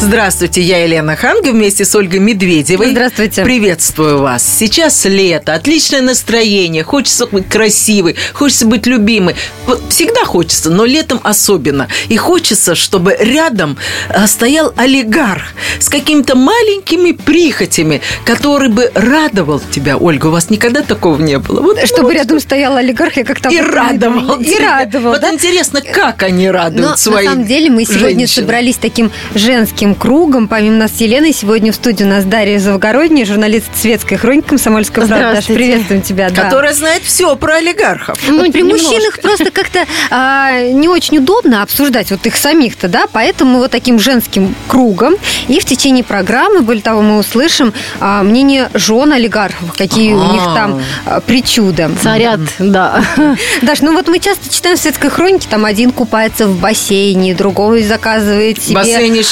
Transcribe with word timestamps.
Здравствуйте, 0.00 0.62
я 0.62 0.82
Елена 0.82 1.14
Ханга 1.14 1.50
вместе 1.52 1.84
с 1.84 1.94
Ольгой 1.94 2.20
Медведевой. 2.20 2.92
Здравствуйте. 2.92 3.44
Приветствую 3.44 4.18
вас. 4.18 4.42
Сейчас 4.42 5.04
лето, 5.04 5.52
отличное 5.52 6.00
настроение, 6.00 6.82
хочется 6.84 7.26
быть 7.26 7.46
красивой, 7.50 8.16
хочется 8.32 8.64
быть 8.66 8.86
любимой. 8.86 9.34
Всегда 9.90 10.24
хочется, 10.24 10.70
но 10.70 10.86
летом 10.86 11.20
особенно. 11.22 11.86
И 12.08 12.16
хочется, 12.16 12.74
чтобы 12.74 13.14
рядом 13.20 13.76
а, 14.08 14.26
стоял 14.26 14.72
олигарх 14.74 15.42
с 15.78 15.90
какими-то 15.90 16.34
маленькими 16.34 17.12
прихотями, 17.12 18.00
который 18.24 18.70
бы 18.70 18.90
радовал 18.94 19.60
тебя. 19.70 19.98
Ольга, 19.98 20.28
у 20.28 20.30
вас 20.30 20.48
никогда 20.48 20.80
такого 20.80 21.20
не 21.20 21.38
было? 21.38 21.60
Вот, 21.60 21.78
Чтобы 21.84 22.04
вот 22.04 22.14
рядом 22.14 22.40
стоял 22.40 22.74
олигарх, 22.76 23.18
я 23.18 23.24
как-то... 23.24 23.50
и 23.50 23.60
радовал 23.60 24.40
И 24.40 24.46
тебя. 24.46 24.78
радовал, 24.78 25.12
Вот 25.12 25.20
да? 25.20 25.30
интересно, 25.30 25.82
как 25.82 26.22
они 26.22 26.50
радуют 26.50 26.88
Но 26.88 26.96
своих 26.96 27.26
на 27.28 27.32
самом 27.32 27.46
деле 27.46 27.68
мы 27.70 27.84
сегодня 27.84 28.20
женщин? 28.20 28.42
собрались 28.44 28.76
таким 28.76 29.10
женским 29.34 29.89
кругом. 29.94 30.48
Помимо 30.48 30.76
нас 30.76 30.92
с 30.96 31.00
Еленой, 31.00 31.32
сегодня 31.32 31.72
в 31.72 31.74
студии 31.74 32.04
у 32.04 32.08
нас 32.08 32.24
Дарья 32.24 32.58
Завгородняя, 32.58 33.24
журналист 33.26 33.66
светской 33.74 34.16
хроники 34.16 34.46
«Комсомольская 34.48 35.06
правда». 35.06 35.34
Даша, 35.34 35.52
приветствуем 35.52 36.02
тебя. 36.02 36.30
да. 36.30 36.44
Которая 36.44 36.72
знает 36.74 37.02
все 37.02 37.34
про 37.36 37.54
олигархов. 37.56 38.18
Ну, 38.28 38.38
Вот 38.44 38.52
при 38.52 38.62
немножко. 38.62 38.84
мужчинах 38.86 39.20
просто 39.20 39.50
как-то 39.50 39.80
а, 40.10 40.60
не 40.62 40.88
очень 40.88 41.18
удобно 41.18 41.62
обсуждать 41.62 42.10
вот 42.10 42.24
их 42.26 42.36
самих-то, 42.36 42.88
да, 42.88 43.04
поэтому 43.10 43.58
вот 43.58 43.70
таким 43.70 43.98
женским 43.98 44.54
кругом. 44.68 45.14
И 45.48 45.60
в 45.60 45.64
течение 45.64 46.04
программы, 46.04 46.60
более 46.62 46.82
того, 46.82 47.02
мы 47.02 47.18
услышим 47.18 47.72
а, 48.00 48.22
мнение 48.22 48.70
жен 48.74 49.12
олигархов, 49.12 49.72
какие 49.76 50.12
у 50.12 50.32
них 50.32 50.42
там 50.54 50.82
а, 51.06 51.20
причуды. 51.20 51.88
Царят, 52.02 52.40
да. 52.58 53.02
Даш, 53.62 53.80
ну 53.80 53.92
вот 53.92 54.08
мы 54.08 54.18
часто 54.18 54.52
читаем 54.52 54.76
в 54.76 54.80
светской 54.80 55.10
хронике, 55.10 55.46
там 55.48 55.64
один 55.64 55.90
купается 55.92 56.46
в 56.46 56.58
бассейне, 56.60 57.34
другой 57.34 57.82
заказывает 57.82 58.58
В 58.58 58.64
себе... 58.64 58.74
бассейне 58.76 59.22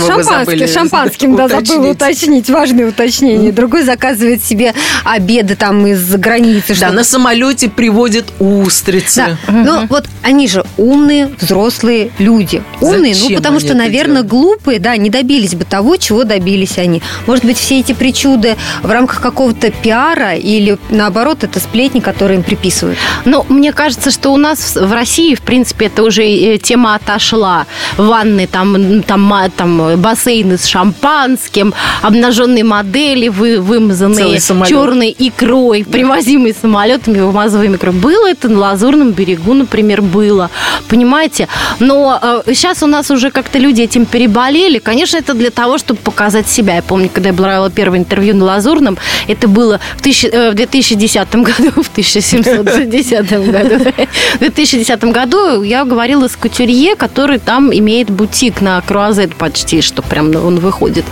шампанского 0.00 0.38
вы 0.38 0.44
забыли. 0.44 0.66
шампанским, 0.66 1.36
да, 1.36 1.48
забыла 1.48 1.90
уточнить. 1.90 2.48
важное 2.50 2.88
уточнение. 2.88 3.52
Другой 3.52 3.82
заказывает 3.82 4.42
себе 4.44 4.74
обеды 5.04 5.56
там 5.56 5.86
из-за 5.86 6.18
границы. 6.18 6.74
Да, 6.78 6.90
на 6.90 7.04
самолете 7.04 7.68
приводят 7.68 8.26
устрицы. 8.38 9.36
да, 9.46 9.52
но 9.52 9.86
вот 9.88 10.06
они 10.22 10.48
же 10.48 10.64
умные, 10.76 11.30
взрослые 11.40 12.10
люди. 12.18 12.62
Умные, 12.80 13.14
ну 13.20 13.34
потому 13.36 13.60
что, 13.60 13.74
наверное, 13.74 14.22
глупые, 14.22 14.78
да, 14.78 14.96
не 14.96 15.10
добились 15.10 15.54
бы 15.54 15.64
того, 15.64 15.96
чего 15.96 16.24
добились 16.24 16.78
они. 16.78 17.02
Может 17.26 17.44
быть, 17.44 17.58
все 17.58 17.80
эти 17.80 17.92
причуды 17.92 18.56
в 18.82 18.90
рамках 18.90 19.20
какого-то 19.20 19.70
пиара 19.70 20.34
или, 20.34 20.78
наоборот, 20.90 21.44
это 21.44 21.60
сплетни, 21.60 22.00
которые 22.00 22.38
им 22.38 22.42
приписывают. 22.44 22.98
Ну, 23.24 23.44
мне 23.48 23.72
кажется, 23.72 24.10
что 24.10 24.30
у 24.30 24.36
нас 24.36 24.76
в 24.76 24.92
России, 24.92 25.34
в 25.34 25.42
принципе, 25.42 25.86
это 25.86 26.02
уже 26.02 26.22
э, 26.24 26.58
тема 26.58 26.94
отошла. 26.94 27.66
Ванны, 27.96 28.46
там, 28.46 29.02
там, 29.02 29.22
ма- 29.22 29.50
там 29.90 30.00
бассейны 30.00 30.58
с 30.58 30.66
шампанским, 30.66 31.74
обнаженные 32.02 32.64
модели, 32.64 33.28
вы, 33.28 33.60
вымазанные 33.60 34.24
черной 34.68 35.14
икрой, 35.18 35.84
привозимые 35.84 36.54
самолетами, 36.54 37.20
вымазываемой 37.20 37.76
икрой. 37.76 37.92
Было 37.92 38.30
это 38.30 38.48
на 38.48 38.58
Лазурном 38.60 39.12
берегу, 39.12 39.54
например, 39.54 40.02
было. 40.02 40.50
Понимаете? 40.88 41.48
Но 41.80 42.18
э, 42.20 42.42
сейчас 42.54 42.82
у 42.82 42.86
нас 42.86 43.10
уже 43.10 43.30
как-то 43.30 43.58
люди 43.58 43.82
этим 43.82 44.06
переболели. 44.06 44.78
Конечно, 44.78 45.16
это 45.16 45.34
для 45.34 45.50
того, 45.50 45.78
чтобы 45.78 46.00
показать 46.00 46.48
себя. 46.48 46.76
Я 46.76 46.82
помню, 46.82 47.10
когда 47.12 47.30
я 47.30 47.34
брала 47.34 47.70
первое 47.70 47.98
интервью 47.98 48.34
на 48.34 48.44
Лазурном, 48.44 48.98
это 49.28 49.48
было 49.48 49.80
в, 49.96 50.02
тысячи- 50.02 50.26
э, 50.26 50.50
в 50.50 50.54
2010 50.54 51.28
году, 51.34 51.70
в 51.82 51.90
1710 51.90 53.30
году. 53.50 53.90
В 54.34 54.38
2010 54.38 55.04
году 55.04 55.62
я 55.62 55.84
говорила 55.84 56.28
с 56.28 56.36
кутюрье, 56.36 56.96
который 56.96 57.38
там 57.38 57.72
имеет 57.72 58.10
бутик 58.10 58.60
на 58.60 58.80
Круазет 58.80 59.34
почти, 59.36 59.61
что 59.80 60.02
прям 60.02 60.34
он 60.34 60.58
выходит. 60.58 61.04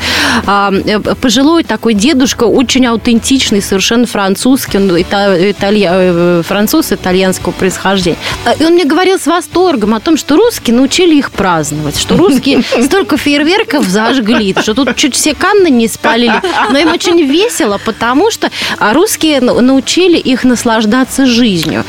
А, 0.46 0.72
э, 0.72 0.98
Пожилой 1.20 1.64
такой 1.64 1.94
дедушка, 1.94 2.44
очень 2.44 2.86
аутентичный, 2.86 3.62
совершенно 3.62 4.06
французский, 4.06 4.78
он 4.78 4.88
ита- 4.96 5.50
италья- 5.50 5.90
э, 5.92 6.42
француз 6.46 6.92
итальянского 6.92 7.52
происхождения. 7.52 8.18
А, 8.44 8.52
И 8.54 8.64
он 8.64 8.72
мне 8.74 8.84
говорил 8.84 9.18
с 9.18 9.26
восторгом 9.26 9.94
о 9.94 10.00
том, 10.00 10.16
что 10.16 10.36
русские 10.36 10.76
научили 10.76 11.14
их 11.16 11.30
праздновать, 11.30 11.98
что 11.98 12.16
русские 12.16 12.62
столько 12.84 13.16
фейерверков 13.16 13.86
зажгли, 13.86 14.54
что 14.60 14.74
тут 14.74 14.96
чуть 14.96 15.14
все 15.14 15.34
канны 15.34 15.68
не 15.70 15.88
спалили. 15.88 16.40
Но 16.72 16.78
им 16.78 16.92
очень 16.92 17.22
весело, 17.22 17.78
потому 17.84 18.30
что 18.30 18.50
а, 18.78 18.92
русские 18.92 19.40
на- 19.40 19.60
научили 19.60 20.18
их 20.18 20.44
наслаждаться 20.44 21.26
жизнью. 21.26 21.84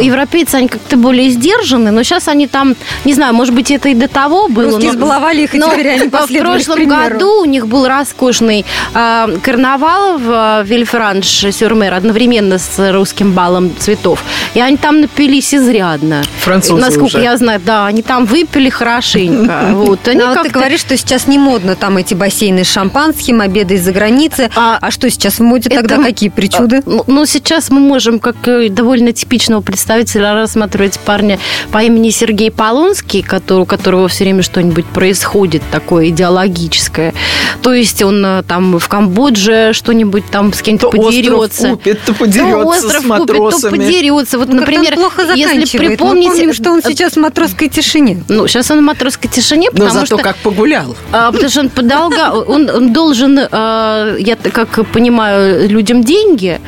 Европейцы, 0.00 0.56
они 0.56 0.68
как-то 0.68 0.96
более 0.96 1.30
сдержаны, 1.30 1.90
но 1.90 2.02
сейчас 2.02 2.28
они 2.28 2.46
там, 2.46 2.76
не 3.04 3.14
знаю, 3.14 3.34
может 3.34 3.54
быть, 3.54 3.70
это 3.70 3.88
и 3.88 3.94
до 3.94 4.08
того 4.08 4.48
было. 4.48 4.64
Русские 4.72 4.92
но- 4.92 4.96
избаловали 4.96 5.42
их, 5.42 5.54
и 5.54 5.58
но 5.58 5.70
теперь 5.72 5.86
они 6.02 6.08
в 6.10 6.12
последовали 6.12 6.58
их 6.60 6.66
прошлом 6.66 6.76
примеру. 6.76 7.12
году 7.14 7.40
у 7.42 7.44
них 7.44 7.66
был 7.68 7.86
роскошный 7.88 8.64
а, 8.94 9.28
карнавал 9.42 10.18
в 10.18 10.62
Вильфранш-Сюрмер 10.64 11.94
одновременно 11.94 12.58
с 12.58 12.92
русским 12.92 13.32
балом 13.32 13.72
цветов. 13.78 14.22
И 14.54 14.60
они 14.60 14.76
там 14.76 15.00
напились 15.00 15.54
изрядно. 15.54 16.22
Французы 16.40 16.80
Насколько 16.80 17.04
уже. 17.16 17.20
я 17.22 17.36
знаю, 17.36 17.60
да, 17.64 17.86
они 17.86 18.02
там 18.02 18.26
выпили 18.26 18.68
хорошенько. 18.68 19.60
Вот. 19.72 20.06
Они 20.08 20.20
а 20.20 20.34
вот 20.34 20.42
ты 20.44 20.48
говоришь, 20.50 20.80
что 20.80 20.96
сейчас 20.96 21.26
не 21.26 21.38
модно 21.38 21.74
там 21.76 21.96
эти 21.96 22.14
бассейны 22.14 22.64
с 22.64 22.70
шампанским, 22.72 23.40
обеды 23.40 23.74
из-за 23.74 23.92
границы. 23.92 24.50
А, 24.56 24.78
А 24.80 24.90
что 24.90 25.10
сейчас 25.10 25.34
в 25.38 25.42
моде 25.42 25.68
тогда? 25.70 25.94
это- 25.96 26.04
Какие 26.04 26.28
причуды? 26.30 26.82
Ну, 26.86 27.04
ну, 27.06 27.26
сейчас 27.26 27.70
мы 27.70 27.80
можем, 27.80 28.18
как 28.18 28.36
э, 28.46 28.68
довольно 28.68 29.12
типичного 29.12 29.60
представителя, 29.60 30.34
рассматривать 30.34 30.98
парня 31.00 31.38
по 31.70 31.78
имени 31.82 32.10
Сергей 32.10 32.50
Полонский, 32.50 33.22
который, 33.22 33.60
у 33.62 33.66
которого 33.66 34.08
все 34.08 34.24
время 34.24 34.42
что-нибудь 34.42 34.84
происходит 34.86 35.62
такое 35.70 35.91
идеологическое. 36.00 37.14
То 37.62 37.72
есть 37.72 38.02
он 38.02 38.24
э, 38.24 38.42
там 38.46 38.78
в 38.78 38.88
Камбодже 38.88 39.70
что-нибудь 39.72 40.24
там 40.30 40.52
с 40.52 40.62
кем-то 40.62 40.88
То 40.90 40.96
остров 40.98 41.14
подерется. 41.14 41.68
купит, 41.68 42.00
то 42.04 42.12
То 42.12 42.18
подерется 42.18 42.56
остров 42.58 42.90
с 42.90 42.94
купит, 43.06 43.08
то 43.08 43.18
матросами. 43.34 43.76
подерется. 43.78 44.38
Вот, 44.38 44.48
Ну, 44.48 44.56
например, 44.56 44.94
плохо 44.94 45.22
если 45.22 45.42
заканчивает. 45.44 45.90
Мы 45.90 45.96
помним, 45.96 46.52
что 46.52 46.70
он 46.72 46.82
сейчас 46.82 47.14
в 47.14 47.16
матросской 47.20 47.68
тишине. 47.68 48.22
Ну, 48.28 48.46
сейчас 48.48 48.70
он 48.70 48.78
в 48.78 48.82
матросской 48.82 49.30
тишине, 49.30 49.68
Но 49.72 49.78
потому 49.84 49.90
зато 50.00 50.06
что... 50.06 50.16
как 50.18 50.36
погулял. 50.36 50.96
А, 51.12 51.30
потому 51.30 51.50
что 51.50 51.60
он 51.60 51.68
подолга, 51.70 52.30
он, 52.32 52.68
он 52.70 52.92
должен, 52.92 53.38
а, 53.50 54.16
я 54.18 54.36
как 54.36 54.86
понимаю, 54.92 55.68
людям 55.68 56.02
деньги. 56.02 56.60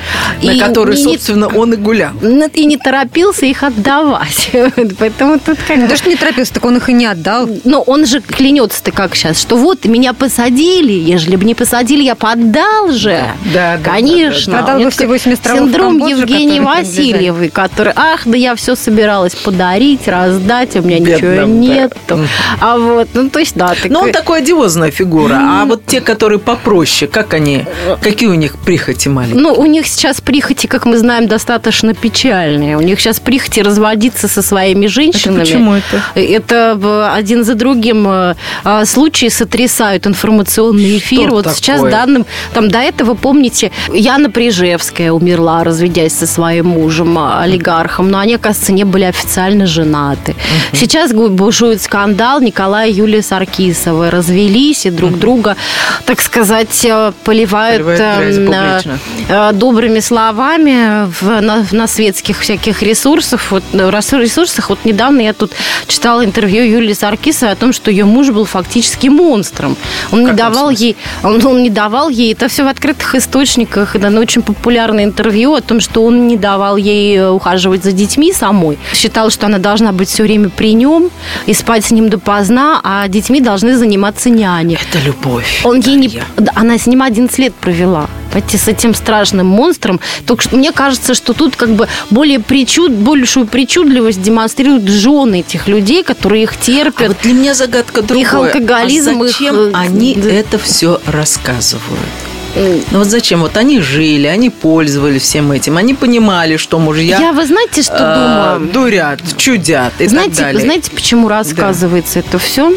На 0.42 0.50
и 0.52 0.58
который, 0.58 0.96
не- 0.96 1.02
собственно, 1.02 1.48
он 1.48 1.72
и 1.72 1.76
гулял. 1.76 2.12
и 2.54 2.64
не 2.66 2.76
торопился 2.76 3.46
их 3.46 3.62
отдавать. 3.62 4.50
Поэтому 4.98 5.38
тут 5.38 5.58
как 5.66 5.76
Не 5.76 5.84
бы... 5.84 5.88
то, 5.91 5.96
что 5.96 6.08
не 6.08 6.16
торопился, 6.16 6.54
так 6.54 6.64
он 6.64 6.76
их 6.76 6.88
и 6.88 6.92
не 6.92 7.06
отдал. 7.06 7.48
Но 7.64 7.80
он 7.82 8.06
же 8.06 8.20
клянется-то 8.20 8.92
как 8.92 9.13
сейчас, 9.14 9.41
что 9.41 9.56
вот 9.56 9.84
меня 9.84 10.12
посадили, 10.12 10.92
ежели 10.92 11.36
бы 11.36 11.44
не 11.44 11.54
посадили, 11.54 12.02
я 12.02 12.14
поддал 12.14 12.91
же. 12.92 13.22
Да, 13.52 13.78
да, 13.82 13.91
Конечно. 13.91 14.62
да, 14.66 14.78
да. 14.78 14.78
Бы 14.78 14.91
все 14.91 15.06
8 15.06 15.32
островов 15.32 15.60
Синдром 15.60 15.98
Камбоджи, 16.00 16.14
Евгении. 16.20 16.60
Васильевой, 16.60 17.48
который, 17.48 17.92
ах, 17.97 18.22
да 18.24 18.36
я 18.36 18.54
все 18.54 18.74
собиралась 18.76 19.34
подарить, 19.34 20.06
раздать, 20.08 20.76
а 20.76 20.80
у 20.80 20.82
меня 20.82 20.98
Бедным, 21.00 21.60
ничего 21.60 21.74
да. 21.74 21.74
нету. 22.14 22.28
А 22.60 22.78
вот, 22.78 23.08
ну 23.14 23.28
то 23.30 23.38
есть, 23.38 23.54
да. 23.56 23.74
Но 23.88 24.00
он 24.03 24.12
такой- 24.12 24.38
одиозная 24.38 24.91
фигура. 24.91 25.38
А 25.41 25.64
вот 25.64 25.86
те, 25.86 26.00
которые 26.00 26.38
попроще, 26.38 27.10
как 27.10 27.34
они, 27.34 27.64
какие 28.00 28.28
у 28.28 28.34
них 28.34 28.56
прихоти 28.58 29.08
маленькие? 29.08 29.41
Ну, 29.41 29.53
у 29.53 29.66
них 29.66 29.86
сейчас 29.86 30.20
прихоти, 30.20 30.66
как 30.66 30.84
мы 30.86 30.98
знаем, 30.98 31.28
достаточно 31.28 31.94
печальные. 31.94 32.76
У 32.76 32.80
них 32.80 33.00
сейчас 33.00 33.20
прихоти 33.20 33.60
разводиться 33.60 34.28
со 34.28 34.42
своими 34.42 34.86
женщинами. 34.86 35.41
почему 35.41 35.74
это? 35.74 36.03
Это 36.14 37.12
один 37.14 37.44
за 37.44 37.54
другим 37.54 38.06
э, 38.08 38.34
а, 38.64 38.84
случаи 39.04 39.28
сотрясают 39.28 40.06
информационный 40.06 40.97
эфир. 40.97 41.26
Что 41.26 41.31
вот 41.31 41.53
сейчас 41.54 41.76
такое? 41.76 41.91
данным, 41.91 42.26
там 42.54 42.70
до 42.70 42.78
этого, 42.78 43.12
помните, 43.12 43.70
Яна 43.92 44.31
Прижевская 44.31 45.12
умерла, 45.12 45.62
разведясь 45.62 46.15
со 46.15 46.26
своим 46.26 46.69
мужем, 46.69 47.19
а, 47.19 47.42
олигархом, 47.42 48.10
но 48.10 48.19
они, 48.19 48.37
оказывается, 48.37 48.72
не 48.72 48.84
были 48.84 49.04
официально 49.04 49.66
женаты. 49.66 50.34
Сейчас 50.72 51.12
гу- 51.12 51.28
бушует 51.28 51.83
скандал. 51.83 52.41
Николай 52.41 52.92
и 52.92 52.95
Юлия 52.95 53.21
Саркисовы 53.21 54.09
развелись 54.09 54.86
и 54.86 54.91
друг 54.91 55.18
друга, 55.18 55.56
так 56.06 56.22
сказать, 56.22 56.83
э, 56.86 57.12
поливают, 57.24 57.83
э, 58.01 58.80
э, 59.28 59.53
добрыми 59.53 60.01
словами 60.01 61.10
в, 61.21 61.42
на, 61.42 61.66
на 61.72 61.86
светских 61.86 62.41
всяких 62.41 62.83
ресурсах. 62.83 63.51
Вот, 63.51 63.65
э, 63.74 63.91
ресурсах. 63.91 64.71
Вот 64.71 64.78
недавно 64.86 65.21
я 65.21 65.34
тут 65.34 65.53
читала 65.89 66.24
интервью 66.24 66.65
Юлии 66.65 66.95
Саркисовой 66.95 67.53
о 67.53 67.56
том, 67.56 67.74
что 67.74 67.91
ее 67.91 68.06
муж 68.06 68.30
был 68.30 68.47
фактически 68.47 68.93
монстром. 69.10 69.76
Он 70.12 70.20
не 70.20 70.26
каком 70.26 70.36
давал 70.36 70.68
смысле? 70.68 70.86
ей, 70.86 70.96
он, 71.22 71.46
он 71.46 71.62
не 71.62 71.70
давал 71.70 72.08
ей, 72.08 72.32
это 72.32 72.48
все 72.48 72.64
в 72.64 72.68
открытых 72.68 73.14
источниках, 73.14 73.96
это 73.96 74.08
очень 74.18 74.42
популярное 74.42 75.04
интервью 75.04 75.54
о 75.54 75.60
том, 75.60 75.80
что 75.80 76.04
он 76.04 76.26
не 76.26 76.36
давал 76.36 76.76
ей 76.76 77.16
э, 77.16 77.30
ухаживать 77.30 77.84
за 77.84 77.92
детьми 77.92 78.32
самой. 78.32 78.78
Считал, 78.92 79.30
что 79.30 79.46
она 79.46 79.58
должна 79.58 79.92
быть 79.92 80.08
все 80.08 80.22
время 80.22 80.48
при 80.48 80.74
нем 80.74 81.10
и 81.46 81.54
спать 81.54 81.84
с 81.84 81.91
ним 81.91 82.08
допоздна, 82.08 82.80
а 82.82 83.08
детьми 83.08 83.41
должны 83.41 83.76
заниматься 83.76 84.30
няни. 84.30 84.78
Это 84.88 84.98
любовь. 85.04 85.62
Он 85.64 85.80
ей 85.80 85.96
не... 85.96 86.22
Она 86.54 86.78
с 86.78 86.86
ним 86.86 87.02
11 87.02 87.38
лет 87.38 87.54
провела. 87.54 88.08
Пойти 88.34 88.59
с 88.59 88.66
этим 88.66 88.95
страшным 88.95 89.47
монстром. 89.47 90.01
Только 90.27 90.42
что 90.42 90.57
мне 90.57 90.72
кажется, 90.72 91.15
что 91.15 91.33
тут 91.33 91.54
как 91.54 91.71
бы 91.71 91.89
более 92.10 92.41
причуд, 92.41 92.91
большую 92.91 93.47
причудливость 93.47 94.21
демонстрируют 94.21 94.89
жены 94.89 95.41
этих 95.41 95.69
людей, 95.69 96.03
которые 96.03 96.42
их 96.42 96.57
терпят. 96.57 97.07
А 97.07 97.09
вот 97.09 97.16
для 97.22 97.33
меня 97.33 97.54
загадка 97.54 98.03
другая. 98.03 98.25
Их 98.25 98.34
алкоголизм, 98.34 99.22
а 99.22 99.27
зачем 99.28 99.54
их, 99.54 99.69
э, 99.69 99.71
они 99.72 100.16
да. 100.16 100.31
это 100.31 100.59
все 100.59 101.01
рассказывают? 101.07 102.01
Ну 102.57 102.98
вот 102.98 103.07
зачем? 103.09 103.41
Вот 103.41 103.57
они 103.57 103.81
жили, 103.81 104.27
они 104.27 104.51
пользовались 104.51 105.22
всем 105.22 105.53
этим, 105.53 105.77
они 105.77 105.95
понимали, 105.95 106.57
что 106.57 106.78
мужья 106.78 107.19
Я, 107.19 107.33
вы 107.33 107.47
знаете, 107.47 107.83
что 107.83 107.97
э, 107.98 108.59
думаю? 108.59 108.72
дурят, 108.72 109.21
чудят 109.37 109.92
и 109.98 110.07
знаете, 110.07 110.37
так 110.37 110.45
далее. 110.47 110.63
знаете, 110.63 110.91
почему 110.91 111.28
рассказывается 111.28 112.21
это 112.21 112.39
все? 112.39 112.72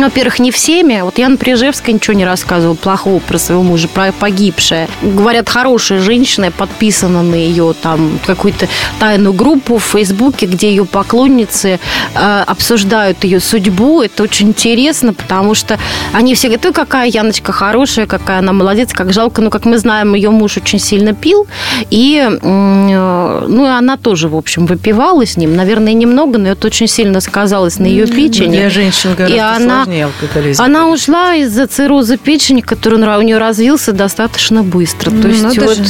Ну, 0.00 0.06
Во-первых, 0.06 0.38
не 0.38 0.50
всеми. 0.50 1.02
Вот 1.02 1.18
Яна 1.18 1.36
Прижевская 1.36 1.94
ничего 1.94 2.14
не 2.16 2.24
рассказывала 2.24 2.74
плохого 2.74 3.18
про 3.18 3.36
своего 3.36 3.62
мужа, 3.62 3.86
про 3.86 4.12
погибшее. 4.12 4.88
Говорят, 5.02 5.50
хорошая 5.50 6.00
женщина, 6.00 6.50
подписана 6.50 7.22
на 7.22 7.34
ее 7.34 7.74
там 7.82 8.18
какую-то 8.26 8.66
тайную 8.98 9.34
группу 9.34 9.76
в 9.76 9.82
Фейсбуке, 9.82 10.46
где 10.46 10.70
ее 10.70 10.86
поклонницы 10.86 11.78
э, 12.14 12.44
обсуждают 12.46 13.24
ее 13.24 13.40
судьбу. 13.40 14.00
Это 14.00 14.22
очень 14.22 14.48
интересно, 14.48 15.12
потому 15.12 15.54
что 15.54 15.78
они 16.14 16.34
все 16.34 16.48
говорят, 16.48 16.64
ой, 16.64 16.72
какая 16.72 17.06
Яночка 17.06 17.52
хорошая, 17.52 18.06
какая 18.06 18.38
она 18.38 18.54
молодец, 18.54 18.94
как 18.94 19.12
жалко. 19.12 19.42
Но, 19.42 19.50
как 19.50 19.66
мы 19.66 19.76
знаем, 19.76 20.14
ее 20.14 20.30
муж 20.30 20.56
очень 20.56 20.78
сильно 20.78 21.12
пил. 21.12 21.46
И, 21.90 22.26
э, 22.26 22.38
ну, 22.40 23.66
и 23.66 23.68
она 23.68 23.98
тоже, 23.98 24.30
в 24.30 24.36
общем, 24.36 24.64
выпивала 24.64 25.26
с 25.26 25.36
ним. 25.36 25.54
Наверное, 25.54 25.92
немного, 25.92 26.38
но 26.38 26.48
это 26.48 26.68
очень 26.68 26.88
сильно 26.88 27.20
сказалось 27.20 27.78
на 27.78 27.84
ее 27.84 28.06
печени. 28.06 28.56
Для 28.56 28.70
женщин 28.70 29.14
гораздо 29.14 29.36
И 29.36 29.38
она, 29.38 29.89
сложнее 29.90 30.04
алкоголизм. 30.04 30.62
она 30.62 30.88
ушла 30.88 31.34
из-за 31.36 31.66
цирроза 31.66 32.16
печени, 32.16 32.60
который 32.60 33.00
у 33.00 33.22
нее 33.22 33.38
развился 33.38 33.92
достаточно 33.92 34.62
быстро. 34.62 35.10
Ну, 35.10 35.22
То 35.22 35.28
есть 35.28 35.42
надо 35.42 35.60
вот, 35.62 35.76
же. 35.76 35.84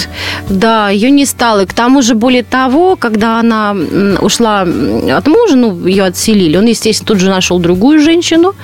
да, 0.48 0.90
ее 0.90 1.10
не 1.10 1.26
стало. 1.26 1.62
И 1.62 1.66
к 1.66 1.72
тому 1.72 2.02
же, 2.02 2.14
более 2.14 2.42
того, 2.42 2.96
когда 2.96 3.40
она 3.40 3.76
ушла 4.20 4.62
от 4.62 5.26
мужа, 5.26 5.56
ну, 5.56 5.86
ее 5.86 6.04
отселили, 6.04 6.56
он, 6.56 6.66
естественно, 6.66 7.06
тут 7.08 7.20
же 7.20 7.30
нашел 7.30 7.58
другую 7.58 8.00
женщину. 8.00 8.54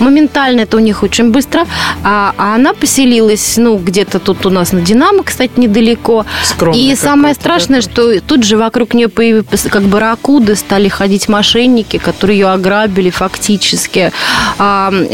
Моментально 0.00 0.60
это 0.62 0.76
у 0.76 0.80
них 0.80 1.02
очень 1.02 1.30
быстро. 1.30 1.66
А, 2.02 2.34
а 2.36 2.54
она 2.54 2.72
поселилась, 2.72 3.56
ну, 3.56 3.76
где-то 3.78 4.18
тут 4.18 4.46
у 4.46 4.50
нас 4.50 4.72
на 4.72 4.80
Динамо, 4.80 5.22
кстати, 5.22 5.52
недалеко. 5.56 6.24
Скромный 6.44 6.80
И 6.80 6.96
самое 6.96 7.34
страшное, 7.34 7.82
да, 7.82 7.82
что 7.82 8.20
тут 8.20 8.44
же 8.44 8.56
вокруг 8.56 8.94
нее 8.94 9.08
появились 9.08 9.66
как 9.70 9.82
барракуды, 9.82 10.54
стали 10.54 10.88
ходить 10.88 11.28
мошенники, 11.28 11.98
которые 11.98 12.38
ее 12.38 12.48
ограбили 12.48 13.10
фактически. 13.10 14.12
А, 14.58 14.67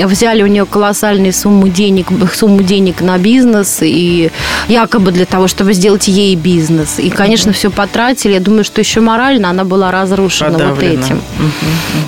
взяли 0.07 0.43
у 0.43 0.47
нее 0.47 0.67
колоссальную 0.67 1.33
сумму 1.33 1.69
денег, 1.69 2.07
сумму 2.35 2.63
денег 2.63 3.01
на 3.01 3.19
бизнес, 3.19 3.79
и 3.83 4.31
якобы 4.69 5.13
для 5.13 5.25
того, 5.27 5.49
чтобы 5.49 5.73
сделать 5.75 6.09
ей 6.09 6.37
бизнес. 6.37 6.99
И, 6.99 7.11
конечно, 7.11 7.53
все 7.53 7.71
потратили. 7.71 8.35
Я 8.35 8.41
думаю, 8.41 8.65
что 8.65 8.81
еще 8.81 9.01
морально 9.01 9.51
она 9.51 9.65
была 9.65 9.91
разрушена 9.91 10.51
вот 10.51 10.59
Подавлена. 10.59 11.05
этим. 11.07 11.23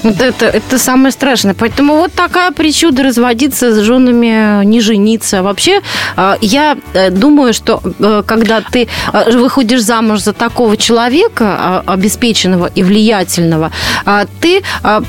Вот 0.03 0.21
это, 0.21 0.47
это 0.47 0.79
самое 0.79 1.13
страшное. 1.13 1.55
Поэтому 1.55 1.97
вот 1.97 2.13
такая 2.13 2.51
причуда 2.53 3.03
разводиться 3.03 3.73
с 3.75 3.79
женами, 3.85 4.65
не 4.65 4.81
жениться. 4.81 5.43
Вообще, 5.43 5.81
э, 6.17 6.37
я 6.41 6.77
э, 6.95 7.11
думаю, 7.11 7.53
что 7.53 7.81
э, 7.99 8.23
когда 8.27 8.61
ты 8.61 8.89
э, 9.13 9.39
выходишь 9.39 9.83
замуж 9.83 10.21
за 10.21 10.33
такого 10.33 10.77
человека, 10.77 11.83
э, 11.87 11.91
обеспеченного 11.93 12.71
и 12.75 12.83
влиятельного, 12.83 13.71
э, 14.07 14.27
ты 14.41 14.63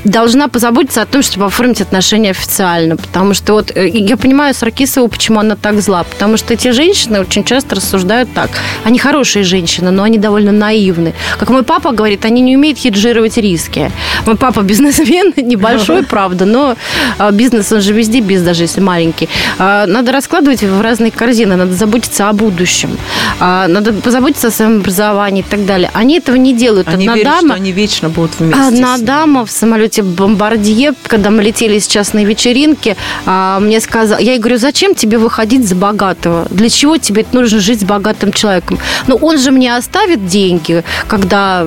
должна 0.04 0.48
позаботиться 0.48 1.02
о 1.02 1.06
том, 1.06 1.22
чтобы 1.22 1.46
оформить 1.46 1.80
отношения 1.80 2.27
официально. 2.30 2.96
Потому 2.96 3.34
что 3.34 3.54
вот 3.54 3.72
э, 3.74 3.88
я 3.88 4.16
понимаю 4.16 4.54
Саркисову, 4.54 5.08
почему 5.08 5.40
она 5.40 5.56
так 5.56 5.80
зла. 5.80 6.04
Потому 6.04 6.36
что 6.36 6.54
эти 6.54 6.72
женщины 6.72 7.20
очень 7.20 7.44
часто 7.44 7.76
рассуждают 7.76 8.32
так. 8.34 8.50
Они 8.84 8.98
хорошие 8.98 9.44
женщины, 9.44 9.90
но 9.90 10.02
они 10.02 10.18
довольно 10.18 10.52
наивны. 10.52 11.14
Как 11.38 11.50
мой 11.50 11.62
папа 11.62 11.92
говорит, 11.92 12.24
они 12.24 12.40
не 12.40 12.56
умеют 12.56 12.78
хеджировать 12.78 13.36
риски. 13.36 13.90
Мой 14.26 14.36
папа 14.36 14.62
бизнесмен, 14.62 15.32
небольшой, 15.36 16.02
правда, 16.08 16.44
но 16.44 16.76
а, 17.18 17.30
бизнес, 17.30 17.72
он 17.72 17.80
же 17.80 17.92
везде 17.92 18.20
бизнес, 18.20 18.46
даже 18.46 18.62
если 18.64 18.80
маленький. 18.80 19.28
А, 19.58 19.86
Надо 19.86 20.12
раскладывать 20.12 20.62
в 20.62 20.80
разные 20.80 21.10
корзины, 21.10 21.56
надо 21.56 21.72
заботиться 21.72 22.28
о 22.28 22.32
будущем, 22.32 22.96
А, 23.40 23.68
надо 23.68 23.92
позаботиться 23.92 24.48
о 24.48 24.50
своем 24.50 24.78
образовании 24.78 25.44
и 25.46 25.50
так 25.50 25.64
далее. 25.66 25.90
Они 25.94 26.18
этого 26.18 26.36
не 26.36 26.54
делают. 26.54 26.88
Они 26.88 27.06
Одна 27.06 27.16
верят, 27.16 27.32
дама, 27.32 27.48
что 27.48 27.54
они 27.54 27.72
вечно 27.72 28.08
будут 28.08 28.38
вместе. 28.38 28.60
Одна 28.60 28.98
дама 28.98 29.44
в 29.44 29.50
самолете 29.50 30.02
Бомбардье, 30.02 30.94
когда 31.06 31.30
мы 31.30 31.42
летели 31.42 31.78
с 31.78 31.86
частной 32.18 32.24
вечеринки, 32.24 32.96
а, 33.26 33.60
мне 33.60 33.80
сказала, 33.80 34.18
я 34.20 34.32
ей 34.32 34.38
говорю, 34.38 34.58
зачем 34.58 34.94
тебе 34.94 35.18
выходить 35.18 35.66
за 35.68 35.74
богатого? 35.74 36.46
Для 36.50 36.68
чего 36.68 36.96
тебе 36.96 37.24
нужно 37.32 37.60
жить 37.60 37.80
с 37.80 37.84
богатым 37.84 38.32
человеком? 38.32 38.78
Ну, 39.06 39.16
он 39.16 39.38
же 39.38 39.50
мне 39.50 39.76
оставит 39.76 40.26
деньги, 40.26 40.82
когда 41.06 41.66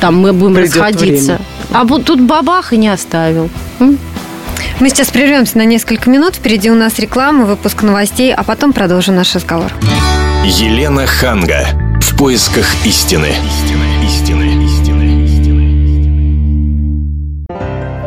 там 0.00 0.16
мы 0.16 0.32
будем 0.32 0.54
Придет 0.54 0.76
расходиться. 0.76 1.24
время. 1.24 1.40
А 1.72 1.84
вот 1.84 2.04
тут 2.04 2.20
бабах 2.20 2.72
и 2.72 2.76
не 2.76 2.88
оставил. 2.88 3.48
М? 3.80 3.98
Мы 4.80 4.90
сейчас 4.90 5.08
прервемся 5.08 5.58
на 5.58 5.64
несколько 5.64 6.10
минут. 6.10 6.34
Впереди 6.34 6.70
у 6.70 6.74
нас 6.74 6.98
реклама, 6.98 7.44
выпуск 7.44 7.82
новостей, 7.82 8.34
а 8.34 8.42
потом 8.42 8.72
продолжим 8.72 9.16
наш 9.16 9.34
разговор. 9.34 9.72
Елена 10.44 11.06
Ханга. 11.06 11.66
В 12.00 12.16
поисках 12.16 12.66
истины. 12.84 13.28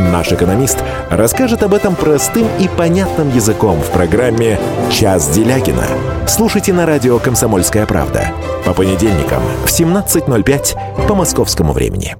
Наш 0.00 0.32
экономист 0.32 0.78
расскажет 1.10 1.62
об 1.62 1.74
этом 1.74 1.94
простым 1.94 2.48
и 2.58 2.68
понятным 2.68 3.34
языком 3.34 3.80
в 3.80 3.90
программе 3.90 4.58
«Час 4.90 5.28
Делягина». 5.28 5.86
Слушайте 6.26 6.72
на 6.72 6.86
радио 6.86 7.18
«Комсомольская 7.18 7.84
правда» 7.84 8.32
по 8.64 8.72
понедельникам 8.72 9.42
в 9.64 9.68
17.05 9.68 11.06
по 11.06 11.14
московскому 11.14 11.74
времени. 11.74 12.16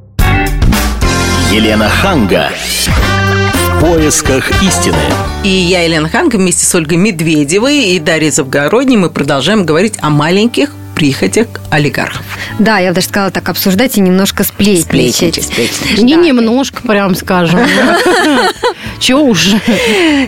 Елена 1.51 1.89
Ханга. 1.89 2.51
В 2.53 3.81
поисках 3.81 4.51
истины. 4.63 4.99
И 5.43 5.49
я, 5.49 5.83
Елена 5.83 6.09
Ханга, 6.09 6.37
вместе 6.37 6.67
с 6.67 6.75
Ольгой 6.75 6.99
Медведевой 6.99 7.95
и 7.95 7.99
Дарьей 7.99 8.31
Завгородней 8.31 8.99
мы 8.99 9.09
продолжаем 9.09 9.65
говорить 9.65 9.95
о 10.01 10.11
маленьких 10.11 10.71
прихотях 11.01 11.47
олигархов. 11.71 12.27
Да, 12.59 12.79
я 12.79 12.91
бы 12.91 12.97
даже 12.97 13.07
сказала 13.07 13.31
так, 13.31 13.49
обсуждать 13.49 13.97
и 13.97 14.03
немножко 14.03 14.45
сплетничать. 14.45 15.49
Не 15.97 16.15
немножко, 16.15 16.83
прям 16.83 17.15
скажем. 17.15 17.61
Чего 18.99 19.23
уж. 19.23 19.55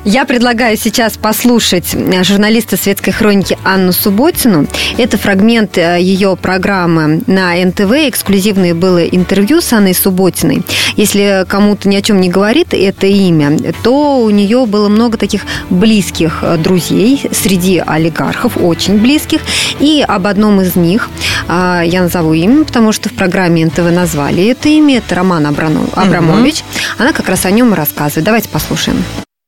Я 0.07 0.25
предлагаю 0.25 0.79
сейчас 0.79 1.19
послушать 1.19 1.95
журналиста 2.23 2.79
светской 2.79 3.11
хроники 3.11 3.59
Анну 3.65 3.93
Субботину. 3.93 4.67
Это 4.97 5.19
фрагмент 5.19 5.77
э, 5.77 5.99
ее 6.01 6.39
программы 6.41 7.21
на 7.27 7.55
НТВ. 7.55 7.93
Эксклюзивное 8.09 8.75
было 8.75 9.05
интервью 9.05 9.61
с 9.61 9.75
Анной 9.75 9.95
Субботиной. 9.95 10.63
Если 10.97 11.45
кому-то 11.47 11.87
ни 11.87 11.97
о 11.97 12.03
чем 12.03 12.19
не 12.23 12.31
говорит 12.31 12.73
это 12.73 13.07
имя, 13.07 13.59
то 13.83 14.21
у 14.21 14.31
нее 14.31 14.65
было 14.65 14.89
много 14.89 15.19
таких 15.19 15.43
близких 15.69 16.39
э, 16.41 16.57
друзей 16.57 17.21
среди 17.31 17.77
олигархов, 17.87 18.57
очень 18.57 18.99
близких. 18.99 19.43
И 19.81 20.03
об 20.07 20.27
одном 20.27 20.62
из 20.63 20.77
них 20.77 21.09
а, 21.49 21.83
я 21.83 22.03
назову 22.03 22.33
имя, 22.33 22.65
потому 22.65 22.93
что 22.93 23.09
в 23.09 23.13
программе 23.13 23.65
НТВ 23.67 23.91
назвали 23.91 24.47
это 24.47 24.69
имя. 24.69 24.99
Это 24.99 25.17
Роман 25.17 25.47
Абрамович. 25.47 26.65
Она 26.99 27.13
как 27.13 27.29
раз 27.29 27.45
о 27.45 27.51
нем 27.51 27.73
и 27.73 27.77
рассказывает. 27.77 28.25
Давайте 28.25 28.49
послушаем. 28.49 29.05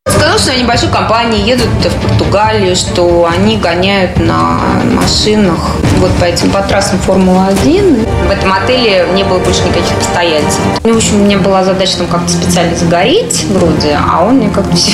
Сказал, 0.06 0.38
что 0.38 0.52
они 0.52 0.64
большой 0.64 0.90
компанией 0.90 1.48
едут 1.48 1.66
в 1.66 2.08
Португалию, 2.08 2.76
что 2.76 3.26
они 3.32 3.56
гоняют 3.56 4.18
на 4.18 4.60
машинах 4.92 5.76
вот 5.98 6.12
по 6.20 6.24
этим 6.24 6.50
по 6.50 6.60
трассам 6.60 6.98
Формулы-1. 6.98 8.23
В 8.26 8.30
этом 8.30 8.52
отеле 8.52 9.06
не 9.14 9.22
было 9.22 9.38
больше 9.38 9.62
никаких 9.64 9.96
постояльцев. 9.98 10.60
Ну, 10.82 10.94
в 10.94 10.96
общем, 10.96 11.20
у 11.20 11.24
меня 11.24 11.38
была 11.38 11.62
задача 11.62 11.98
там 11.98 12.06
как-то 12.06 12.32
специально 12.32 12.74
загореть 12.74 13.44
вроде, 13.50 13.98
а 13.98 14.24
он 14.24 14.36
мне 14.36 14.48
как-то 14.48 14.74
все. 14.76 14.92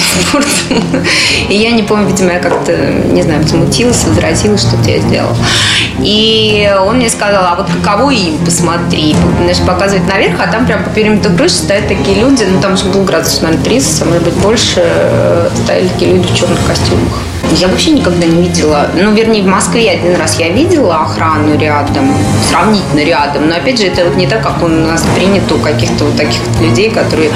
И 1.49 1.55
я 1.55 1.71
не 1.71 1.83
помню, 1.83 2.09
видимо, 2.09 2.33
я 2.33 2.41
как-то, 2.41 2.73
не 2.73 3.23
знаю, 3.23 3.43
возмутилась, 3.43 4.05
возразилась, 4.05 4.63
что-то 4.63 4.91
я 4.91 4.99
сделала. 4.99 5.37
И 6.01 6.71
он 6.87 6.97
мне 6.97 7.09
сказал, 7.09 7.45
а 7.45 7.55
вот 7.55 7.67
каково 7.83 8.11
им, 8.11 8.39
посмотри. 8.45 9.15
Знаешь, 9.39 9.61
показывает 9.67 10.09
наверх, 10.09 10.41
а 10.41 10.51
там 10.51 10.67
прям 10.67 10.83
по 10.83 10.91
периметру 10.91 11.33
крыши 11.37 11.55
стоят 11.55 11.89
такие 11.89 12.21
люди, 12.21 12.45
ну 12.45 12.61
там 12.61 12.77
же 12.77 12.87
был 12.87 13.05
градусов, 13.05 13.43
наверное, 13.43 13.65
30, 13.65 14.03
а 14.03 14.05
может 14.07 14.23
быть 14.25 14.35
больше, 14.35 14.83
э, 14.85 15.51
стояли 15.63 15.89
такие 15.89 16.13
люди 16.15 16.27
в 16.27 16.37
черных 16.37 16.59
костюмах. 16.67 17.30
Я 17.57 17.69
вообще 17.69 17.91
никогда 17.91 18.27
не 18.27 18.43
видела, 18.49 18.89
ну, 18.95 19.13
вернее, 19.13 19.43
в 19.43 19.47
Москве 19.47 19.91
один 19.91 20.17
раз 20.17 20.39
я 20.39 20.49
видела 20.51 21.03
охрану 21.03 21.59
рядом, 21.59 22.15
сравнительно 22.49 23.01
рядом, 23.01 23.49
но, 23.49 23.57
опять 23.57 23.79
же, 23.79 23.87
это 23.87 24.05
вот 24.05 24.17
не 24.17 24.27
так, 24.27 24.43
как 24.43 24.63
у 24.63 24.69
нас 24.69 25.05
принято 25.17 25.57
у 25.57 25.59
каких-то 25.59 26.05
вот 26.05 26.17
таких 26.17 26.41
людей, 26.61 26.91
которые 26.91 27.31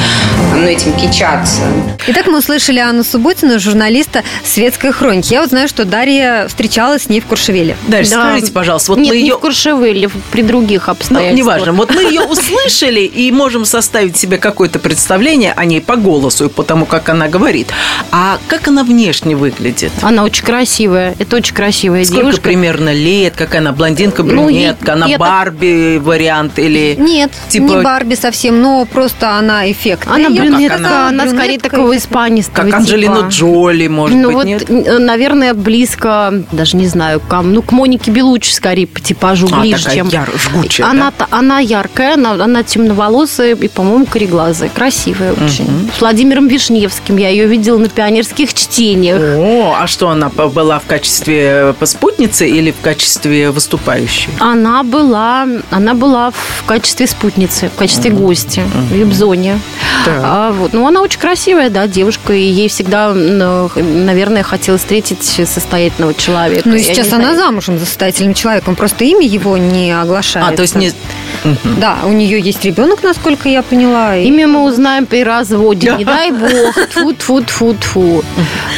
ну, 0.55 0.63
этим 0.63 0.93
кичатся. 0.95 1.63
Итак, 2.07 2.27
мы 2.27 2.39
услышали 2.39 2.79
Анну 2.79 3.03
Субботину, 3.03 3.59
журналиста 3.59 4.23
«Светской 4.45 4.93
хроники». 4.93 5.33
Я 5.33 5.41
вот 5.41 5.51
знаю, 5.51 5.69
что 5.69 5.85
Дарья 5.85 6.47
встречалась 6.49 7.03
с 7.05 7.09
ней 7.09 7.21
в 7.21 7.27
Куршевеле. 7.27 7.77
Дальше 7.89 8.13
Да. 8.13 8.29
скажите, 8.31 8.53
пожалуйста, 8.53 8.93
вот 8.93 8.99
Нет, 9.01 9.09
мы 9.11 9.17
не 9.17 9.23
ее... 9.29 9.37
в 9.37 9.41
Куршевеле, 9.41 10.09
при 10.31 10.43
других 10.43 10.87
Ну, 10.87 10.93
обстоятельствах. 10.93 11.39
неважно. 11.39 11.73
Вот 11.73 11.93
мы 11.95 12.03
ее 12.03 12.21
услышали 12.29 13.01
и 13.01 13.31
можем 13.33 13.65
составить 13.65 14.17
себе 14.17 14.39
какое-то 14.39 14.79
представление 14.79 15.53
о 15.57 15.65
ней 15.65 15.81
по 15.81 15.97
голосу 15.97 16.47
и 16.47 16.49
по 16.49 16.63
тому, 16.63 16.87
как 16.87 17.09
она 17.09 17.29
говорит. 17.29 17.69
А 18.13 18.39
как 18.49 18.69
она 18.69 18.85
внешне 18.85 19.35
выглядит? 19.35 19.93
Она 20.05 20.23
очень 20.25 20.45
красивая. 20.45 21.15
Это 21.19 21.37
очень 21.37 21.55
красивая 21.55 22.05
Сколько 22.05 22.23
девушка. 22.23 22.43
примерно 22.43 22.93
лет? 22.93 23.35
Какая 23.37 23.61
она? 23.61 23.73
Блондинка, 23.73 24.23
Ну, 24.23 24.29
брюнетка? 24.29 24.93
она 24.93 25.07
я 25.07 25.19
так- 25.19 25.27
Барби 25.27 25.99
вариант 25.99 26.59
или... 26.59 26.95
Нет, 26.99 27.31
Типа- 27.49 27.65
не 27.65 27.83
Барби 27.83 28.15
совсем, 28.15 28.61
но 28.61 28.85
просто 28.85 29.31
она 29.39 29.71
эффектная. 29.73 30.17
Она 30.17 30.31
брюнетка, 30.31 30.77
как 30.79 30.87
она, 30.87 31.09
брюнетка 31.25 31.37
скорее 31.37 31.59
такого 31.59 31.97
испанистого 31.97 32.67
Как 32.67 32.75
Анджелина 32.81 33.17
типа. 33.17 33.29
Джоли, 33.29 33.87
может 33.89 34.19
ну 34.19 34.27
быть, 34.29 34.35
вот, 34.37 34.47
нет? 34.69 35.01
наверное, 35.01 35.55
близко, 35.55 36.45
даже 36.53 36.77
не 36.77 36.87
знаю, 36.87 37.21
к, 37.21 37.41
ну, 37.43 37.63
к 37.63 37.73
Монике 37.73 38.11
Белучи, 38.11 38.53
скорее, 38.53 38.87
по 38.87 39.01
типажу 39.01 39.49
А, 39.53 39.61
ближе, 39.61 39.79
такая 39.79 39.97
чем... 39.97 40.09
яр- 40.09 40.31
жгучая, 40.37 40.87
она, 40.89 41.11
та- 41.13 41.29
она 41.31 41.61
яркая, 41.61 42.15
она, 42.15 42.33
она 42.33 42.63
темноволосая 42.63 43.55
и, 43.57 43.69
по-моему, 43.69 44.05
кореглазая. 44.07 44.69
Красивая 44.69 45.33
очень. 45.33 45.91
С 45.97 46.01
Владимиром 46.01 46.47
Вишневским 46.49 47.17
я 47.17 47.31
ее 47.31 47.47
видела 47.47 47.79
на 47.79 47.89
пионерских 47.89 48.53
чтениях. 48.55 49.19
О, 49.19 49.77
а 49.81 49.87
что 49.95 50.09
она 50.09 50.29
была 50.29 50.81
в 50.81 50.87
качестве 50.87 51.73
э, 51.81 51.87
спутницы 51.87 52.49
или 52.49 52.73
в 52.73 52.81
качестве 52.81 53.53
выступающей? 53.53 54.29
Она 54.41 54.83
была, 54.83 55.47
она 55.71 55.95
была 55.95 56.33
в 56.33 56.65
качестве 56.67 57.07
спутницы, 57.07 57.69
в 57.69 57.79
качестве 57.79 58.11
гостя 58.11 58.63
в 58.91 58.93
Вип-зоне. 58.93 59.61
А, 60.09 60.51
вот. 60.51 60.73
Ну, 60.73 60.85
она 60.85 61.01
очень 61.01 61.21
красивая, 61.21 61.71
да, 61.71 61.87
девушка, 61.87 62.33
и 62.33 62.43
ей 62.43 62.69
всегда, 62.69 63.15
наверное, 63.15 64.43
хотелось 64.43 64.81
встретить 64.81 65.23
состоятельного 65.23 66.13
человека. 66.13 66.69
Ну, 66.69 66.75
и 66.75 66.81
сейчас 66.81 67.13
она 67.13 67.33
знаю. 67.33 67.39
замужем 67.39 67.79
за 67.79 67.87
состоятельным 67.87 68.35
человеком, 68.35 68.75
просто 68.75 69.05
имя 69.05 69.25
его 69.25 69.57
не 69.57 69.93
оглашается. 69.93 70.53
А, 70.53 70.57
то 70.57 70.63
есть 70.63 70.75
не... 70.75 70.91
Да, 71.79 71.99
у 72.05 72.13
нее 72.13 72.41
есть 72.41 72.65
ребенок, 72.65 73.03
насколько 73.03 73.49
я 73.49 73.63
поняла. 73.63 74.17
Имя 74.17 74.47
мы 74.49 74.65
узнаем 74.65 75.07
при 75.07 75.23
разводе. 75.25 75.95
Не 75.99 76.05
дай 76.05 76.31
бог. 76.31 76.75
тфу 76.91 77.13
тфу 77.13 77.41
тфу 77.43 77.75
тфу 77.75 78.25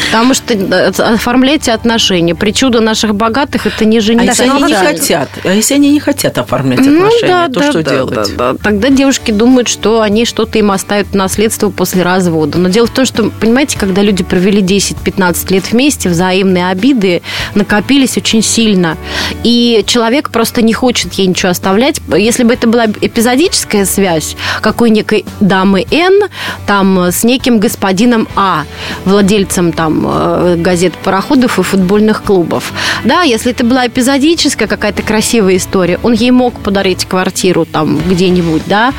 Потому 0.07 0.35
что 0.35 0.55
э, 0.55 0.89
оформляйте 1.15 1.73
отношения. 1.73 2.35
Причуда 2.35 2.81
наших 2.81 3.15
богатых– 3.15 3.67
это 3.69 3.85
не 3.85 3.99
А 3.99 4.01
жениться. 4.01 4.45
если 4.45 4.57
они 4.59 4.63
не 4.65 4.75
хотят? 4.75 5.29
А 5.45 5.53
если 5.53 5.75
они 5.75 5.91
не 5.91 6.01
хотят 6.01 6.39
оформлять 6.39 6.81
Ну, 6.81 7.07
отношения, 7.07 7.29
да, 7.29 7.47
то 7.49 7.61
да, 7.61 7.71
что 7.71 7.83
да, 7.83 7.91
делать? 7.91 8.15
да, 8.15 8.53
да. 8.53 8.55
Тогда 8.63 8.89
девушки 8.91 9.31
думают, 9.31 9.69
что 9.69 10.01
они 10.01 10.25
что-то 10.25 10.59
им 10.59 10.71
оставят 10.71 11.09
в 11.09 11.15
наследство 11.15 11.71
после 11.71 12.03
развода. 12.03 12.59
Но 12.59 12.69
дело 12.69 12.87
в 12.87 12.91
том, 12.91 13.05
что, 13.05 13.31
понимаете, 13.41 13.79
когда 13.79 14.03
люди 14.03 14.25
провели 14.25 14.63
10-15 14.63 15.53
лет 15.53 15.71
вместе, 15.71 16.09
взаимные 16.09 16.69
обиды 16.69 17.23
накопились 17.55 18.17
очень 18.17 18.43
сильно. 18.43 18.97
И 19.45 19.85
человек 19.87 20.31
просто 20.31 20.63
не 20.63 20.73
хочет 20.73 21.13
ей 21.15 21.27
ничего 21.27 21.51
оставлять. 21.51 22.01
Если 22.17 22.45
бы 22.45 22.56
это 22.57 22.67
была 22.67 22.87
эпизодическая 22.87 23.85
связь, 23.85 24.37
как 24.61 24.81
у 24.81 24.87
некой 24.87 25.25
дамы 25.41 25.87
Н, 25.91 26.29
там, 26.67 26.99
с 26.99 27.23
неким 27.23 27.59
господином 27.59 28.27
А, 28.35 28.65
владельцем 29.05 29.73
там 29.73 30.05
э, 30.07 30.57
газет, 30.57 30.95
пароходов 31.05 31.59
и 31.59 31.63
футбольных 31.63 32.23
клубов. 32.23 32.73
Да, 33.05 33.23
если 33.23 33.53
это 33.53 33.65
была 33.65 33.87
эпизодическая 33.87 34.67
какая-то 34.67 35.03
красивая 35.03 35.57
история, 35.57 36.01
он 36.03 36.15
ей 36.15 36.31
мог 36.31 36.55
подарить 36.61 37.05
квартиру 37.05 37.67
там 37.67 37.99
где-нибудь, 37.99 38.63
да. 38.67 38.93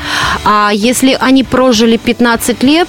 А 0.44 0.70
если 0.72 1.16
они 1.20 1.42
прожили 1.42 1.96
15 1.96 2.62
лет, 2.62 2.88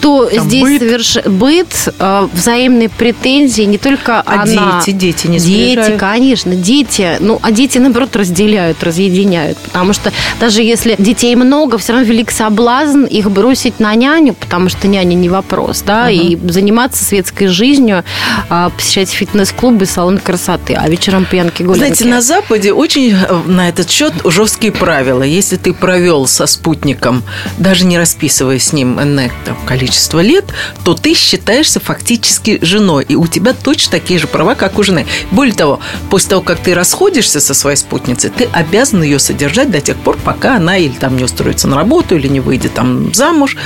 то 0.00 0.26
Там 0.26 0.44
здесь 0.48 0.62
быт. 0.62 0.80
соверш... 0.80 1.16
быт, 1.26 1.88
э, 1.98 2.28
взаимные 2.32 2.88
претензии, 2.88 3.62
не 3.62 3.78
только 3.78 4.20
А 4.20 4.42
она. 4.42 4.80
дети, 4.84 4.90
дети 4.96 5.26
не 5.26 5.38
Дети, 5.38 5.74
сближают? 5.74 6.00
конечно, 6.00 6.54
дети. 6.54 7.16
Ну, 7.20 7.38
а 7.42 7.50
дети, 7.52 7.78
наоборот, 7.78 8.14
разделяют, 8.16 8.82
разъединяют. 8.82 9.58
Потому 9.58 9.92
что 9.92 10.12
даже 10.38 10.62
если 10.62 10.94
детей 10.98 11.34
много, 11.36 11.78
все 11.78 11.92
равно 11.92 12.06
велик 12.06 12.30
соблазн 12.30 13.04
их 13.04 13.30
бросить 13.30 13.80
на 13.80 13.94
няню, 13.94 14.34
потому 14.34 14.68
что 14.68 14.88
няня 14.88 15.14
не 15.14 15.28
вопрос, 15.28 15.82
да, 15.86 16.10
и 16.10 16.36
заниматься 16.48 17.04
светской 17.04 17.46
жизнью, 17.46 18.04
а, 18.48 18.70
посещать 18.70 19.10
фитнес-клубы, 19.10 19.86
салон 19.86 20.18
красоты, 20.18 20.74
а 20.74 20.88
вечером 20.88 21.24
пьянки 21.24 21.62
гулянки. 21.62 21.78
Знаете, 21.78 22.04
на 22.06 22.20
Западе 22.20 22.72
очень 22.72 23.12
э, 23.12 23.34
на 23.46 23.68
этот 23.68 23.90
счет 23.90 24.12
жесткие 24.24 24.72
правила. 24.72 25.22
Если 25.22 25.56
ты 25.56 25.72
провел 25.72 26.26
со 26.26 26.46
спутником, 26.46 27.22
даже 27.58 27.84
не 27.86 27.98
расписывая 27.98 28.58
с 28.58 28.72
ним 28.72 29.00
энное 29.00 29.30
там 29.50 29.58
количество 29.66 30.20
лет, 30.20 30.44
то 30.84 30.94
ты 30.94 31.14
считаешься 31.14 31.80
фактически 31.80 32.60
женой. 32.62 33.04
И 33.08 33.16
у 33.16 33.26
тебя 33.26 33.52
точно 33.52 33.90
такие 33.90 34.20
же 34.20 34.28
права, 34.28 34.54
как 34.54 34.78
у 34.78 34.84
жены. 34.84 35.06
Более 35.32 35.54
того, 35.54 35.80
после 36.08 36.30
того, 36.30 36.42
как 36.42 36.60
ты 36.60 36.72
расходишься 36.72 37.40
со 37.40 37.52
своей 37.52 37.76
спутницей, 37.76 38.30
ты 38.30 38.48
обязан 38.52 39.02
ее 39.02 39.18
содержать 39.18 39.70
до 39.70 39.80
тех 39.80 39.96
пор, 39.96 40.18
пока 40.24 40.56
она 40.56 40.76
или 40.76 40.92
там 40.92 41.16
не 41.16 41.24
устроится 41.24 41.66
на 41.66 41.76
работу, 41.76 42.16
или 42.16 42.28
не 42.28 42.38
выйдет 42.38 42.74
там 42.74 43.12
замуж. 43.12 43.56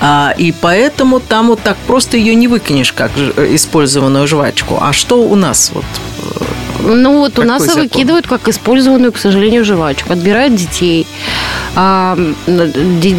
А, 0.00 0.34
и 0.38 0.50
поэтому 0.52 1.20
там 1.20 1.48
вот 1.48 1.60
так 1.60 1.76
просто 1.86 2.16
ее 2.16 2.34
не 2.34 2.48
выкинешь, 2.48 2.92
как 2.92 3.10
ж- 3.14 3.54
использованную 3.54 4.26
жвачку. 4.26 4.78
А 4.80 4.94
что 4.94 5.22
у 5.22 5.34
нас 5.34 5.70
вот 5.74 5.84
Ну 6.86 7.18
вот 7.20 7.32
у 7.38 7.42
Какой 7.42 7.46
нас 7.46 7.62
и 7.62 7.66
закон? 7.66 7.82
выкидывают 7.84 8.26
как 8.26 8.46
использованную, 8.48 9.10
к 9.10 9.16
сожалению, 9.16 9.64
жвачку. 9.64 10.12
Отбирают 10.12 10.54
детей. 10.54 11.06
А, 11.76 12.16
де- 12.46 13.16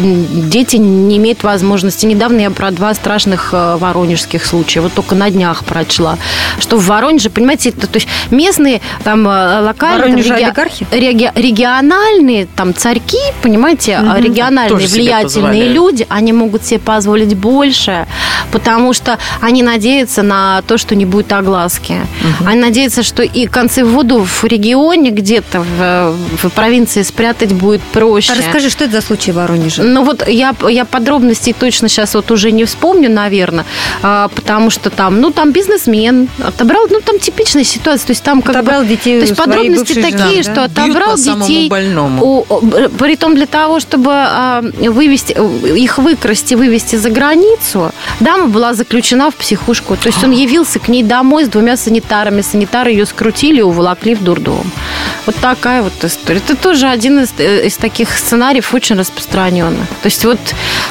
дети 0.48 0.76
не 0.76 1.16
имеют 1.18 1.42
возможности. 1.42 2.06
Недавно 2.06 2.40
я 2.40 2.50
про 2.50 2.70
два 2.70 2.94
страшных 2.94 3.50
э, 3.52 3.76
воронежских 3.78 4.46
случая, 4.46 4.80
вот 4.80 4.92
только 4.94 5.14
на 5.14 5.28
днях 5.30 5.64
прочла, 5.64 6.16
что 6.60 6.76
в 6.78 6.86
Воронеже, 6.86 7.28
понимаете, 7.28 7.70
это- 7.70 7.86
то 7.86 7.96
есть 7.96 8.08
местные 8.30 8.80
там 9.04 9.26
э, 9.28 9.60
локальные, 9.60 10.00
там, 10.12 10.16
реги- 10.38 10.54
реги- 10.90 11.32
региональные 11.34 12.46
там 12.56 12.74
царьки, 12.74 13.18
понимаете, 13.42 13.96
а 13.98 14.18
региональные 14.20 14.70
Тоже 14.78 14.86
влиятельные 14.88 15.68
люди, 15.74 16.06
они 16.08 16.32
могут 16.32 16.64
себе 16.64 16.78
позволить 16.80 17.34
больше, 17.36 18.06
потому 18.52 18.94
что 18.94 19.18
они 19.42 19.62
надеются 19.62 20.22
на 20.22 20.62
то, 20.66 20.78
что 20.78 20.94
не 20.94 21.04
будет 21.04 21.30
огласки. 21.32 21.96
Они 22.46 22.60
надеются, 22.60 22.95
что 23.02 23.22
и 23.22 23.46
концы 23.46 23.84
в 23.84 23.90
воду 23.90 24.24
в 24.24 24.44
регионе 24.44 25.10
где-то 25.10 25.60
в, 25.60 26.16
в 26.42 26.50
провинции 26.50 27.02
спрятать 27.02 27.52
будет 27.52 27.82
проще. 27.82 28.32
А 28.32 28.36
расскажи, 28.36 28.70
что 28.70 28.84
это 28.84 29.00
за 29.00 29.06
случай 29.06 29.32
в 29.32 29.36
Воронеже? 29.36 29.82
Ну 29.82 30.04
вот 30.04 30.26
я, 30.28 30.54
я 30.68 30.84
подробностей 30.84 31.52
точно 31.52 31.88
сейчас 31.88 32.14
вот 32.14 32.30
уже 32.30 32.52
не 32.52 32.64
вспомню, 32.64 33.10
наверное, 33.10 33.64
а, 34.02 34.28
потому 34.28 34.70
что 34.70 34.90
там, 34.90 35.20
ну 35.20 35.30
там 35.30 35.52
бизнесмен 35.52 36.28
отобрал, 36.42 36.86
ну 36.90 37.00
там 37.00 37.18
типичная 37.18 37.64
ситуация, 37.64 38.06
то 38.06 38.10
есть 38.12 38.22
там 38.22 38.42
как 38.42 38.56
Отобрал 38.56 38.82
бы, 38.82 38.88
детей 38.88 39.18
то 39.20 39.26
есть 39.26 39.32
у 39.32 39.36
подробности 39.36 39.94
такие, 40.00 40.42
что 40.42 40.54
да? 40.54 40.66
Бьют 40.68 40.78
отобрал 40.96 41.10
по 41.12 41.16
самому 41.16 41.46
детей, 41.46 41.68
больному. 41.68 42.24
у- 42.24 42.46
о, 42.48 42.88
притом 42.98 43.34
для 43.34 43.46
того, 43.46 43.80
чтобы 43.80 44.10
а, 44.12 44.62
вывести 44.78 45.36
их 45.76 45.98
выкрасть 45.98 46.52
и 46.52 46.56
вывести 46.56 46.96
за 46.96 47.10
границу, 47.10 47.92
дама 48.20 48.46
была 48.48 48.74
заключена 48.74 49.30
в 49.30 49.36
психушку, 49.36 49.96
то 49.96 50.08
есть 50.08 50.22
он 50.24 50.30
явился 50.30 50.78
к 50.78 50.88
ней 50.88 51.02
домой 51.02 51.44
с 51.44 51.48
двумя 51.48 51.76
санитарами, 51.76 52.40
санитары 52.86 52.92
ее 52.92 53.06
скрутили 53.06 53.58
и 53.58 53.62
уволокли 53.62 54.14
в 54.14 54.22
дурдом. 54.22 54.70
Вот 55.26 55.34
такая 55.36 55.82
вот 55.82 55.92
история. 56.02 56.38
Это 56.38 56.56
тоже 56.56 56.86
один 56.86 57.20
из, 57.20 57.32
э, 57.38 57.66
из 57.66 57.76
таких 57.76 58.10
сценариев 58.10 58.74
очень 58.74 58.96
распространенных. 58.96 59.88
То 60.02 60.06
есть 60.06 60.24
вот, 60.24 60.38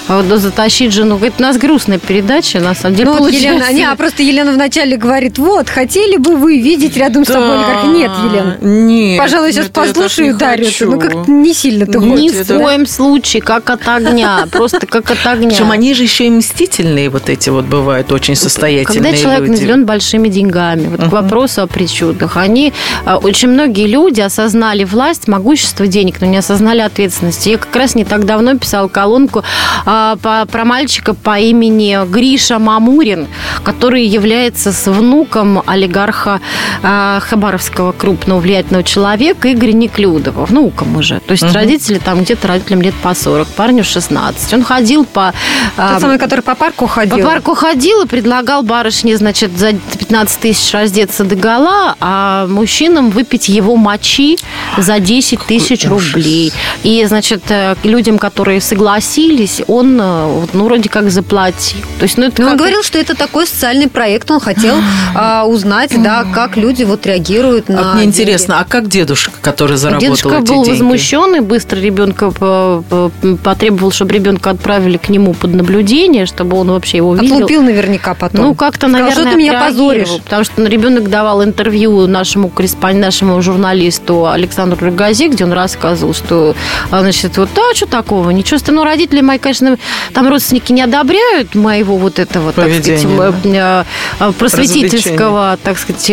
а, 0.08 0.22
вот 0.22 0.40
затащить 0.40 0.92
жену. 0.92 1.16
Говорит, 1.16 1.36
у 1.40 1.42
нас 1.42 1.58
грустная 1.58 2.00
передача, 2.00 2.60
на 2.60 2.76
самом 2.76 2.96
деле, 2.96 3.06
Ну, 3.06 3.12
вот 3.14 3.20
получается. 3.20 3.48
Елена, 3.48 3.72
не, 3.72 3.84
а 3.86 3.96
просто 3.96 4.24
Елена 4.24 4.52
вначале 4.52 4.98
говорит, 4.98 5.38
вот, 5.38 5.70
хотели 5.70 6.18
бы 6.18 6.36
вы 6.36 6.60
видеть 6.60 6.98
рядом 6.98 7.24
с 7.24 7.28
собой 7.28 7.58
олигарха? 7.58 7.88
Нет, 7.88 8.12
Елена. 8.26 8.58
Нет. 8.62 9.20
Пожалуй, 9.20 9.52
сейчас 9.52 9.66
нет, 9.66 9.74
послушаю 9.74 10.36
Дарью. 10.36 10.68
Ну, 10.82 11.00
как 11.00 11.28
не 11.28 11.54
сильно 11.54 11.86
ты 11.86 11.98
Ни 11.98 12.30
в 12.30 12.48
коем 12.48 12.86
случае, 12.86 13.42
как 13.42 13.70
от 13.70 13.88
огня. 13.88 14.48
Просто 14.52 14.86
как 14.86 15.10
от 15.12 15.26
огня. 15.26 15.50
Причем 15.50 15.72
они 15.72 15.94
же 15.94 16.04
еще 16.04 16.26
и 16.26 16.30
мстительные, 16.30 17.10
вот 17.10 17.30
эти 17.30 17.50
вот 17.50 17.66
бывают 17.66 18.12
очень 18.12 18.36
состоятельные 18.36 19.12
Когда 19.12 19.18
человек 19.18 19.42
люди. 19.42 19.52
наделен 19.52 19.86
большими 19.86 20.28
деньгами, 20.28 20.88
вот 20.88 21.10
к 21.10 21.12
вопросу 21.12 21.62
о 21.62 21.68
причудах, 21.86 22.38
они, 22.38 22.74
а, 23.06 23.18
очень 23.18 23.50
многие 23.50 23.88
люди 23.88 24.20
осознали 24.22 24.84
власть, 24.84 25.28
могущество 25.28 25.86
денег, 25.88 26.20
но 26.20 26.28
не 26.28 26.38
осознали 26.38 26.80
ответственности. 26.82 27.50
Я 27.50 27.58
как 27.58 27.76
раз 27.76 27.94
не 27.96 28.04
так 28.06 28.26
давно 28.26 28.58
писала 28.58 28.88
колонку 28.88 29.44
а, 29.86 30.16
по- 30.22 30.46
про 30.52 30.66
мальчика 30.66 31.14
по 31.14 31.38
имени 31.40 31.98
Гриша 32.12 32.58
Мамурин, 32.60 33.28
который 33.64 34.06
является 34.06 34.72
с 34.72 34.90
внуком 34.90 35.62
олигарха 35.66 36.42
а, 36.82 37.20
Хабаровского 37.20 37.92
крупного 37.92 38.40
влиятельного 38.40 38.84
человека 38.84 39.52
Игоря 39.54 39.74
Неклюдова, 39.74 40.46
внуком 40.46 40.98
уже. 40.98 41.20
То 41.20 41.32
есть 41.34 41.44
родители 41.54 42.00
там 42.00 42.24
где-то 42.24 42.48
родителям 42.48 42.82
лет 42.82 42.96
по 43.04 43.14
40, 43.14 43.48
парню 43.50 43.84
16. 43.84 44.54
Он 44.54 44.64
ходил 44.64 45.06
по... 45.06 45.34
а, 45.78 45.94
Тот 45.94 46.02
самый, 46.02 46.18
который 46.18 46.42
по 46.42 46.56
парку 46.56 46.88
ходил. 46.88 47.18
по 47.18 47.24
парку 47.24 47.54
ходил 47.56 48.02
и 48.02 48.08
предлагал 48.08 48.64
барышне, 48.64 49.16
значит, 49.18 49.56
за 49.58 49.74
15 49.74 50.40
тысяч 50.40 50.74
раздеться 50.74 51.24
до 51.24 51.36
гола, 51.36 51.75
а 52.00 52.48
мужчинам 52.48 53.10
выпить 53.12 53.50
его 53.50 53.76
мочи 53.76 54.38
за 54.78 55.00
10 55.00 55.40
тысяч 55.42 55.86
рублей. 55.88 56.52
И, 56.84 57.04
значит, 57.06 57.44
э, 57.50 57.76
людям, 57.84 58.18
которые 58.18 58.62
согласились, 58.62 59.62
он, 59.68 60.00
э, 60.00 60.26
вот, 60.28 60.50
ну, 60.54 60.66
вроде 60.66 60.90
как 60.90 61.10
заплатил. 61.10 61.80
То 62.00 62.04
есть, 62.04 62.18
ну, 62.18 62.26
это 62.26 62.42
Но 62.42 62.48
он 62.48 62.52
как- 62.54 62.60
говорил, 62.60 62.84
что 62.84 62.98
это 62.98 63.16
такой 63.16 63.48
социальный 63.48 63.88
проект, 63.88 64.30
он 64.32 64.40
хотел 64.40 64.76
а, 65.14 65.46
узнать, 65.46 65.92
да, 66.02 66.26
как 66.34 66.58
люди 66.58 66.84
вот 66.84 67.06
реагируют 67.06 67.70
на... 67.70 67.80
А 67.92 67.94
мне 67.94 68.04
деньги. 68.04 68.22
интересно, 68.22 68.60
а 68.60 68.64
как 68.66 68.88
дедушка, 68.88 69.34
который 69.42 69.78
заработал 69.78 70.16
Дедушка 70.16 70.30
эти 70.38 70.48
был 70.48 70.64
деньги? 70.64 70.70
возмущен 70.70 71.36
и 71.36 71.40
быстро 71.40 71.80
ребенка 71.80 72.32
по- 72.32 72.84
по- 72.90 73.12
потребовал, 73.44 73.92
чтобы 73.92 74.14
ребенка 74.14 74.50
отправили 74.52 74.98
к 74.98 75.10
нему 75.10 75.34
под 75.34 75.54
наблюдение, 75.54 76.26
чтобы 76.26 76.58
он 76.58 76.70
вообще 76.70 76.98
его 76.98 77.16
видел. 77.16 77.36
Отлупил 77.38 77.62
наверняка 77.64 78.14
потом. 78.14 78.42
Ну, 78.46 78.56
как-то, 78.56 78.88
Сказал, 78.88 79.00
наверное, 79.02 79.24
что 79.24 79.32
ты 79.32 79.38
меня 79.38 79.60
позоришь. 79.60 80.10
Потому 80.24 80.44
что 80.44 80.62
ну, 80.62 80.68
ребенок 80.68 81.10
давал 81.10 81.44
интервью 81.44 81.65
нашему 81.72 82.50
корреспонденту, 82.50 83.06
нашему 83.06 83.42
журналисту 83.42 84.28
Александру 84.28 84.86
Рогази, 84.86 85.28
где 85.28 85.44
он 85.44 85.54
рассказывал, 85.54 86.14
что, 86.14 86.56
а, 86.92 87.02
значит, 87.02 87.38
вот, 87.38 87.50
да, 87.56 87.62
что 87.74 87.86
такого, 87.86 88.30
ничего 88.32 88.58
страшного. 88.58 88.76
Ну, 88.76 88.84
родители 88.84 89.22
мои, 89.22 89.38
конечно, 89.38 89.78
там 90.14 90.28
родственники 90.28 90.72
не 90.74 90.82
одобряют 90.82 91.56
моего 91.56 91.98
вот 91.98 92.20
этого, 92.20 92.52
так 92.52 92.66
сказать, 92.66 93.04
Поведения, 93.04 93.86
э, 94.20 94.32
просветительского, 94.38 95.58
так 95.64 95.78
сказать, 95.78 96.12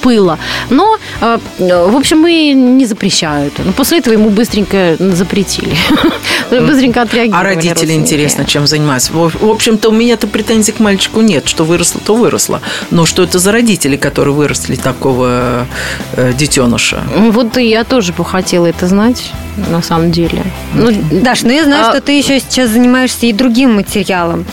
пыла. 0.00 0.38
Но, 0.70 0.96
э, 1.20 1.38
в 1.58 1.96
общем, 1.96 2.20
мы 2.20 2.52
не 2.52 2.86
запрещают. 2.86 3.52
Но 3.64 3.72
после 3.72 3.98
этого 3.98 4.14
ему 4.14 4.30
быстренько 4.30 4.96
запретили. 4.98 5.76
Быстренько 6.50 7.02
отреагировали. 7.02 7.40
А 7.40 7.54
родители, 7.54 7.92
интересно, 7.92 8.44
чем 8.44 8.66
занимаются? 8.66 9.12
В 9.12 9.34
в 9.34 9.50
общем-то, 9.50 9.90
у 9.90 9.92
меня-то 9.92 10.26
претензий 10.26 10.72
к 10.72 10.80
мальчику 10.80 11.20
нет. 11.20 11.48
Что 11.48 11.64
выросло, 11.64 12.00
то 12.04 12.14
выросло. 12.14 12.60
Но 12.90 13.06
что 13.06 13.22
это 13.22 13.38
за 13.38 13.52
родители, 13.52 13.96
которые 13.96 14.34
выросли 14.34 14.53
такого 14.76 15.66
э, 16.12 16.32
детеныша? 16.32 17.02
Вот 17.16 17.56
и 17.58 17.68
я 17.68 17.84
тоже 17.84 18.12
бы 18.12 18.24
хотела 18.24 18.66
это 18.66 18.86
знать, 18.86 19.30
на 19.70 19.82
самом 19.82 20.10
деле. 20.10 20.42
Ну, 20.74 20.90
Даш, 21.22 21.42
ну 21.42 21.50
я 21.50 21.64
знаю, 21.64 21.86
А- 21.86 21.90
что 21.90 22.00
ты 22.00 22.12
еще 22.12 22.40
сейчас 22.40 22.70
занимаешься 22.70 23.26
и 23.26 23.32
другим 23.32 23.74
материалом. 23.76 24.44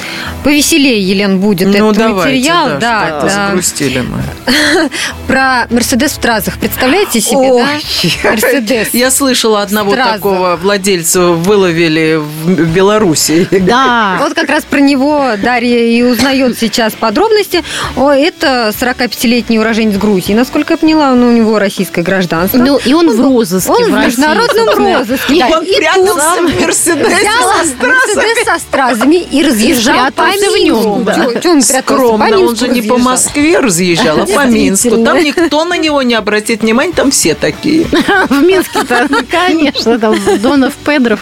Повеселее, 0.44 1.02
Елен, 1.02 1.40
будет 1.40 1.68
ну, 1.68 1.90
этот 1.90 1.98
давайте, 1.98 2.38
материал. 2.38 2.68
Даш, 2.68 2.82
да, 2.82 3.22
да. 3.22 3.30
загрустили 3.30 4.02
мы. 4.02 4.22
Про 5.28 5.68
Мерседес 5.70 6.12
в 6.12 6.20
Тразах. 6.20 6.58
Представляете 6.60 7.22
себе, 7.22 7.64
да? 7.64 8.30
Мерседес. 8.30 8.94
Я 8.94 9.10
слышала 9.12 9.62
одного 9.62 9.92
Страза. 9.92 10.14
такого 10.14 10.56
владельца 10.62 11.22
выловили 11.22 12.20
в 12.20 12.42
в 12.42 12.74
Беларуси. 12.74 13.48
да. 13.52 14.18
Вот 14.22 14.34
как 14.34 14.50
раз 14.50 14.64
про 14.64 14.80
него 14.80 15.32
Дарья 15.42 15.80
и 15.80 16.02
узнает 16.04 16.58
сейчас 16.60 16.94
подробности. 16.94 17.64
О, 17.96 18.12
это 18.12 18.74
45-летний 18.80 19.60
уроженец 19.60 19.91
Грузии. 19.98 20.34
Насколько 20.34 20.74
я 20.74 20.78
поняла, 20.78 21.12
он, 21.12 21.24
у 21.24 21.32
него 21.32 21.60
российское 21.60 22.02
гражданство. 22.02 22.58
Ну, 22.58 22.80
и 22.84 22.94
он 22.94 23.10
в 23.10 23.22
розыске 23.22 23.72
Он 23.72 23.84
в 23.84 23.94
России, 23.94 24.08
международном 24.08 24.98
розыске. 24.98 25.36
И 25.36 25.40
да. 25.40 25.48
Он 25.58 25.64
И 25.64 25.76
прятался 25.76 26.38
тут 26.38 26.52
в 26.52 26.62
Мерседесе 26.62 27.16
со 27.18 27.68
стразами. 27.68 27.92
Мерседес 27.92 28.46
со 28.46 28.60
стразами 28.60 29.16
и 29.16 29.44
разъезжал 29.44 30.12
по 30.12 30.24
в 30.24 30.28
Минску. 30.28 30.58
нем, 30.58 31.04
да. 31.04 31.28
Он? 31.28 31.58
По 31.60 31.62
Скромно, 31.62 32.40
он 32.40 32.56
же 32.56 32.68
не 32.68 32.82
по. 32.82 32.98
Москве 32.98 33.60
разъезжал, 33.60 34.22
а 34.22 34.26
по 34.26 34.46
Минску. 34.46 35.04
Там 35.04 35.18
никто 35.24 35.66
на 35.66 35.78
него 35.78 36.02
не 36.02 36.14
обратит 36.16 36.62
внимания, 36.62 36.94
там 36.94 37.12
все 37.12 37.34
такие. 37.36 37.86
В 38.30 38.42
Минске-то, 38.44 39.08
ну, 39.10 39.20
конечно, 39.30 40.00
там 40.00 40.16
Донов, 40.42 40.74
Педров. 40.86 41.20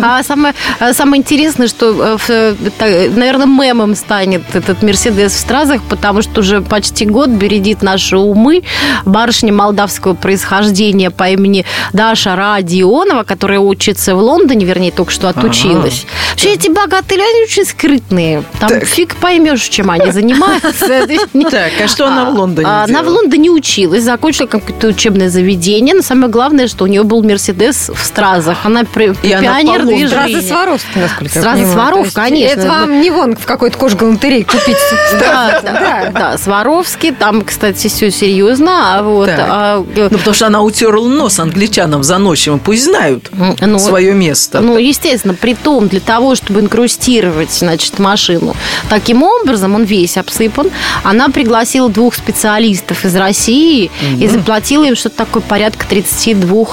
А 0.00 0.22
самое, 0.22 0.54
а 0.78 0.92
самое 0.92 1.20
интересное, 1.20 1.68
что, 1.68 1.90
э, 1.90 2.16
в, 2.18 2.30
э, 2.30 3.08
наверное, 3.10 3.46
мемом 3.46 3.94
станет 3.94 4.42
этот 4.54 4.82
Мерседес 4.82 5.32
в 5.32 5.38
стразах, 5.38 5.82
потому 5.88 6.22
что 6.22 6.40
уже 6.40 6.60
почти 6.60 7.06
год 7.06 7.30
бередит 7.30 7.82
наши 8.12 8.16
умы 8.16 8.62
барышня 9.04 9.52
молдавского 9.52 10.14
происхождения 10.14 11.10
по 11.10 11.30
имени 11.30 11.64
Даша 11.92 12.36
Радионова, 12.36 13.22
которая 13.24 13.58
учится 13.58 14.14
в 14.14 14.18
Лондоне, 14.18 14.66
вернее, 14.66 14.92
только 14.92 15.12
что 15.12 15.28
отучилась. 15.28 16.06
Вообще 16.30 16.54
эти 16.54 16.68
богатые 16.68 17.18
люди 17.18 17.32
они 17.32 17.44
очень 17.44 17.64
скрытные. 17.64 18.44
Там 18.60 18.80
фиг 18.80 19.16
поймешь, 19.16 19.62
чем 19.62 19.90
они 19.90 20.10
занимаются. 20.10 21.06
Так, 21.52 21.72
а 21.84 21.88
что 21.88 22.06
она 22.06 22.30
в 22.30 22.34
Лондоне 22.34 22.66
а, 22.66 22.84
Она 22.84 23.02
в? 23.02 23.08
Лондоне 23.08 23.50
училась, 23.50 24.04
закончила 24.04 24.46
какое-то 24.46 24.88
учебное 24.88 25.28
заведение. 25.28 25.94
Но 25.94 26.02
самое 26.02 26.30
главное, 26.30 26.66
что 26.66 26.84
у 26.84 26.86
нее 26.86 27.02
был 27.02 27.22
Мерседес 27.22 27.90
в 27.94 28.04
стразах. 28.04 28.64
Она 28.64 28.84
пионер 28.84 29.84
Лондону. 29.84 30.08
Стразы 30.08 30.26
движения. 30.28 30.48
Сваровски, 30.48 30.98
насколько 30.98 31.34
я 31.34 31.40
Стразы. 31.40 31.72
Сваров, 31.72 32.12
конечно. 32.14 32.60
Это 32.60 32.68
вам 32.68 33.00
не 33.00 33.10
вон 33.10 33.36
в 33.36 33.44
какой-то 33.44 33.76
кожгалантерей 33.78 34.44
купить. 34.44 34.76
Да, 35.20 35.60
да, 35.62 36.10
да, 36.10 36.38
Сваровский. 36.38 37.12
Там, 37.12 37.42
кстати, 37.42 37.88
все 38.02 38.10
серьезно. 38.10 38.98
А 38.98 39.02
вот, 39.02 39.26
Так. 39.26 39.46
а, 39.48 39.84
э, 39.94 40.08
Ну, 40.10 40.18
потому 40.18 40.34
что 40.34 40.46
она 40.46 40.62
утерла 40.62 41.06
нос 41.08 41.38
англичанам 41.38 42.02
заносчивым. 42.02 42.58
Пусть 42.58 42.84
знают 42.84 43.30
ну, 43.60 43.78
свое 43.78 44.12
место. 44.14 44.60
Ну, 44.60 44.76
естественно, 44.76 45.34
при 45.34 45.54
том, 45.54 45.86
для 45.88 46.00
того, 46.00 46.34
чтобы 46.34 46.60
инкрустировать, 46.60 47.52
значит, 47.52 47.98
машину. 47.98 48.56
Таким 48.88 49.22
образом, 49.22 49.74
он 49.74 49.84
весь 49.84 50.16
обсыпан. 50.16 50.70
Она 51.04 51.28
пригласила 51.28 51.88
двух 51.88 52.14
специалистов 52.14 53.04
из 53.04 53.14
России 53.14 53.90
и 54.18 54.26
заплатила 54.26 54.84
им 54.84 54.96
что-то 54.96 55.16
такое 55.18 55.42
порядка 55.42 55.86
32 55.88 56.66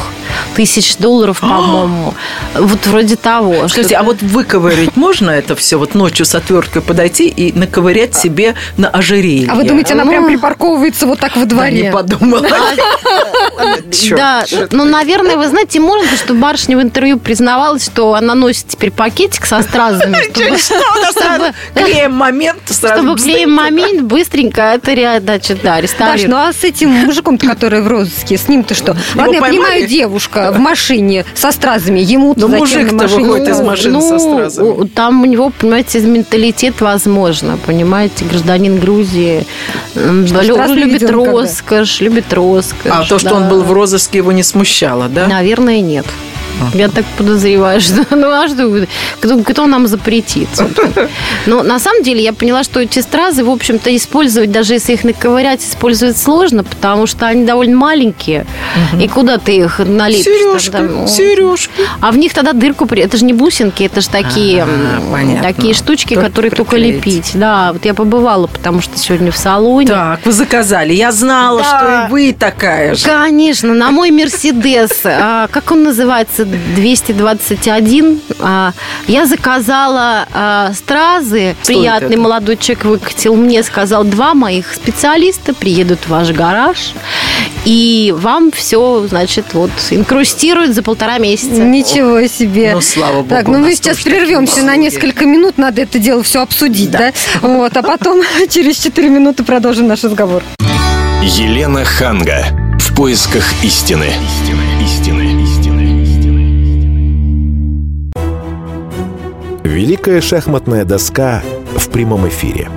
тысяч 0.56 0.98
долларов, 0.98 1.40
по-моему. 1.42 2.14
Вот 2.56 2.86
вроде 2.88 3.16
того. 3.16 3.68
Скажите, 3.68 3.90
что- 3.96 4.00
а 4.00 4.04
вот 4.04 4.22
выковырять 4.22 4.96
можно 4.96 5.30
это 5.30 5.56
все? 5.56 5.78
Вот 5.78 5.94
ночью 5.96 6.26
с 6.26 6.34
отверткой 6.36 6.82
подойти 6.82 7.28
и 7.28 7.52
наковырять 7.58 8.16
себе 8.16 8.56
на 8.78 8.90
ожерелье? 8.90 9.50
А 9.52 9.56
вы 9.56 9.64
думаете, 9.64 9.94
она 9.94 10.06
прям 10.06 10.26
припарковывается 10.26 11.06
вот 11.06 11.19
так 11.20 11.36
во 11.36 11.42
Да, 11.46 11.56
дворе? 11.56 11.84
не 11.84 11.92
подумала. 11.92 12.48
Да, 14.16 14.46
ну, 14.72 14.86
наверное, 14.86 15.38
вы 15.38 15.48
знаете, 15.48 15.80
можно, 15.80 16.16
что 16.18 16.34
барышня 16.34 16.78
в 16.78 16.82
интервью 16.82 17.20
признавалась, 17.20 17.86
что 17.86 18.14
она 18.14 18.36
носит 18.36 18.68
теперь 18.68 18.92
пакетик 18.92 19.46
со 19.46 19.62
стразами, 19.62 20.18
Что 20.58 20.76
она 20.76 21.12
сразу 21.12 21.44
чтобы- 21.46 21.86
клеем 21.86 22.14
момент, 22.14 22.60
сразу 22.68 22.96
чтобы 22.96 23.14
быстренько. 23.14 23.36
клеим 23.38 23.52
момент 23.52 24.02
быстренько 24.02 24.62
это 24.62 25.20
значит, 25.22 25.60
да, 25.64 25.76
Даш, 25.76 25.84
реставрирует. 25.84 26.30
ну 26.30 26.38
а 26.38 26.54
с 26.54 26.64
этим 26.64 26.90
мужиком, 26.90 27.38
который 27.38 27.82
в 27.82 27.88
розыске, 27.88 28.38
с 28.38 28.48
ним-то 28.48 28.74
что? 28.74 28.96
Ладно, 29.16 29.34
я 29.36 29.42
понимаю, 29.42 29.88
девушка 29.88 30.52
в 30.52 30.60
машине 30.60 31.26
со 31.36 31.52
стразами, 31.52 32.00
ему-то 32.00 32.48
Ну, 32.48 32.48
зачем 32.60 32.60
мужик-то 32.98 33.08
выходит 33.08 33.48
из 33.50 33.60
Ну, 33.60 33.66
машины 33.66 34.02
со 34.02 34.20
стразами. 34.20 34.68
у- 34.68 34.86
там 34.86 35.22
у 35.22 35.26
него, 35.26 35.52
понимаете, 35.58 36.00
менталитет 36.00 36.82
возможно, 36.82 37.58
понимаете, 37.66 38.26
гражданин 38.26 38.80
Грузии 38.80 39.46
м, 39.96 40.26
Что, 40.28 40.42
лю- 40.42 40.54
страстный 40.56 40.84
любит 41.12 41.32
роскошь, 41.32 42.02
любит 42.02 42.34
роскошь. 42.34 42.92
А 42.92 43.06
то, 43.06 43.20
что 43.20 43.30
да. 43.30 43.36
он 43.36 43.50
был 43.50 43.64
в 43.64 43.72
розыске, 43.72 44.20
его 44.20 44.32
не 44.32 44.44
смущало, 44.44 45.08
да? 45.10 45.28
Наверное, 45.28 45.82
нет. 45.82 46.06
Я 46.74 46.90
так 46.90 47.06
подозреваю, 47.18 47.80
что 47.82 48.06
ну 48.16 48.30
а 48.30 48.48
что, 48.48 48.86
кто, 49.20 49.40
кто 49.44 49.68
нам 49.68 49.88
запретит? 49.88 50.50
собственно? 50.54 51.08
Но 51.46 51.64
на 51.64 51.80
самом 51.80 52.04
деле 52.04 52.22
я 52.24 52.34
поняла, 52.34 52.64
что 52.64 52.80
эти 52.82 53.00
стразы, 53.00 53.44
в 53.44 53.50
общем-то, 53.50 53.96
использовать, 53.96 54.52
даже 54.52 54.74
если 54.74 54.94
их 54.94 55.04
наковырять, 55.04 55.62
использовать 55.64 56.18
сложно, 56.18 56.64
потому 56.64 57.08
что 57.08 57.26
они 57.28 57.46
довольно 57.46 57.78
маленькие. 57.78 58.46
И 59.00 59.08
куда 59.08 59.38
ты 59.38 59.56
их 59.58 59.80
налепишь? 59.80 60.24
Сережки, 60.26 60.70
тогда? 60.70 61.08
сережки. 61.08 61.72
А 62.02 62.12
в 62.12 62.18
них 62.18 62.34
тогда 62.34 62.54
дырку 62.54 62.86
при... 62.86 63.02
Это 63.02 63.18
же 63.18 63.26
не 63.26 63.34
бусинки, 63.34 63.84
это 63.84 64.02
же 64.02 64.10
такие, 64.10 64.64
А, 64.64 65.42
такие 65.44 65.74
штучки, 65.74 66.14
Только 66.16 66.28
которые 66.28 66.52
только 66.52 66.72
приклеить. 66.72 66.96
лепить. 67.06 67.32
Да, 67.36 67.72
вот 67.74 67.86
я 67.86 67.94
побывала, 67.94 68.48
потому 68.48 68.82
что 68.82 68.98
сегодня 68.98 69.32
в 69.32 69.38
салоне. 69.38 69.88
Так, 69.88 70.20
вы 70.26 70.32
заказали. 70.32 70.94
Я 70.94 71.12
знала, 71.12 71.62
Да. 71.62 71.80
что 71.80 72.08
и 72.08 72.12
вы 72.12 72.34
такая 72.38 72.96
же. 72.96 73.06
Конечно, 73.06 73.74
на 73.74 73.92
мой 73.92 74.12
Мерседес, 74.12 75.02
а, 75.06 75.48
как 75.48 75.72
он 75.72 75.84
называется, 75.84 76.39
221, 76.46 78.22
а, 78.40 78.74
я 79.08 79.26
заказала 79.26 80.28
а, 80.34 80.72
стразы. 80.74 81.56
Стоит 81.62 81.78
Приятный 81.80 82.10
это? 82.16 82.20
молодой 82.20 82.58
человек 82.58 82.86
выкатил 82.86 83.36
мне, 83.36 83.64
сказал, 83.64 84.04
два 84.04 84.34
моих 84.34 84.74
специалиста 84.74 85.54
приедут 85.54 86.00
в 86.02 86.10
ваш 86.10 86.32
гараж, 86.32 86.94
и 87.66 88.14
вам 88.18 88.52
все, 88.52 89.06
значит, 89.08 89.46
вот, 89.54 89.72
инкрустируют 89.90 90.74
за 90.74 90.84
полтора 90.84 91.18
месяца. 91.18 91.62
Ничего 91.62 92.26
себе. 92.28 92.72
Ну, 92.74 92.82
слава 92.82 93.18
богу, 93.18 93.30
Так, 93.30 93.48
ну 93.48 93.60
мы 93.60 93.74
сейчас 93.76 93.98
прервемся 93.98 94.64
на 94.64 94.76
несколько 94.76 95.26
минут, 95.26 95.58
надо 95.58 95.82
это 95.82 96.00
дело 96.00 96.24
все 96.24 96.42
обсудить, 96.42 96.92
да? 96.92 97.14
Вот, 97.42 97.76
а 97.76 97.84
потом 97.84 98.22
через 98.50 98.78
4 98.80 99.10
минуты 99.10 99.44
продолжим 99.44 99.88
наш 99.88 100.04
разговор. 100.04 100.44
Елена 101.22 101.84
Ханга. 101.84 102.46
В 102.80 102.96
поисках 102.96 103.44
истины. 103.62 104.08
Истины. 104.82 105.19
Великая 109.64 110.22
шахматная 110.22 110.86
доска 110.86 111.44
в 111.76 111.90
прямом 111.90 112.28
эфире. 112.30 112.70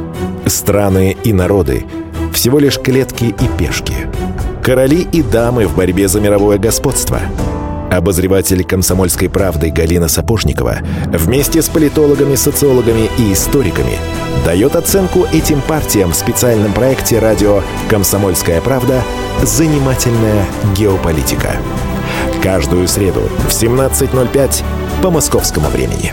Страны 0.46 1.16
и 1.22 1.32
народы. 1.32 1.84
Всего 2.32 2.58
лишь 2.58 2.78
клетки 2.78 3.26
и 3.26 3.48
пешки. 3.56 3.94
Короли 4.64 5.06
и 5.12 5.22
дамы 5.22 5.66
в 5.68 5.76
борьбе 5.76 6.08
за 6.08 6.20
мировое 6.20 6.58
господство. 6.58 7.20
Обозреватель 7.90 8.64
«Комсомольской 8.64 9.28
правды» 9.28 9.70
Галина 9.70 10.08
Сапожникова 10.08 10.78
вместе 11.06 11.62
с 11.62 11.68
политологами, 11.68 12.34
социологами 12.34 13.08
и 13.18 13.32
историками 13.32 13.98
дает 14.44 14.74
оценку 14.74 15.26
этим 15.32 15.60
партиям 15.60 16.10
в 16.10 16.16
специальном 16.16 16.72
проекте 16.72 17.20
радио 17.20 17.62
«Комсомольская 17.90 18.60
правда. 18.60 19.02
Занимательная 19.42 20.46
геополитика». 20.76 21.56
Каждую 22.42 22.88
среду 22.88 23.20
в 23.46 23.50
17.05 23.50 24.64
по 25.00 25.10
московскому 25.10 25.68
времени. 25.68 26.12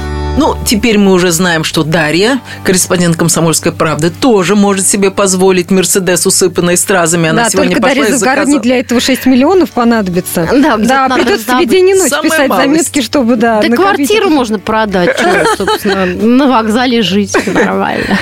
Ну, 0.37 0.55
теперь 0.65 0.97
мы 0.97 1.11
уже 1.11 1.29
знаем, 1.31 1.63
что 1.63 1.83
Дарья, 1.83 2.39
корреспондент 2.63 3.15
«Комсомольской 3.15 3.71
правды», 3.71 4.09
тоже 4.09 4.55
может 4.55 4.87
себе 4.87 5.11
позволить 5.11 5.69
«Мерседес», 5.69 6.25
усыпанный 6.25 6.77
стразами. 6.77 7.29
Она 7.29 7.43
да, 7.43 7.49
сегодня 7.49 7.71
только 7.75 7.83
пошла 7.89 8.03
Дарья 8.03 8.17
заказала. 8.17 8.59
для 8.59 8.79
этого 8.79 9.01
6 9.01 9.25
миллионов 9.27 9.69
понадобится. 9.71 10.47
Да, 10.51 10.77
да 10.77 11.09
придется 11.09 11.45
тебе 11.45 11.65
день 11.65 11.89
и 11.89 11.93
ночь 11.93 12.09
Самая 12.09 12.23
писать 12.23 12.47
малость. 12.49 12.67
заметки, 12.69 13.01
чтобы, 13.01 13.35
да, 13.35 13.61
Да 13.61 13.75
квартиру 13.75 14.27
это. 14.27 14.29
можно 14.29 14.57
продать, 14.57 15.15
собственно, 15.57 16.05
на 16.05 16.47
вокзале 16.47 17.01
жить 17.03 17.35
нормально. 17.45 18.17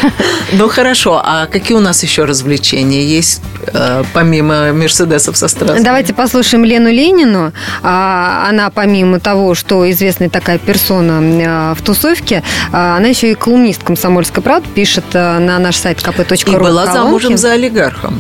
Ну, 0.54 0.68
хорошо. 0.68 1.22
А 1.24 1.46
какие 1.46 1.78
у 1.78 1.82
нас 1.82 2.02
еще 2.04 2.26
развлечения 2.26 3.06
есть, 3.06 3.42
э, 3.68 4.04
помимо 4.14 4.74
«Мерседесов» 4.74 5.38
со 5.38 5.48
стразами? 5.48 5.84
Давайте 5.86 6.14
послушаем 6.14 6.66
Лену 6.66 6.90
Ленину. 6.90 7.54
А, 7.84 8.48
Она, 8.50 8.70
помимо 8.72 9.20
того, 9.20 9.54
что 9.56 9.90
известная 9.92 10.30
такая 10.30 10.58
персона 10.58 11.20
а, 11.22 11.76
в 11.76 11.82
тусовке, 11.82 11.99
а, 12.72 12.98
она 12.98 13.08
еще 13.08 13.32
и 13.32 13.36
колумнист 13.36 13.84
«Комсомольской 13.84 14.42
правды», 14.42 14.68
пишет 14.74 15.06
а, 15.14 15.40
на 15.40 15.60
наш 15.60 15.76
сайт 15.78 16.00
kp.ru. 16.00 16.36
И 16.36 16.58
была 16.58 16.86
колонки. 16.86 16.98
замужем 16.98 17.38
за 17.38 17.54
олигархом. 17.54 18.20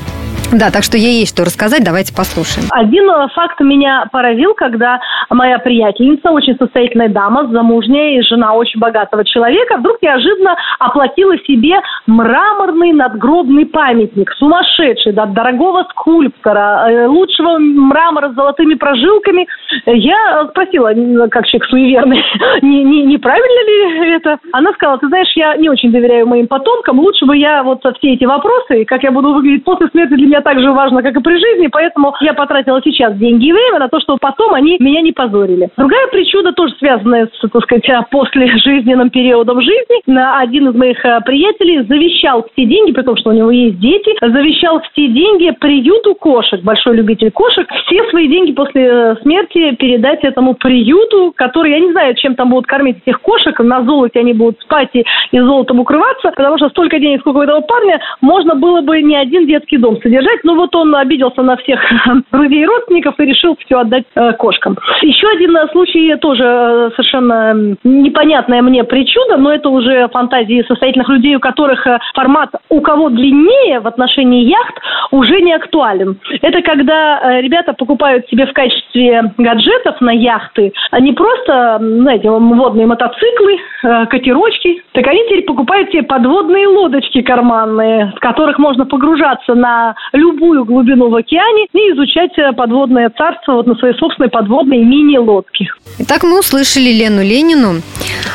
Да, 0.51 0.71
так 0.71 0.81
что 0.83 0.97
ей 0.97 1.19
есть 1.19 1.35
что 1.35 1.45
рассказать. 1.45 1.83
Давайте 1.83 2.11
послушаем. 2.15 2.67
Один 2.71 3.07
э, 3.09 3.27
факт 3.35 3.59
меня 3.59 4.07
поразил, 4.11 4.55
когда 4.55 4.99
моя 5.29 5.59
приятельница, 5.59 6.31
очень 6.31 6.57
состоятельная 6.57 7.07
дама, 7.07 7.47
замужняя 7.51 8.17
и 8.17 8.21
жена 8.23 8.53
очень 8.53 8.79
богатого 8.79 9.23
человека, 9.23 9.77
вдруг 9.77 10.01
неожиданно 10.01 10.55
оплатила 10.79 11.37
себе 11.45 11.75
мраморный 12.07 12.93
надгробный 12.93 13.67
памятник, 13.67 14.31
сумасшедший, 14.39 15.13
да, 15.13 15.27
дорогого 15.27 15.85
скульптора, 15.91 16.87
э, 16.89 17.05
лучшего 17.05 17.59
мрамора 17.59 18.29
с 18.31 18.35
золотыми 18.35 18.73
прожилками. 18.73 19.47
Я 19.85 20.47
спросила, 20.49 20.91
м, 20.93 21.29
как 21.29 21.45
человек 21.45 21.69
суеверный, 21.69 22.23
не, 22.63 22.83
не, 22.83 23.03
неправильно 23.03 23.65
ли 23.67 24.15
это? 24.15 24.39
Она 24.51 24.73
сказала, 24.73 24.97
ты 24.97 25.07
знаешь, 25.09 25.31
я 25.35 25.55
не 25.57 25.69
очень 25.69 25.91
доверяю 25.91 26.25
моим 26.25 26.47
потомкам, 26.47 26.99
лучше 26.99 27.25
бы 27.25 27.37
я 27.37 27.61
вот 27.61 27.81
все 27.99 28.13
эти 28.13 28.25
вопросы, 28.25 28.83
как 28.85 29.03
я 29.03 29.11
буду 29.11 29.31
выглядеть 29.31 29.63
после 29.63 29.87
смерти, 29.89 30.15
для 30.15 30.25
меня 30.25 30.38
так 30.41 30.59
же 30.59 30.71
важно, 30.71 31.01
как 31.01 31.15
и 31.15 31.21
при 31.21 31.33
жизни, 31.33 31.67
поэтому 31.67 32.13
я 32.21 32.33
потратила 32.33 32.81
сейчас 32.83 33.15
деньги 33.15 33.47
и 33.47 33.53
время 33.53 33.79
на 33.79 33.89
то, 33.89 33.99
чтобы 33.99 34.19
потом 34.19 34.53
они 34.53 34.77
меня 34.79 35.01
не 35.01 35.11
позорили. 35.11 35.69
Другая 35.77 36.07
причуда, 36.07 36.53
тоже 36.53 36.73
связанная 36.79 37.27
с, 37.27 37.49
так 37.49 37.63
сказать, 37.63 37.85
после 38.11 38.47
жизненным 38.57 39.09
периодом 39.09 39.61
жизни, 39.61 40.01
на 40.05 40.39
один 40.39 40.69
из 40.69 40.75
моих 40.75 41.03
а, 41.05 41.21
приятелей 41.21 41.83
завещал 41.83 42.45
все 42.51 42.65
деньги, 42.65 42.91
при 42.91 43.03
том, 43.03 43.17
что 43.17 43.29
у 43.29 43.33
него 43.33 43.51
есть 43.51 43.79
дети, 43.79 44.15
завещал 44.21 44.81
все 44.91 45.07
деньги 45.07 45.51
приюту 45.59 46.15
кошек, 46.15 46.61
большой 46.61 46.97
любитель 46.97 47.31
кошек, 47.31 47.67
все 47.85 48.03
свои 48.09 48.27
деньги 48.27 48.51
после 48.51 48.85
э, 48.85 49.15
смерти 49.21 49.75
передать 49.75 50.23
этому 50.23 50.53
приюту, 50.55 51.33
который, 51.35 51.71
я 51.71 51.79
не 51.79 51.91
знаю, 51.91 52.15
чем 52.15 52.35
там 52.35 52.49
будут 52.49 52.67
кормить 52.67 52.97
этих 53.05 53.21
кошек, 53.21 53.57
на 53.59 53.83
золоте 53.83 54.19
они 54.19 54.33
будут 54.33 54.59
спать 54.61 54.89
и, 54.93 55.05
и 55.31 55.39
золотом 55.39 55.79
укрываться, 55.79 56.31
потому 56.35 56.57
что 56.57 56.69
столько 56.69 56.99
денег, 56.99 57.21
сколько 57.21 57.37
у 57.37 57.41
этого 57.41 57.61
парня, 57.61 57.99
можно 58.21 58.55
было 58.55 58.81
бы 58.81 59.01
не 59.01 59.15
один 59.15 59.47
детский 59.47 59.77
дом 59.77 59.99
содержать, 60.01 60.28
но 60.43 60.55
вот 60.55 60.75
он 60.75 60.95
обиделся 60.95 61.41
на 61.41 61.57
всех 61.57 61.79
друзей 62.31 62.63
и 62.63 62.65
родственников 62.65 63.19
и 63.19 63.25
решил 63.25 63.57
все 63.65 63.79
отдать 63.79 64.05
э, 64.15 64.33
кошкам. 64.33 64.77
Еще 65.01 65.27
один 65.27 65.55
э, 65.55 65.67
случай 65.71 66.15
тоже 66.15 66.43
э, 66.43 66.89
совершенно 66.95 67.75
непонятная 67.83 68.61
мне 68.61 68.83
причуда, 68.83 69.37
но 69.37 69.53
это 69.53 69.69
уже 69.69 70.07
фантазии 70.09 70.65
состоятельных 70.67 71.09
людей, 71.09 71.35
у 71.35 71.39
которых 71.39 71.85
э, 71.87 71.99
формат 72.13 72.49
у 72.69 72.81
кого 72.81 73.09
длиннее 73.09 73.79
в 73.79 73.87
отношении 73.87 74.45
яхт 74.45 74.75
уже 75.11 75.41
не 75.41 75.53
актуален. 75.53 76.19
Это 76.41 76.61
когда 76.61 77.39
ребята 77.41 77.73
покупают 77.73 78.27
себе 78.27 78.45
в 78.45 78.53
качестве 78.53 79.33
гаджетов 79.37 80.01
на 80.01 80.11
яхты 80.11 80.73
а 80.91 80.99
не 80.99 81.13
просто, 81.13 81.77
знаете, 81.79 82.29
водные 82.29 82.85
мотоциклы, 82.85 83.57
катерочки, 83.81 84.83
так 84.93 85.07
они 85.07 85.23
теперь 85.25 85.43
покупают 85.43 85.89
себе 85.91 86.03
подводные 86.03 86.67
лодочки 86.67 87.21
карманные, 87.21 88.13
с 88.15 88.19
которых 88.19 88.57
можно 88.57 88.85
погружаться 88.85 89.53
на 89.53 89.95
любую 90.19 90.65
глубину 90.65 91.09
в 91.09 91.15
океане 91.15 91.65
и 91.73 91.77
изучать 91.93 92.37
э, 92.37 92.51
подводное 92.53 93.09
царство 93.17 93.53
вот 93.53 93.67
на 93.67 93.75
своей 93.75 93.95
собственной 93.95 94.29
подводной 94.29 94.83
мини-лодке. 94.83 95.67
Итак, 95.99 96.23
мы 96.23 96.39
услышали 96.39 96.91
Лену 96.91 97.23
Ленину. 97.23 97.81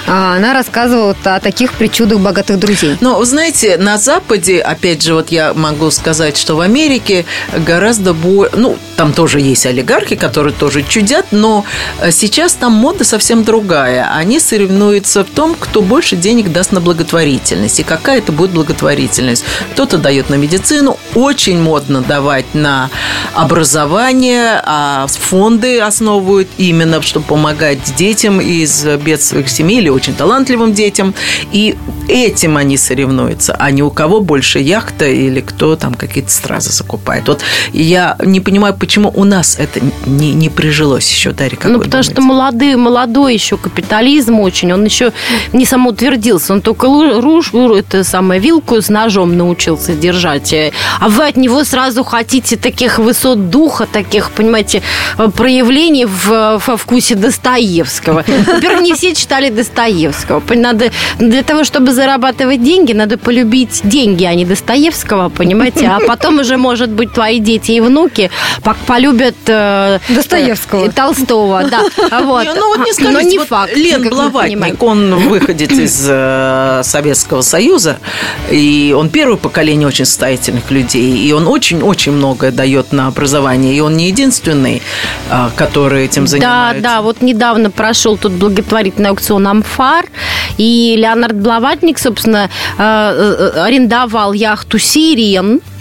А, 0.06 0.36
Она 0.36 0.52
рассказывала 0.52 1.16
о 1.24 1.40
таких 1.40 1.72
причудах 1.74 2.20
богатых 2.20 2.58
друзей. 2.58 2.96
Но, 3.00 3.18
вы 3.18 3.24
знаете, 3.24 3.78
на 3.78 3.96
Западе, 3.96 4.60
опять 4.60 5.02
же, 5.02 5.14
вот 5.14 5.28
я 5.30 5.54
могу 5.54 5.90
сказать, 5.90 6.36
что 6.36 6.56
в 6.56 6.60
Америке 6.60 7.24
гораздо 7.66 8.12
больше... 8.12 8.56
Ну, 8.56 8.76
там 8.96 9.12
тоже 9.12 9.40
есть 9.40 9.66
олигархи, 9.66 10.16
которые 10.16 10.52
тоже 10.52 10.82
чудят, 10.82 11.26
но 11.30 11.64
э, 12.00 12.10
сейчас 12.10 12.54
там 12.54 12.72
мода 12.72 13.04
совсем 13.04 13.44
другая. 13.44 14.10
Они 14.14 14.40
соревнуются 14.40 15.24
в 15.24 15.30
том, 15.30 15.54
кто 15.58 15.82
больше 15.82 16.16
денег 16.16 16.52
даст 16.52 16.72
на 16.72 16.80
благотворительность. 16.80 17.80
И 17.80 17.82
какая 17.82 18.18
это 18.18 18.32
будет 18.32 18.50
благотворительность. 18.50 19.44
Кто-то 19.72 19.98
дает 19.98 20.30
на 20.30 20.34
медицину. 20.34 20.98
Очень 21.14 21.60
модно 21.74 22.02
давать 22.02 22.54
на 22.54 22.88
образование, 23.34 24.62
а 24.64 25.08
фонды 25.08 25.80
основывают 25.80 26.46
именно, 26.56 27.02
чтобы 27.02 27.26
помогать 27.26 27.80
детям 27.96 28.40
из 28.40 28.84
бедствующих 29.04 29.50
семей 29.50 29.78
или 29.78 29.88
очень 29.88 30.14
талантливым 30.14 30.72
детям. 30.72 31.14
И 31.50 31.74
этим 32.06 32.56
они 32.56 32.76
соревнуются, 32.76 33.56
а 33.58 33.72
не 33.72 33.82
у 33.82 33.90
кого 33.90 34.20
больше 34.20 34.60
яхта 34.60 35.06
или 35.06 35.40
кто 35.40 35.74
там 35.74 35.94
какие-то 35.94 36.30
стразы 36.30 36.70
закупает. 36.70 37.26
Вот 37.26 37.42
я 37.72 38.16
не 38.24 38.38
понимаю, 38.38 38.74
почему 38.78 39.10
у 39.12 39.24
нас 39.24 39.56
это 39.58 39.80
не, 40.06 40.32
не 40.32 40.50
прижилось 40.50 41.10
еще, 41.10 41.32
Дарья, 41.32 41.56
как 41.56 41.72
Ну, 41.72 41.80
потому 41.80 42.04
что 42.04 42.14
думаете? 42.14 42.76
молодой, 42.76 43.34
еще 43.34 43.56
капитализм 43.56 44.38
очень, 44.38 44.72
он 44.72 44.84
еще 44.84 45.12
не 45.52 45.64
самоутвердился, 45.66 46.52
он 46.52 46.60
только 46.60 46.86
руж, 47.20 47.52
это 47.52 48.04
самое, 48.04 48.40
вилку 48.40 48.80
с 48.80 48.88
ножом 48.88 49.36
научился 49.36 49.94
держать. 49.94 50.52
Э, 50.52 50.70
А 51.00 51.08
вы 51.08 51.26
от 51.26 51.36
него 51.36 51.63
сразу 51.64 52.04
хотите 52.04 52.56
таких 52.56 52.98
высот 52.98 53.50
духа, 53.50 53.86
таких, 53.86 54.30
понимаете, 54.30 54.82
э, 55.18 55.28
проявлений 55.28 56.04
в, 56.06 56.60
во 56.66 56.76
вкусе 56.76 57.14
Достоевского. 57.14 58.24
Во-первых, 58.46 58.82
не 58.82 58.94
все 58.94 59.14
читали 59.14 59.50
Достоевского. 59.50 60.42
Надо, 60.54 60.90
для 61.18 61.42
того, 61.42 61.64
чтобы 61.64 61.92
зарабатывать 61.92 62.62
деньги, 62.62 62.92
надо 62.92 63.18
полюбить 63.18 63.80
деньги, 63.84 64.24
а 64.24 64.34
не 64.34 64.44
Достоевского, 64.44 65.28
понимаете? 65.28 65.86
А 65.88 66.00
потом 66.00 66.38
уже, 66.40 66.56
может 66.56 66.90
быть, 66.90 67.12
твои 67.12 67.38
дети 67.38 67.72
и 67.72 67.80
внуки 67.80 68.30
полюбят 68.86 69.34
э, 69.46 69.98
Достоевского. 70.08 70.86
и 70.86 70.88
Толстого, 70.90 71.64
да. 71.64 71.80
Вот. 72.24 72.44
Не, 72.44 72.54
ну 72.54 72.68
вот 72.68 72.78
не 72.78 72.92
Но 72.92 72.92
скажите, 72.92 73.30
не 73.30 73.38
вот 73.38 73.48
факт. 73.48 73.76
Лен. 73.76 74.08
Блаватник, 74.08 74.82
он 74.82 75.14
выходит 75.28 75.72
из 75.72 76.06
э, 76.08 76.80
Советского 76.84 77.42
Союза, 77.42 77.98
и 78.50 78.94
он 78.96 79.08
первое 79.08 79.36
поколение 79.36 79.86
очень 79.88 80.04
состоятельных 80.04 80.70
людей, 80.70 81.18
и 81.18 81.32
он 81.32 81.43
очень-очень 81.48 82.12
многое 82.12 82.50
дает 82.52 82.92
на 82.92 83.06
образование, 83.08 83.74
и 83.74 83.80
он 83.80 83.96
не 83.96 84.08
единственный, 84.08 84.82
а, 85.30 85.50
который 85.56 86.04
этим 86.04 86.24
Да, 86.24 86.28
занимается. 86.28 86.82
да, 86.82 87.02
вот 87.02 87.22
недавно 87.22 87.70
прошел 87.70 88.16
тут 88.16 88.32
благотворительный 88.32 89.10
аукцион 89.10 89.46
«Амфар», 89.46 90.06
и 90.58 90.94
Леонард 90.98 91.36
Блаватник, 91.36 91.98
собственно, 91.98 92.48
э, 92.78 92.82
э, 92.82 93.60
арендовал 93.60 94.32
яхту 94.32 94.78
«Сирен», 94.78 95.60
а, 95.60 95.73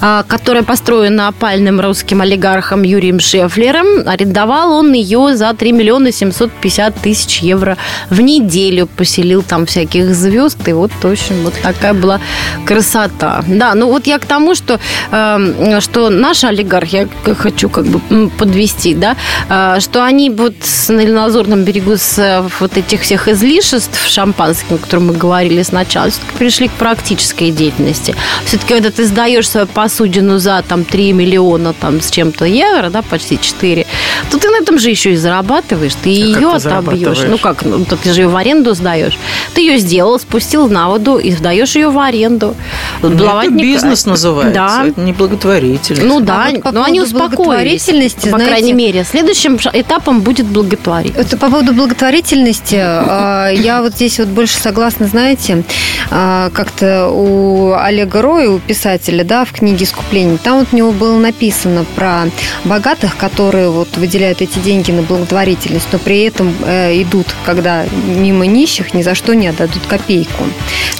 которая 0.00 0.62
построена 0.62 1.28
опальным 1.28 1.80
русским 1.80 2.20
олигархом 2.20 2.82
Юрием 2.82 3.20
Шефлером. 3.20 4.06
Арендовал 4.06 4.72
он 4.72 4.92
ее 4.92 5.36
за 5.36 5.52
3 5.54 5.72
миллиона 5.72 6.12
750 6.12 6.94
тысяч 6.94 7.40
евро 7.40 7.76
в 8.10 8.20
неделю. 8.20 8.86
Поселил 8.86 9.42
там 9.42 9.66
всяких 9.66 10.14
звезд. 10.14 10.68
И 10.68 10.72
вот, 10.72 10.92
в 11.02 11.04
общем, 11.04 11.42
вот 11.42 11.54
такая 11.62 11.94
была 11.94 12.20
красота. 12.64 13.44
Да, 13.46 13.74
ну 13.74 13.88
вот 13.88 14.06
я 14.06 14.18
к 14.18 14.24
тому, 14.24 14.54
что, 14.54 14.78
э, 15.10 15.80
что 15.80 16.10
наши 16.10 16.46
олигархи, 16.46 17.08
я 17.26 17.34
хочу 17.34 17.68
как 17.68 17.86
бы 17.86 18.30
подвести, 18.30 18.94
да, 18.94 19.16
э, 19.48 19.80
что 19.80 20.04
они 20.04 20.30
вот 20.30 20.54
на 20.88 21.22
Лазурном 21.22 21.64
берегу 21.64 21.96
с 21.96 22.18
э, 22.18 22.48
вот 22.60 22.76
этих 22.76 23.02
всех 23.02 23.28
излишеств 23.28 24.06
шампанским, 24.06 24.76
о 24.76 24.78
котором 24.78 25.08
мы 25.08 25.14
говорили 25.14 25.62
сначала, 25.62 26.10
все-таки 26.10 26.38
пришли 26.38 26.68
к 26.68 26.72
практической 26.72 27.50
деятельности. 27.50 28.14
Все-таки, 28.44 28.74
когда 28.74 28.90
ты 28.90 29.04
сдаешь 29.04 29.47
свою 29.48 29.66
посудину 29.66 30.38
за 30.38 30.62
там 30.68 30.84
3 30.84 31.12
миллиона 31.12 31.72
там 31.72 32.00
с 32.00 32.10
чем-то 32.10 32.44
евро, 32.44 32.90
да, 32.90 33.02
почти 33.02 33.38
4, 33.40 33.86
то 34.30 34.38
ты 34.38 34.48
на 34.50 34.56
этом 34.62 34.78
же 34.78 34.90
еще 34.90 35.12
и 35.12 35.16
зарабатываешь, 35.16 35.94
ты 35.94 36.10
А 36.10 36.12
ее 36.12 36.50
отобьешь. 36.54 37.18
Ну 37.28 37.38
как, 37.38 37.64
ну, 37.64 37.84
то 37.84 37.96
ты 37.96 38.12
же 38.12 38.22
ее 38.22 38.28
в 38.28 38.36
аренду 38.36 38.74
сдаешь. 38.74 39.18
Ты 39.54 39.62
ее 39.62 39.78
сделал, 39.78 40.18
спустил 40.18 40.68
на 40.68 40.88
воду 40.88 41.16
и 41.18 41.30
сдаешь 41.32 41.76
ее 41.76 41.88
в 41.90 41.98
аренду. 41.98 42.54
Баловать 43.02 43.46
это 43.46 43.54
не- 43.54 43.62
бизнес 43.62 44.06
называется, 44.06 44.54
Да. 44.54 44.84
это 44.86 45.00
не 45.00 45.12
благотворительность. 45.12 46.06
Ну 46.06 46.18
А 46.18 46.20
да, 46.20 46.48
вот 46.52 46.62
по 46.62 46.72
но 46.72 46.82
они 46.84 47.00
успокоились. 47.00 47.36
благотворительности, 47.36 48.28
По 48.28 48.36
знаете- 48.36 48.46
крайней 48.50 48.72
мере. 48.72 49.04
Следующим 49.04 49.56
этапом 49.72 50.20
будет 50.20 50.46
благотворительность. 50.46 51.28
Это 51.32 51.36
по 51.36 51.48
поводу 51.50 51.72
благотворительности. 51.72 52.76
а, 52.80 53.48
Я 53.50 53.82
вот 53.82 53.94
здесь 53.94 54.18
вот 54.18 54.28
больше 54.28 54.58
согласна, 54.58 55.06
знаете, 55.06 55.64
а, 56.10 56.50
как-то 56.52 57.08
у 57.08 57.72
Олега 57.72 58.22
Роя, 58.22 58.50
у 58.50 58.58
писателя, 58.58 59.24
да, 59.24 59.37
в 59.44 59.52
книге 59.52 59.84
«Искупление», 59.84 60.38
там 60.38 60.60
вот 60.60 60.68
у 60.72 60.76
него 60.76 60.92
было 60.92 61.18
написано 61.18 61.84
про 61.96 62.26
богатых, 62.64 63.16
которые 63.16 63.70
вот 63.70 63.96
выделяют 63.96 64.42
эти 64.42 64.58
деньги 64.58 64.90
на 64.90 65.02
благотворительность, 65.02 65.88
но 65.92 65.98
при 65.98 66.22
этом 66.22 66.54
э, 66.64 67.02
идут, 67.02 67.26
когда 67.44 67.84
мимо 68.06 68.46
нищих, 68.46 68.94
ни 68.94 69.02
за 69.02 69.14
что 69.14 69.34
не 69.34 69.48
отдадут 69.48 69.86
копейку. 69.86 70.44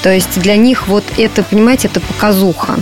То 0.03 0.11
есть 0.11 0.41
для 0.41 0.57
них 0.57 0.89
вот 0.89 1.05
это, 1.17 1.43
понимаете, 1.43 1.89
это 1.89 2.01
показуха. 2.01 2.79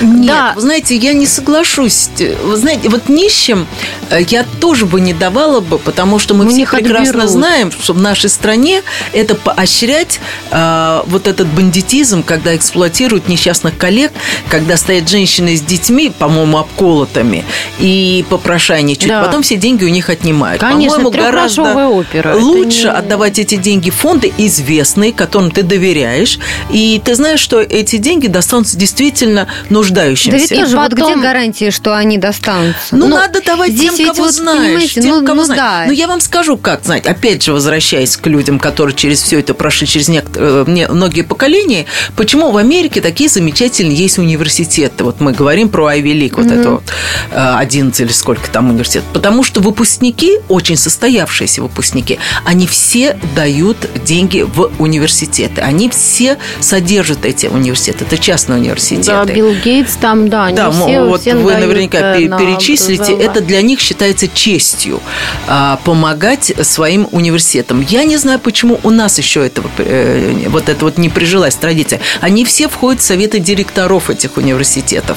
Нет, 0.00 0.26
Да. 0.26 0.52
вы 0.54 0.60
знаете, 0.60 0.96
я 0.96 1.12
не 1.12 1.26
соглашусь. 1.26 2.08
Вы 2.44 2.56
знаете, 2.56 2.88
вот 2.88 3.08
нищим 3.08 3.66
э, 4.10 4.20
я 4.28 4.44
тоже 4.60 4.86
бы 4.86 5.00
не 5.00 5.12
давала 5.14 5.60
бы, 5.60 5.78
потому 5.78 6.18
что 6.18 6.34
мы 6.34 6.44
У 6.44 6.48
все 6.48 6.58
них 6.58 6.70
прекрасно 6.70 7.08
отберут. 7.10 7.30
знаем, 7.30 7.70
что 7.72 7.92
в 7.92 8.00
нашей 8.00 8.28
стране 8.30 8.82
это 9.12 9.34
поощрять 9.34 10.20
э, 10.50 11.02
вот 11.06 11.26
этот 11.26 11.46
бандитизм, 11.48 12.22
когда 12.22 12.54
эксплуатируют 12.56 13.28
несчастных 13.28 13.76
коллег, 13.78 14.12
когда 14.48 14.76
стоят 14.76 15.08
женщины 15.08 15.56
с 15.56 15.60
детьми, 15.62 16.10
по-моему, 16.16 16.58
обколотыми, 16.58 17.44
и 17.78 18.24
попрошайничают. 18.28 19.08
Да. 19.08 19.22
Потом 19.24 19.42
все 19.42 19.56
деньги 19.56 19.84
у 19.84 19.88
них 19.88 20.10
отнимают. 20.10 20.60
Конечно, 20.60 20.98
по-моему, 21.04 21.10
гораздо 21.24 21.86
опера. 21.88 22.30
Это 22.30 22.38
лучше 22.38 22.84
не- 22.84 22.90
отдавать 22.90 23.38
эти 23.38 23.56
деньги 23.56 23.90
фонды 23.90 24.32
известные, 24.38 25.12
которым 25.12 25.50
ты 25.50 25.62
доверяешь, 25.62 26.38
и 26.70 27.00
ты 27.04 27.14
знаешь, 27.14 27.40
что 27.40 27.60
эти 27.60 27.96
деньги 27.96 28.26
достанутся 28.26 28.76
действительно 28.76 29.48
нуждающимся. 29.86 30.30
Да 30.30 30.36
ведь 30.38 30.48
тоже 30.48 30.76
вот 30.76 30.90
потом- 30.90 31.12
где 31.12 31.22
гарантии, 31.22 31.70
что 31.70 31.96
они 31.96 32.18
достанутся? 32.18 32.96
Ну, 32.96 33.08
надо 33.08 33.42
давать 33.42 33.78
тем, 33.78 33.96
кого 33.96 34.24
вот, 34.24 34.34
знаешь. 34.34 34.94
тем, 34.94 35.04
ну, 35.04 35.24
кого 35.24 35.34
ну 35.40 35.44
знаешь. 35.44 35.58
да. 35.60 35.84
Но 35.86 35.92
я 35.92 36.06
вам 36.06 36.20
скажу, 36.20 36.56
как 36.56 36.84
знать. 36.84 37.06
Опять 37.06 37.42
же, 37.42 37.52
возвращаясь 37.52 38.16
к 38.16 38.26
людям, 38.26 38.58
которые 38.58 38.94
через 38.94 39.22
все 39.22 39.40
это 39.40 39.54
прошли, 39.54 39.86
через 39.86 40.08
некоторые, 40.08 40.64
не- 40.66 40.88
многие 40.88 41.22
поколения, 41.22 41.86
почему 42.16 42.50
в 42.50 42.56
Америке 42.56 43.00
такие 43.00 43.28
замечательные 43.28 43.96
есть 43.96 44.18
университеты. 44.18 45.04
Вот 45.04 45.20
мы 45.20 45.32
говорим 45.32 45.68
про 45.68 45.92
Ivy 45.94 46.12
League, 46.12 46.34
вот 46.36 46.46
это 46.46 46.70
вот 46.70 46.82
э, 47.30 47.54
11 47.56 48.00
или 48.00 48.12
сколько 48.12 48.48
там 48.50 48.70
университет. 48.70 49.04
Потому 49.12 49.42
что 49.44 49.60
выпускники, 49.60 50.38
очень 50.48 50.76
состоявшиеся 50.76 51.62
выпускники, 51.62 52.18
они 52.44 52.66
все 52.66 53.18
дают 53.34 53.76
деньги 54.04 54.42
в 54.42 54.70
университеты. 54.78 55.60
Они 55.60 55.88
все 55.88 56.38
содержат 56.60 57.24
эти 57.24 57.46
университеты. 57.46 58.04
Это 58.04 58.18
частные 58.18 58.58
университеты. 58.58 59.06
Да, 59.06 59.24
Билл 59.24 59.54
Гейтс 59.54 59.75
там, 60.00 60.28
да, 60.28 60.50
Да, 60.50 60.70
все, 60.70 61.02
вот 61.02 61.20
все 61.20 61.34
вы 61.34 61.54
наверняка 61.54 62.16
э, 62.16 62.28
на 62.28 62.38
перечислите. 62.38 63.12
Это 63.12 63.40
для 63.40 63.62
них 63.62 63.80
считается 63.80 64.28
честью 64.28 65.00
а, 65.46 65.78
помогать 65.84 66.52
своим 66.62 67.08
университетам. 67.12 67.84
Я 67.88 68.04
не 68.04 68.16
знаю, 68.16 68.38
почему 68.38 68.80
у 68.82 68.90
нас 68.90 69.18
еще 69.18 69.46
этого, 69.46 69.70
э, 69.78 70.48
вот 70.48 70.68
это 70.68 70.84
вот 70.84 70.98
не 70.98 71.08
прижилась 71.08 71.54
традиция. 71.54 72.00
Они 72.20 72.44
все 72.44 72.68
входят 72.68 73.00
в 73.00 73.04
советы 73.04 73.38
директоров 73.38 74.10
этих 74.10 74.36
университетов. 74.36 75.16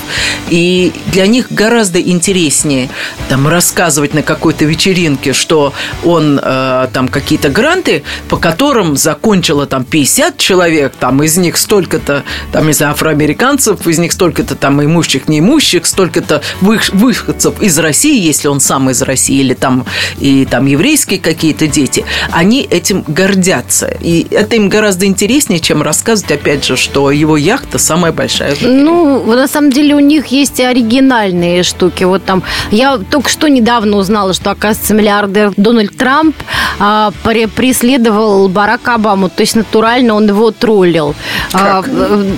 И 0.50 0.92
для 1.08 1.28
них 1.28 1.48
гораздо 1.50 2.02
интереснее 2.02 2.90
там 3.28 3.48
рассказывать 3.48 4.14
на 4.14 4.24
какой-то 4.24 4.66
вечеринке, 4.66 5.34
что 5.34 5.74
он 6.04 6.40
э, 6.42 6.88
там 6.94 7.08
какие-то 7.08 7.50
гранты, 7.50 8.04
по 8.28 8.38
которым 8.38 8.98
закончило 8.98 9.66
там 9.66 9.84
50 9.84 10.38
человек, 10.38 10.94
там 11.00 11.22
из 11.24 11.38
них 11.38 11.58
столько-то, 11.58 12.24
там, 12.52 12.68
не 12.68 12.74
знаю, 12.74 12.94
афроамериканцев, 12.94 13.86
из 13.88 14.00
них 14.00 14.12
столько-то 14.12 14.49
там 14.56 14.84
имущих, 14.84 15.28
неимущих, 15.28 15.86
столько-то 15.86 16.42
вы- 16.62 16.80
выходцев 16.94 17.62
из 17.62 17.78
России, 17.80 18.20
если 18.20 18.48
он 18.48 18.60
сам 18.60 18.90
из 18.90 19.02
России, 19.02 19.40
или 19.40 19.54
там, 19.54 19.86
и 20.20 20.46
там 20.46 20.66
еврейские 20.66 21.20
какие-то 21.20 21.68
дети, 21.68 22.06
они 22.32 22.62
этим 22.62 23.04
гордятся. 23.08 23.88
И 24.02 24.28
это 24.32 24.56
им 24.56 24.70
гораздо 24.70 25.06
интереснее, 25.06 25.60
чем 25.60 25.82
рассказывать, 25.82 26.32
опять 26.32 26.66
же, 26.66 26.76
что 26.78 27.12
его 27.12 27.38
яхта 27.38 27.78
самая 27.78 28.12
большая. 28.12 28.56
Ну, 28.62 29.24
на 29.26 29.48
самом 29.48 29.72
деле 29.72 29.96
у 29.96 30.00
них 30.00 30.28
есть 30.28 30.60
и 30.60 30.64
оригинальные 30.64 31.64
штуки. 31.64 32.04
Вот 32.04 32.24
там 32.26 32.44
я 32.72 32.98
только 32.98 33.30
что 33.30 33.48
недавно 33.48 33.98
узнала, 33.98 34.34
что, 34.34 34.52
оказывается, 34.52 34.94
миллиардер 34.94 35.52
Дональд 35.58 35.96
Трамп 35.98 36.36
а, 36.80 37.12
пре- 37.24 37.48
преследовал 37.48 38.48
Барака 38.50 38.96
Обаму. 38.96 39.30
То 39.30 39.42
есть 39.42 39.56
натурально 39.56 40.14
он 40.16 40.28
его 40.28 40.52
троллил. 40.52 41.16
А, 41.54 41.84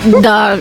да, 0.06 0.58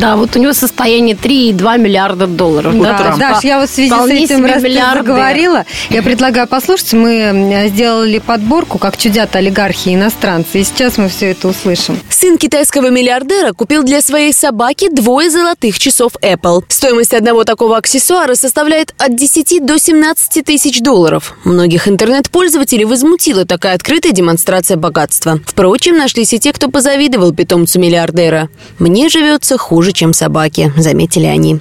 да, 0.00 0.16
вот 0.16 0.36
у 0.36 0.38
него 0.38 0.52
состояние 0.52 0.85
3,2 0.86 1.78
миллиарда 1.78 2.26
долларов. 2.26 2.78
Да, 2.80 2.98
Трамп. 2.98 3.18
Даш, 3.18 3.44
я 3.44 3.60
вот 3.60 3.68
в 3.68 3.72
связи 3.72 3.90
с 3.90 4.06
этим, 4.06 4.44
раз 4.44 4.62
ты 4.62 4.72
заговорила, 4.72 5.64
я 5.90 6.02
предлагаю 6.02 6.46
послушать. 6.46 6.92
Мы 6.92 7.66
сделали 7.68 8.18
подборку, 8.18 8.78
как 8.78 8.96
чудят 8.96 9.34
олигархи 9.36 9.90
и 9.90 9.94
иностранцы. 9.94 10.60
И 10.60 10.64
сейчас 10.64 10.98
мы 10.98 11.08
все 11.08 11.32
это 11.32 11.48
услышим. 11.48 11.98
Сын 12.08 12.38
китайского 12.38 12.90
миллиардера 12.90 13.52
купил 13.52 13.82
для 13.82 14.00
своей 14.00 14.32
собаки 14.32 14.88
двое 14.90 15.30
золотых 15.30 15.78
часов 15.78 16.12
Apple. 16.22 16.64
Стоимость 16.68 17.14
одного 17.14 17.44
такого 17.44 17.76
аксессуара 17.76 18.34
составляет 18.34 18.94
от 18.98 19.16
10 19.16 19.64
до 19.64 19.78
17 19.78 20.44
тысяч 20.44 20.80
долларов. 20.80 21.36
Многих 21.44 21.88
интернет-пользователей 21.88 22.84
возмутила 22.84 23.44
такая 23.44 23.74
открытая 23.74 24.12
демонстрация 24.12 24.76
богатства. 24.76 25.40
Впрочем, 25.46 25.96
нашлись 25.96 26.32
и 26.32 26.38
те, 26.38 26.52
кто 26.52 26.68
позавидовал 26.70 27.32
питомцу 27.32 27.78
миллиардера. 27.78 28.48
«Мне 28.78 29.08
живется 29.08 29.58
хуже, 29.58 29.92
чем 29.92 30.12
собаке»,— 30.12 30.72
заметили 30.82 31.26
они. 31.26 31.60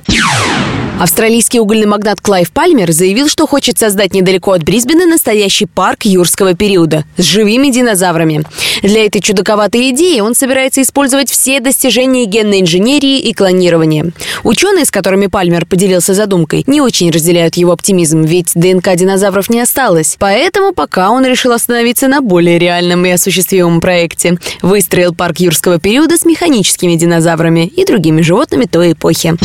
Австралийский 0.98 1.60
угольный 1.60 1.88
магнат 1.88 2.22
Клайв 2.22 2.52
Пальмер 2.52 2.94
заявил, 2.94 3.28
что 3.28 3.46
хочет 3.48 3.78
создать 3.78 4.14
недалеко 4.14 4.54
от 4.54 4.64
Брисбена 4.64 5.06
настоящий 5.06 5.66
парк 5.66 6.04
юрского 6.04 6.54
периода 6.54 7.04
с 7.18 7.24
живыми 7.24 7.70
динозаврами. 7.70 8.44
Для 8.82 9.06
этой 9.06 9.20
чудаковатой 9.20 9.90
идеи 9.90 10.22
он 10.22 10.36
собирается 10.36 10.82
использовать 10.82 11.30
все 11.30 11.60
достижения 11.60 12.26
генной 12.26 12.62
инженерии 12.62 13.20
и 13.20 13.34
клонирования. 13.34 14.14
Ученые, 14.44 14.86
с 14.86 14.92
которыми 14.92 15.28
Пальмер 15.28 15.66
поделился 15.66 16.14
задумкой, 16.14 16.64
не 16.66 16.80
очень 16.80 17.12
разделяют 17.12 17.58
его 17.58 17.74
оптимизм, 17.74 18.22
ведь 18.22 18.52
ДНК 18.56 18.96
динозавров 18.96 19.50
не 19.50 19.60
осталось. 19.60 20.16
Поэтому 20.18 20.72
пока 20.72 21.12
он 21.12 21.26
решил 21.26 21.52
остановиться 21.52 22.08
на 22.08 22.22
более 22.22 22.58
реальном 22.58 23.06
и 23.06 23.12
осуществимом 23.12 23.82
проекте. 23.82 24.38
Выстроил 24.62 25.14
парк 25.14 25.40
юрского 25.40 25.78
периода 25.78 26.16
с 26.18 26.24
механическими 26.24 26.96
динозаврами 26.96 27.68
и 27.68 27.84
другими 27.84 28.22
животными 28.22 28.64
той 28.64 28.94
эпохи. 28.94 29.36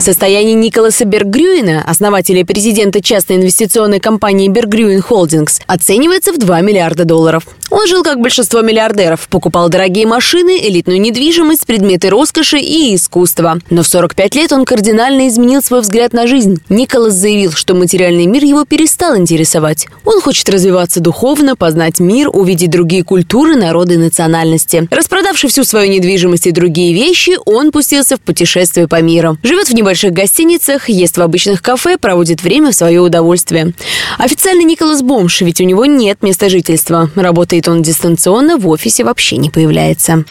Состояние 0.00 0.54
Николаса 0.54 1.04
Бергрюина, 1.04 1.82
основателя 1.84 2.40
и 2.40 2.44
президента 2.44 3.02
частной 3.02 3.36
инвестиционной 3.36 3.98
компании 3.98 4.48
Бергрюин 4.48 5.02
Холдингс, 5.02 5.60
оценивается 5.66 6.32
в 6.32 6.38
2 6.38 6.60
миллиарда 6.60 7.04
долларов. 7.04 7.42
Он 7.70 7.86
жил 7.86 8.02
как 8.02 8.20
большинство 8.20 8.62
миллиардеров, 8.62 9.28
покупал 9.28 9.68
дорогие 9.68 10.06
машины, 10.06 10.58
элитную 10.62 11.00
недвижимость, 11.00 11.66
предметы 11.66 12.08
роскоши 12.08 12.58
и 12.58 12.94
искусства. 12.94 13.58
Но 13.68 13.82
в 13.82 13.88
45 13.88 14.34
лет 14.36 14.52
он 14.52 14.64
кардинально 14.64 15.28
изменил 15.28 15.62
свой 15.62 15.82
взгляд 15.82 16.12
на 16.12 16.26
жизнь. 16.26 16.62
Николас 16.68 17.14
заявил, 17.14 17.52
что 17.52 17.74
материальный 17.74 18.26
мир 18.26 18.44
его 18.44 18.64
перестал 18.64 19.16
интересовать. 19.16 19.86
Он 20.04 20.20
хочет 20.20 20.48
развиваться 20.48 21.00
духовно, 21.00 21.56
познать 21.56 22.00
мир, 22.00 22.30
увидеть 22.32 22.70
другие 22.70 23.04
культуры, 23.04 23.56
народы 23.56 23.94
и 23.94 23.98
национальности. 23.98 24.88
Распродавший 24.90 25.50
всю 25.50 25.64
свою 25.64 25.90
недвижимость 25.90 26.46
и 26.46 26.52
другие 26.52 26.94
вещи, 26.94 27.36
он 27.44 27.72
пустился 27.72 28.16
в 28.16 28.20
путешествие 28.20 28.88
по 28.88 29.02
миру. 29.02 29.36
Живет 29.42 29.68
в 29.68 29.74
небольших 29.88 30.12
гостиницах, 30.12 30.90
ест 30.90 31.16
в 31.16 31.22
обычных 31.22 31.62
кафе, 31.62 31.96
проводит 31.96 32.42
время 32.42 32.72
в 32.72 32.74
свое 32.74 33.00
удовольствие. 33.00 33.72
Официально 34.18 34.62
Николас 34.62 35.00
бомж, 35.00 35.40
ведь 35.40 35.62
у 35.62 35.64
него 35.64 35.86
нет 35.86 36.22
места 36.22 36.50
жительства. 36.50 37.10
Работает 37.14 37.68
он 37.68 37.80
дистанционно, 37.80 38.58
в 38.58 38.68
офисе 38.68 39.04
вообще 39.04 39.38
не 39.38 39.48
появляется. 39.48 40.26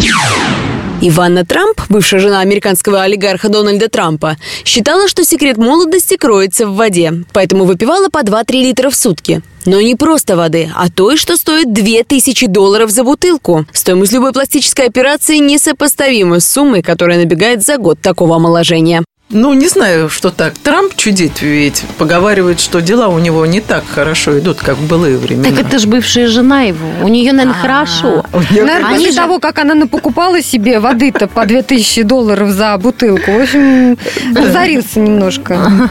Иванна 1.01 1.43
Трамп, 1.43 1.81
бывшая 1.89 2.19
жена 2.19 2.41
американского 2.41 3.01
олигарха 3.01 3.49
Дональда 3.49 3.89
Трампа, 3.89 4.37
считала, 4.63 5.07
что 5.07 5.25
секрет 5.25 5.57
молодости 5.57 6.17
кроется 6.17 6.67
в 6.67 6.75
воде, 6.75 7.23
поэтому 7.33 7.65
выпивала 7.65 8.09
по 8.09 8.19
2-3 8.19 8.61
литра 8.61 8.91
в 8.91 8.95
сутки. 8.95 9.41
Но 9.65 9.81
не 9.81 9.95
просто 9.95 10.35
воды, 10.35 10.69
а 10.75 10.89
той, 10.89 11.17
что 11.17 11.35
стоит 11.35 11.73
2000 11.73 12.45
долларов 12.47 12.91
за 12.91 13.03
бутылку. 13.03 13.65
Стоимость 13.71 14.13
любой 14.13 14.33
пластической 14.33 14.85
операции 14.85 15.37
несопоставима 15.37 16.39
с 16.39 16.47
суммой, 16.47 16.83
которая 16.83 17.17
набегает 17.17 17.63
за 17.63 17.77
год 17.77 17.99
такого 17.99 18.35
омоложения. 18.35 19.03
Ну, 19.29 19.53
не 19.53 19.67
знаю, 19.67 20.07
что 20.07 20.31
так. 20.31 20.53
Трамп 20.57 20.95
чудит 20.95 21.41
ведь. 21.41 21.83
Поговаривает, 21.97 22.61
что 22.61 22.79
дела 22.81 23.09
у 23.09 23.19
него 23.19 23.45
не 23.45 23.59
так 23.59 23.83
хорошо 23.85 24.39
идут, 24.39 24.59
как 24.59 24.77
в 24.77 24.87
былые 24.87 25.17
времена. 25.17 25.49
Так 25.49 25.67
это 25.67 25.79
же 25.79 25.87
бывшая 25.87 26.27
жена 26.27 26.61
его. 26.61 26.87
У 27.03 27.09
нее, 27.09 27.33
наверное, 27.33 27.59
хорошо. 27.59 28.23
Наверное, 28.51 28.95
после 28.95 29.11
того, 29.11 29.39
как 29.39 29.59
она 29.59 29.73
напокупала 29.73 30.41
себе 30.41 30.79
воды-то 30.79 31.27
по 31.27 31.45
2000 31.45 32.03
долларов 32.03 32.51
за 32.51 32.77
бутылку, 32.77 33.31
в 33.31 33.41
общем, 33.41 33.97
разорился 34.33 35.01
немножко. 35.01 35.89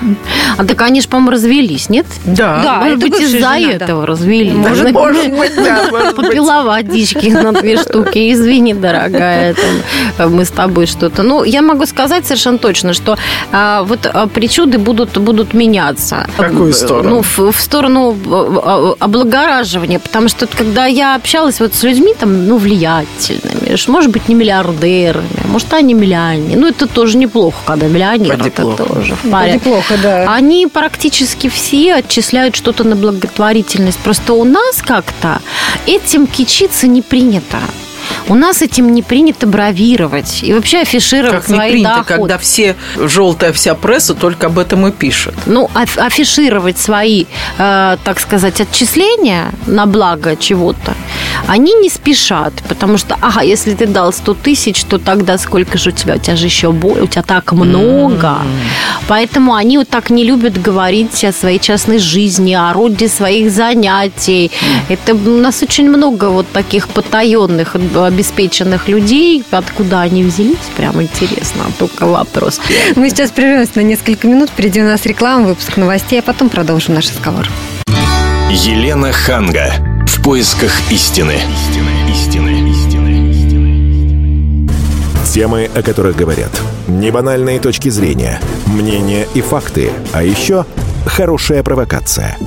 А 0.57 0.65
так 0.65 0.81
они 0.81 1.03
же, 1.03 1.09
по-моему, 1.09 1.33
развелись, 1.33 1.91
нет? 1.91 2.07
Да. 2.25 2.63
Да, 2.63 2.77
Может 2.81 3.01
быть, 3.01 3.21
из-за 3.21 3.59
этого 3.59 4.07
развелись. 4.07 4.55
Может, 4.55 4.93
быть, 4.95 5.55
да. 5.57 6.13
Попила 6.17 6.63
водички 6.63 7.27
на 7.27 7.53
две 7.53 7.77
штуки. 7.77 8.33
Извини, 8.33 8.73
дорогая, 8.73 9.55
там, 10.17 10.35
мы 10.35 10.47
с 10.47 10.51
тобой 10.51 10.87
что-то. 10.87 11.23
Ну, 11.23 11.45
я 11.45 11.61
могу 11.61 11.85
сказать 11.85 12.25
совершенно 12.25 12.57
точно, 12.57 12.95
что 12.95 13.13
а, 13.13 13.19
вот 13.51 14.07
а, 14.07 14.27
причуды 14.27 14.79
будут, 14.79 15.17
будут 15.19 15.55
меняться. 15.55 16.27
В 16.37 16.41
какую 16.43 16.73
сторону? 16.73 17.09
Ну, 17.11 17.23
в, 17.23 17.53
в 17.53 17.61
сторону 17.61 18.17
а, 18.27 18.97
а, 18.99 19.05
облагораживания. 19.05 19.99
Потому 19.99 20.29
что 20.29 20.47
когда 20.47 20.87
я 20.87 21.15
общалась 21.15 21.61
вот 21.61 21.75
с 21.75 21.83
людьми, 21.83 22.15
там, 22.19 22.47
ну, 22.47 22.57
влиятельными, 22.57 23.77
может 23.89 24.11
быть, 24.11 24.29
не 24.29 24.35
миллиардерами, 24.35 25.27
может, 25.47 25.73
они 25.75 25.95
миллионеры. 25.95 26.61
Ну, 26.61 26.67
это 26.67 26.87
тоже 26.87 27.17
неплохо, 27.17 27.57
когда 27.67 27.87
миллионер. 27.87 28.37
Поди 28.37 28.49
Это 28.49 28.63
плохо. 28.63 28.85
тоже 28.85 29.15
в 29.15 29.25
Это 29.25 29.33
паре. 29.33 29.53
неплохо, 29.55 29.95
да. 30.03 30.35
Они 30.35 30.67
практически 30.67 31.49
все 31.49 31.95
отчисляют 31.95 32.57
что-то 32.57 32.85
на 32.85 32.97
благотворительность. 32.97 33.99
Просто 33.99 34.33
у 34.35 34.45
нас 34.45 34.83
как-то 34.83 35.41
этим 35.87 36.27
кичиться 36.27 36.87
не 36.87 37.03
принято. 37.03 37.59
У 38.29 38.35
нас 38.35 38.63
этим 38.63 38.93
не 38.95 39.03
принято 39.03 39.47
бравировать 39.47 40.43
и 40.43 40.53
вообще 40.53 40.79
афишировать 40.81 41.41
Как 41.43 41.49
не 41.49 41.55
свои 41.57 41.71
принято, 41.73 41.95
доходы. 41.99 42.15
когда 42.15 42.39
все, 42.39 42.77
желтая 42.97 43.53
вся 43.53 43.75
пресса 43.75 44.15
только 44.15 44.47
об 44.47 44.59
этом 44.59 44.87
и 44.87 44.91
пишет. 44.93 45.35
Ну, 45.47 45.71
аф- 45.75 45.99
афишировать 45.99 46.79
свои, 46.79 47.25
э, 47.59 47.97
так 48.05 48.21
сказать, 48.21 48.61
отчисления 48.61 49.51
на 49.67 49.87
благо 49.87 50.37
чего-то, 50.37 50.95
они 51.47 51.73
не 51.75 51.89
спешат, 51.91 52.53
потому 52.69 52.99
что, 52.99 53.17
ага, 53.21 53.43
если 53.43 53.75
ты 53.75 53.87
дал 53.87 54.13
100 54.13 54.35
тысяч, 54.35 54.83
то 54.85 54.99
тогда 54.99 55.39
сколько 55.39 55.79
же 55.79 55.91
у 55.91 55.93
тебя? 55.93 56.15
У 56.15 56.19
тебя 56.19 56.37
же 56.37 56.47
еще 56.47 56.73
больше, 56.73 57.03
у 57.03 57.07
тебя 57.07 57.23
так 57.23 57.53
много. 57.53 58.39
Поэтому 59.09 59.55
они 59.55 59.79
вот 59.79 59.89
так 59.89 60.11
не 60.11 60.25
любят 60.25 60.61
говорить 60.61 61.25
о 61.25 61.33
своей 61.33 61.59
частной 61.59 61.99
жизни, 61.99 62.55
о 62.55 62.73
роде 62.73 63.09
своих 63.09 63.51
занятий. 63.51 64.51
Это 64.89 65.15
у 65.15 65.39
нас 65.41 65.63
очень 65.63 65.89
много 65.91 66.27
вот 66.31 66.47
таких 66.53 66.89
потаенных, 66.89 67.77
обеспеченных 68.07 68.89
людей. 68.89 69.45
Откуда 69.51 70.01
они 70.01 70.23
взялись, 70.23 70.57
прям 70.77 71.01
интересно. 71.03 71.65
Только 71.79 72.07
вопрос. 72.07 72.61
Мы 72.95 73.11
сейчас 73.11 73.31
прервемся 73.31 73.73
на 73.77 73.81
несколько 73.81 74.27
минут, 74.27 74.51
впереди 74.51 74.81
у 74.81 74.85
нас 74.85 75.05
реклама, 75.07 75.49
выпуск 75.49 75.77
новостей, 75.77 76.21
а 76.21 76.23
потом 76.23 76.49
продолжим 76.49 76.95
наш 76.95 77.11
разговор. 77.11 77.47
Елена 78.51 79.13
Ханга. 79.13 79.73
В 80.07 80.23
поисках 80.23 80.73
истины. 80.91 81.35
Темы, 85.33 85.69
о 85.75 85.83
которых 85.83 86.17
говорят. 86.17 86.51
Небанальные 86.89 87.61
точки 87.61 87.91
зрения, 87.91 88.41
мнения 88.67 89.27
и 89.35 89.43
факты. 89.43 89.91
А 90.13 90.23
еще 90.23 90.65
хорошая 91.05 91.63
провокация. 91.63 92.39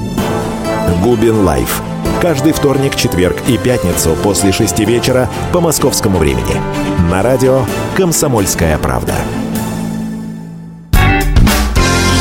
Губин 1.03 1.43
Лайф. 1.43 1.81
Каждый 2.21 2.51
вторник, 2.51 2.97
четверг 2.97 3.37
и 3.47 3.57
пятницу 3.57 4.13
после 4.21 4.51
шести 4.51 4.83
вечера 4.83 5.29
по 5.53 5.61
московскому 5.61 6.17
времени. 6.17 6.61
На 7.09 7.23
радио 7.23 7.65
«Комсомольская 7.95 8.77
правда». 8.77 9.15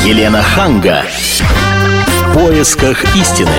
Елена 0.05 0.41
Ханга. 0.41 1.03
В 1.09 2.33
поисках 2.33 3.03
истины. 3.17 3.51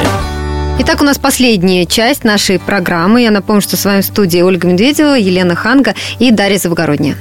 Итак, 0.80 1.02
у 1.02 1.04
нас 1.04 1.18
последняя 1.18 1.86
часть 1.86 2.24
нашей 2.24 2.58
программы. 2.58 3.24
Я 3.24 3.32
напомню, 3.32 3.62
что 3.62 3.76
с 3.76 3.84
вами 3.84 4.00
в 4.00 4.06
студии 4.06 4.42
Ольга 4.42 4.66
Медведева, 4.66 5.16
Елена 5.16 5.56
Ханга 5.56 5.94
и 6.20 6.32
Дарья 6.32 6.58
Завгородняя. 6.58 7.18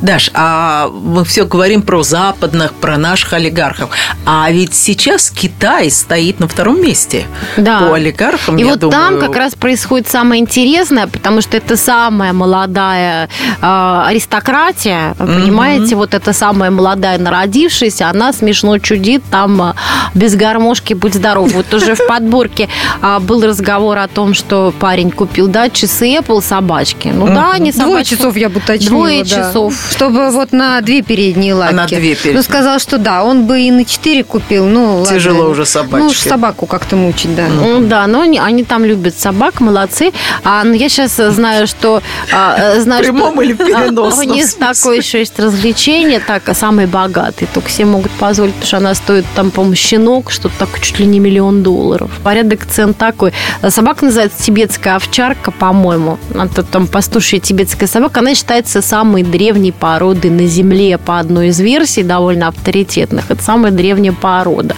Даш, 0.00 0.30
а 0.34 0.88
мы 0.88 1.24
все 1.24 1.44
говорим 1.44 1.82
про 1.82 2.02
западных, 2.02 2.72
про 2.74 2.96
наших 2.96 3.32
олигархов. 3.34 3.90
А 4.26 4.50
ведь 4.50 4.74
сейчас 4.74 5.30
Китай 5.30 5.90
стоит 5.90 6.40
на 6.40 6.48
втором 6.48 6.80
месте 6.82 7.26
Да. 7.56 7.80
по 7.80 7.94
олигархам. 7.94 8.56
И 8.58 8.62
я 8.62 8.70
вот 8.70 8.78
думаю. 8.80 8.98
там 8.98 9.18
как 9.20 9.36
раз 9.36 9.54
происходит 9.54 10.08
самое 10.08 10.40
интересное, 10.40 11.06
потому 11.06 11.40
что 11.40 11.56
это 11.56 11.76
самая 11.76 12.32
молодая 12.32 13.28
э, 13.60 14.02
аристократия, 14.06 15.14
понимаете, 15.18 15.96
вот 15.96 16.14
это 16.14 16.32
самая 16.32 16.70
молодая 16.70 17.18
народившаяся, 17.18 18.08
она 18.08 18.32
смешно 18.32 18.78
чудит 18.78 19.22
там 19.30 19.60
э, 19.62 19.74
без 20.14 20.34
гармошки, 20.36 20.94
будь 20.94 21.14
здоров. 21.14 21.52
Вот 21.52 21.72
уже 21.74 21.94
в 21.94 22.06
подборке 22.06 22.68
а, 23.02 23.20
был 23.20 23.44
разговор 23.44 23.98
о 23.98 24.08
том, 24.08 24.34
что 24.34 24.72
парень 24.78 25.10
купил, 25.10 25.48
да, 25.48 25.68
часы 25.70 26.16
Apple 26.16 26.42
собачки. 26.42 27.08
Ну 27.08 27.26
да, 27.26 27.58
не 27.58 27.72
Двое 27.72 27.88
собачку. 28.04 28.16
часов 28.16 28.36
я 28.36 28.48
бы 28.48 28.58
уточнила. 28.58 28.90
Двое 28.90 29.24
да. 29.24 29.46
Часов. 29.68 29.92
Чтобы 29.92 30.30
вот 30.30 30.52
на 30.52 30.80
две 30.80 31.02
передние 31.02 31.54
лапки. 31.54 31.74
На 31.74 31.86
две 31.86 32.14
передние. 32.14 32.34
Ну, 32.34 32.42
сказал, 32.42 32.78
что 32.78 32.98
да, 32.98 33.24
он 33.24 33.46
бы 33.46 33.60
и 33.60 33.70
на 33.70 33.84
четыре 33.84 34.24
купил. 34.24 34.66
Ну, 34.66 34.98
ладно. 34.98 35.14
Тяжело 35.14 35.48
уже 35.48 35.66
собачке. 35.66 35.98
Ну, 35.98 36.06
уж 36.06 36.18
собаку 36.18 36.66
как-то 36.66 36.96
мучить, 36.96 37.34
да. 37.34 37.48
Ну, 37.48 37.80
Да, 37.80 38.06
но 38.06 38.22
они, 38.22 38.38
они 38.38 38.64
там 38.64 38.84
любят 38.84 39.18
собак, 39.18 39.60
молодцы. 39.60 40.12
А 40.44 40.64
ну, 40.64 40.72
я 40.72 40.88
сейчас 40.88 41.16
знаю, 41.16 41.66
что... 41.66 42.02
а, 42.32 42.80
знаю, 42.80 43.02
В 43.02 43.06
прямом 43.06 43.34
что, 43.34 43.42
или 43.42 43.52
а, 43.52 43.56
переносном 43.56 44.28
У 44.30 44.32
них 44.32 44.54
такое 44.54 44.98
еще 44.98 45.18
есть 45.18 45.38
развлечение, 45.38 46.20
так, 46.20 46.48
а 46.48 46.54
самый 46.54 46.86
богатый. 46.86 47.48
Только 47.52 47.68
все 47.68 47.84
могут 47.84 48.10
позволить, 48.12 48.54
потому 48.54 48.66
что 48.66 48.76
она 48.78 48.94
стоит 48.94 49.24
там, 49.34 49.50
по-моему, 49.50 49.74
щенок, 49.74 50.30
что-то 50.30 50.54
так 50.58 50.80
чуть 50.80 50.98
ли 50.98 51.06
не 51.06 51.18
миллион 51.18 51.62
долларов. 51.62 52.10
Порядок 52.22 52.66
цен 52.66 52.94
такой. 52.94 53.32
Собака 53.68 54.06
называется 54.06 54.42
тибетская 54.42 54.96
овчарка, 54.96 55.50
по-моему. 55.50 56.18
Это 56.34 56.62
там 56.62 56.86
пастушья 56.86 57.38
тибетская 57.38 57.88
собака. 57.88 58.20
Она 58.20 58.34
считается 58.34 58.82
самой 58.82 59.22
древней 59.22 59.39
породой 59.78 60.30
на 60.30 60.46
Земле 60.46 60.98
по 60.98 61.18
одной 61.18 61.48
из 61.48 61.60
версий, 61.60 62.02
довольно 62.02 62.48
авторитетных. 62.48 63.30
Это 63.30 63.42
самая 63.42 63.72
древняя 63.72 64.12
порода. 64.12 64.76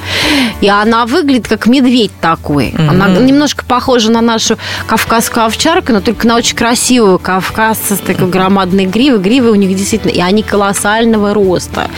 И 0.60 0.68
она 0.68 1.06
выглядит 1.06 1.48
как 1.48 1.66
медведь 1.66 2.12
такой. 2.20 2.74
Она 2.78 3.08
немножко 3.08 3.64
похожа 3.64 4.10
на 4.10 4.20
нашу 4.20 4.56
кавказскую 4.86 5.46
овчарку, 5.46 5.92
но 5.92 6.00
только 6.00 6.26
на 6.26 6.36
очень 6.36 6.56
красивую 6.56 7.18
кавказца 7.18 7.96
с 7.96 7.98
такой 7.98 8.28
громадной 8.28 8.86
гривой. 8.86 9.18
Гривы 9.18 9.50
у 9.50 9.54
них 9.54 9.76
действительно... 9.76 10.12
И 10.12 10.20
они 10.20 10.42
колоссального 10.42 11.34
роста. 11.34 11.90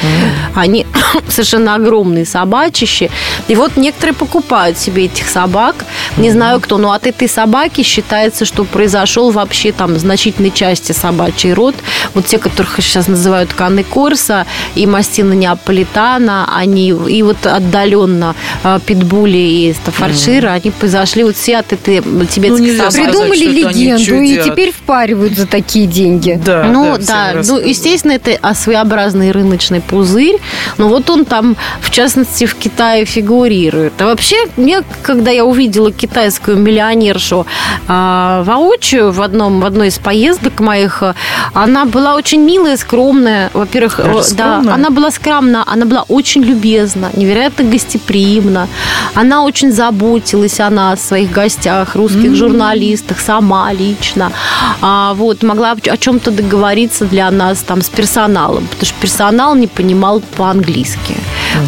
Они 0.54 0.86
совершенно 1.28 1.74
огромные 1.74 2.24
собачищи. 2.24 3.10
И 3.48 3.54
вот 3.54 3.76
некоторые 3.76 4.14
покупают 4.14 4.78
себе 4.78 5.06
этих 5.06 5.28
собак. 5.28 5.84
Не 6.16 6.30
знаю 6.30 6.60
кто, 6.60 6.78
но 6.78 6.92
от 6.92 7.06
этой 7.06 7.28
собаки 7.28 7.82
считается, 7.82 8.44
что 8.44 8.64
произошел 8.64 9.30
вообще 9.30 9.72
там 9.72 9.98
значительной 9.98 10.50
части 10.50 10.92
собачий 10.92 11.52
род. 11.52 11.74
Вот 12.14 12.26
те, 12.26 12.38
которых 12.54 12.76
сейчас 12.84 13.08
называют 13.08 13.52
Канны 13.52 13.82
Корса 13.82 14.46
и 14.76 14.86
Мастина 14.86 15.32
Неаполитана, 15.32 16.48
они 16.56 16.90
и 16.90 17.22
вот 17.22 17.44
отдаленно 17.46 18.36
э, 18.62 18.78
Питбули 18.86 19.36
и 19.36 19.74
Стаффордшира, 19.74 20.50
они 20.50 20.70
произошли 20.70 21.24
вот 21.24 21.34
все 21.34 21.56
от 21.56 21.72
этой 21.72 22.00
тибетской 22.26 22.76
Ну, 22.76 22.90
сказать, 22.90 23.06
Придумали 23.06 23.44
легенду 23.44 24.20
и 24.20 24.40
теперь 24.44 24.70
впаривают 24.72 25.36
за 25.36 25.46
такие 25.46 25.86
деньги. 25.88 26.40
Да, 26.44 26.68
Ну 26.70 26.94
все 26.94 27.06
да, 27.06 27.32
ну 27.44 27.58
естественно, 27.58 28.12
это 28.12 28.38
а, 28.40 28.54
своеобразный 28.54 29.32
рыночный 29.32 29.80
пузырь, 29.80 30.38
но 30.78 30.88
вот 30.88 31.10
он 31.10 31.24
там, 31.24 31.56
в 31.80 31.90
частности, 31.90 32.46
в 32.46 32.54
Китае 32.54 33.04
фигурирует. 33.04 34.00
А 34.00 34.06
вообще, 34.06 34.36
мне, 34.56 34.82
когда 35.02 35.32
я 35.32 35.44
увидела 35.44 35.90
китайскую 35.90 36.56
миллионершу 36.56 37.46
а, 37.88 38.44
воочию 38.44 39.10
в 39.10 39.20
одном 39.22 39.60
в 39.60 39.64
одной 39.64 39.88
из 39.88 39.98
поездок 39.98 40.60
моих, 40.60 41.02
а, 41.02 41.16
она 41.52 41.84
была 41.84 42.14
очень 42.14 42.43
милая, 42.44 42.76
скромная. 42.76 43.50
Во-первых, 43.52 44.00
да, 44.36 44.58
она 44.58 44.90
была 44.90 45.10
скромна, 45.10 45.64
она 45.66 45.86
была 45.86 46.04
очень 46.08 46.42
любезна, 46.42 47.10
невероятно 47.14 47.64
гостеприимна. 47.64 48.68
Она 49.14 49.44
очень 49.44 49.72
заботилась 49.72 50.60
о 50.60 50.70
нас, 50.70 51.02
своих 51.02 51.30
гостях, 51.32 51.96
русских 51.96 52.34
журналистах, 52.34 53.20
сама 53.20 53.72
лично. 53.72 54.32
А, 54.80 55.14
вот, 55.14 55.42
могла 55.42 55.72
о 55.72 55.96
чем-то 55.96 56.30
договориться 56.30 57.04
для 57.04 57.30
нас 57.30 57.62
там 57.62 57.82
с 57.82 57.88
персоналом, 57.88 58.66
потому 58.66 58.86
что 58.86 59.00
персонал 59.00 59.54
не 59.54 59.66
понимал 59.66 60.20
по-английски. 60.36 61.16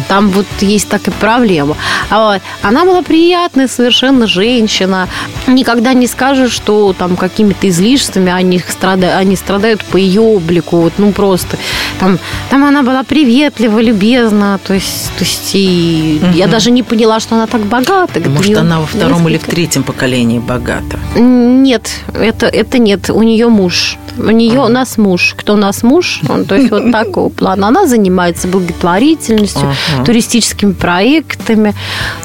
Там 0.07 0.29
вот 0.29 0.45
есть 0.61 0.89
такая 0.89 1.15
проблема. 1.19 1.75
А 2.09 2.39
Она 2.61 2.85
была 2.85 3.01
приятная 3.01 3.67
совершенно 3.67 4.27
женщина. 4.27 5.07
Никогда 5.47 5.93
не 5.93 6.07
скажешь, 6.07 6.51
что 6.51 6.93
там 6.97 7.15
какими-то 7.15 7.69
излишествами 7.69 8.31
они 8.31 8.59
страдают, 8.59 9.15
они 9.15 9.35
страдают 9.35 9.83
по 9.85 9.97
ее 9.97 10.21
облику. 10.21 10.66
Вот, 10.71 10.93
ну, 10.97 11.11
просто 11.11 11.57
там, 11.99 12.19
там 12.49 12.63
она 12.65 12.83
была 12.83 13.03
приветлива, 13.03 13.79
любезна, 13.79 14.59
то 14.65 14.73
есть, 14.73 15.11
то 15.17 15.23
есть 15.23 15.51
и 15.53 16.19
Мгм. 16.21 16.31
я 16.33 16.47
даже 16.47 16.71
не 16.71 16.83
поняла, 16.83 17.19
что 17.19 17.35
она 17.35 17.47
так 17.47 17.61
богата. 17.61 18.19
Может, 18.19 18.45
«У 18.45 18.49
неё 18.49 18.59
она 18.59 18.79
во 18.79 18.85
втором 18.85 19.21
или 19.27 19.37
в 19.37 19.41
несколько». 19.41 19.51
третьем 19.51 19.83
поколении 19.83 20.39
богата. 20.39 20.99
Нет, 21.15 21.89
это, 22.13 22.45
это 22.47 22.77
нет. 22.79 23.09
У 23.09 23.23
нее 23.23 23.47
муж. 23.49 23.97
У 24.17 24.31
нее 24.31 24.59
у 24.61 24.67
нас 24.67 24.97
муж. 24.97 25.35
Кто 25.37 25.53
у 25.53 25.57
нас 25.57 25.83
муж? 25.83 26.21
Он, 26.27 26.45
то 26.45 26.55
есть 26.55 26.71
вот 26.71 26.91
такого 26.91 27.29
плана. 27.29 27.67
Она 27.67 27.85
занимается 27.87 28.47
благотворительностью, 28.47 29.73
Ага. 29.93 30.05
туристическими 30.05 30.73
проектами. 30.73 31.73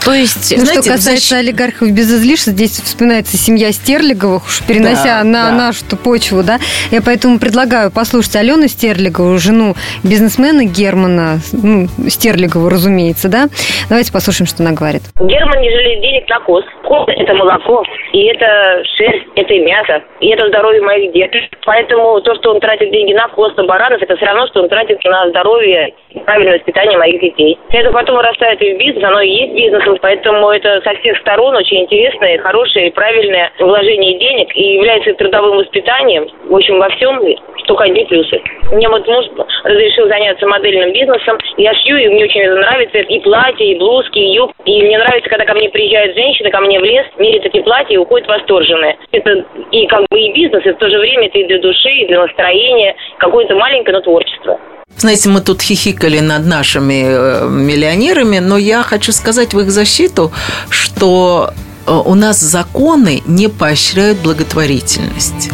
То 0.05 0.13
есть... 0.15 0.55
Ну, 0.57 0.65
Знаете, 0.65 0.83
что 0.83 0.93
касается 0.95 1.35
защ- 1.37 1.39
олигархов 1.39 1.91
без 1.91 2.11
излишеств, 2.11 2.53
здесь 2.53 2.81
вспоминается 2.83 3.37
семья 3.37 3.73
Стерлиговых, 3.73 4.47
уж 4.47 4.63
перенося 4.63 5.19
Да, 5.19 5.25
на 5.25 5.45
да. 5.51 5.53
нашу 5.53 5.85
почву, 6.03 6.43
да. 6.43 6.59
Я 6.91 7.03
поэтому 7.03 7.39
предлагаю 7.39 7.91
послушать 7.91 8.32
Алену 8.37 8.69
Стерлигову, 8.69 9.39
жену 9.39 9.75
бизнесмена 10.05 10.65
Германа, 10.65 11.39
ну, 11.53 11.87
Стерлигову, 12.09 12.69
разумеется, 12.69 13.29
да. 13.29 13.47
Давайте 13.89 14.13
послушаем, 14.13 14.47
что 14.47 14.63
она 14.63 14.73
говорит. 14.73 15.03
Герман 15.21 15.61
не 15.61 15.71
жалеет 15.71 16.01
денег 16.01 16.29
на 16.29 16.41
коз. 16.41 16.65
Коз– 16.85 17.05
это 17.09 17.35
молоко, 17.35 17.83
и 18.13 18.25
это 18.25 18.83
шерсть, 18.97 19.27
это 19.37 19.55
и 19.55 19.61
мясо, 19.61 20.03
и 20.21 20.29
это 20.29 20.49
здоровье 20.49 20.83
моих 20.83 21.13
деток. 21.13 21.43
Поэтому 21.65 22.21
то, 22.21 22.35
что 22.37 22.51
он 22.51 22.61
тратит 22.61 22.91
деньги 22.91 23.13
на 23.13 23.29
коз, 23.29 23.57
на 23.57 23.65
баранов, 23.65 24.03
это 24.03 24.17
все 24.17 24.27
равно, 24.27 24.47
что 24.49 24.63
он 24.63 24.69
тратит 24.69 25.03
на 25.05 25.29
здоровье 25.31 25.95
и 26.11 26.19
правильное 26.21 26.59
воспитание 26.59 26.99
моих 26.99 27.21
детей. 27.21 27.59
Это 27.71 27.91
потом 27.91 28.17
вырастает 28.17 28.61
и 28.61 28.75
в 28.75 28.79
бизнес, 28.79 29.05
оно 29.05 29.21
и 29.21 29.31
есть 29.31 29.55
бизнесом, 29.55 29.97
поэтому 30.01 30.51
это 30.51 30.81
со 30.83 30.95
всех 31.01 31.19
сторон 31.19 31.57
очень 31.57 31.83
интересное, 31.83 32.39
хорошее 32.39 32.89
и 32.89 32.93
правильное 32.93 33.51
вложение 33.59 34.19
денег 34.19 34.55
и 34.55 34.75
является 34.75 35.15
трудовым 35.15 35.59
воспитанием. 35.59 36.27
В 36.49 36.55
общем, 36.55 36.79
во 36.79 36.89
всем 36.91 37.21
только 37.67 37.85
одни 37.85 38.05
плюсы. 38.23 38.43
Мне 38.73 38.89
вот 38.89 39.07
муж 39.07 39.27
разрешил 39.65 40.09
заняться 40.09 40.47
модельным 40.47 40.93
бизнесом. 40.93 41.39
Я 41.57 41.75
шью, 41.75 41.97
и 41.97 42.09
мне 42.09 42.25
очень 42.25 42.41
это 42.41 42.57
нравится. 42.57 42.99
И 42.99 43.21
платья, 43.21 43.65
и 43.65 43.79
блузки, 43.79 44.19
и 44.19 44.35
юбки. 44.35 44.55
И 44.65 44.83
мне 44.83 44.99
нравится, 44.99 45.29
когда 45.29 45.45
ко 45.45 45.55
мне 45.55 45.69
приезжают 45.71 46.17
женщины, 46.17 46.51
ко 46.51 46.61
мне 46.61 46.79
в 46.81 46.85
лес, 46.85 47.07
мерят 47.19 47.45
эти 47.45 47.61
платья 47.63 47.95
и 47.95 47.99
уходят 47.99 48.29
восторженные. 48.29 48.97
Это 49.13 49.45
и 49.71 49.87
как 49.87 50.05
бы 50.11 50.21
и 50.21 50.33
бизнес, 50.33 50.65
и 50.65 50.71
в 50.71 50.79
то 50.79 50.89
же 50.89 50.99
время 50.99 51.27
это 51.27 51.39
и 51.39 51.47
для 51.47 51.59
души, 51.59 51.91
и 51.91 52.07
для 52.07 52.21
настроения. 52.21 52.95
Какое-то 53.19 53.55
маленькое, 53.55 53.97
но 53.97 54.03
творчество. 54.03 54.59
Знаете, 54.97 55.31
мы 55.31 55.41
тут 55.41 55.63
хихикали 55.63 56.21
над 56.21 56.47
нашими 56.47 57.03
э, 57.05 57.49
миллионерами, 57.49 58.39
но 58.39 58.59
я 58.59 58.83
хочу 58.83 59.11
сказать 59.13 59.55
в 59.55 59.61
их 59.61 59.71
защиту, 59.71 60.31
что 60.71 61.51
у 61.87 62.15
нас 62.15 62.39
законы 62.41 63.23
не 63.27 63.49
поощряют 63.49 64.19
благотворительность. 64.19 65.51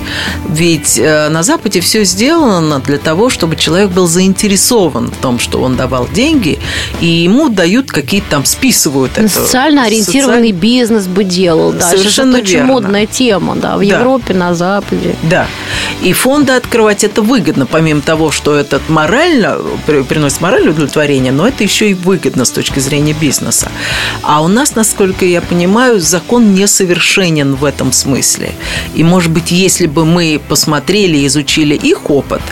Ведь 0.49 0.99
э, 0.99 1.29
на 1.29 1.43
Западе 1.43 1.81
все 1.81 2.05
сделано 2.05 2.81
для 2.81 2.99
того, 2.99 3.31
чтобы 3.31 3.57
человек 3.57 3.91
был 3.91 4.07
заинтересован 4.07 5.11
в 5.11 5.17
том, 5.17 5.39
что 5.39 5.61
он 5.61 5.77
давал 5.77 6.09
деньги, 6.09 6.59
и 7.01 7.07
ему 7.07 7.49
дают 7.49 7.91
какие-то 7.91 8.29
там, 8.31 8.45
списывают 8.45 9.17
это. 9.17 9.29
Социально 9.29 9.85
ориентированный 9.85 10.53
бизнес 10.53 11.07
бы 11.07 11.25
делал. 11.25 11.73
Да. 11.73 11.91
Совершенно 11.91 12.37
это 12.37 12.45
очень 12.45 12.55
верно. 12.55 12.73
модная 12.73 13.07
тема, 13.07 13.57
да, 13.57 13.77
в 13.77 13.81
Да. 13.81 13.85
Европе, 13.99 14.35
на 14.35 14.55
Западе. 14.55 15.17
Да. 15.23 15.47
И 16.03 16.13
фонды 16.13 16.53
открывать 16.53 17.05
это 17.05 17.23
выгодно, 17.23 17.67
помимо 17.67 18.01
того, 18.01 18.31
что 18.31 18.55
это 18.55 18.81
морально, 18.89 19.59
при- 19.87 20.03
приносит 20.03 20.41
моральное 20.41 20.73
удовлетворение, 20.73 21.33
но 21.33 21.47
это 21.49 21.65
еще 21.65 21.91
и 21.91 21.95
выгодно 21.95 22.45
с 22.45 22.51
точки 22.51 22.79
зрения 22.81 23.15
бизнеса. 23.15 23.69
А 24.23 24.43
у 24.43 24.49
нас, 24.49 24.75
насколько 24.75 25.25
я 25.25 25.41
понимаю, 25.41 26.01
закон 26.19 26.55
несовершенен 26.55 27.55
в 27.55 27.65
этом 27.65 27.93
смысле. 27.93 28.51
И, 28.97 29.05
может 29.05 29.31
быть, 29.31 29.53
если 29.53 29.87
бы 29.87 30.05
мы 30.05 30.41
посмотрели, 30.49 31.27
изучили 31.27 31.75
их 31.75 32.11
опыт 32.11 32.43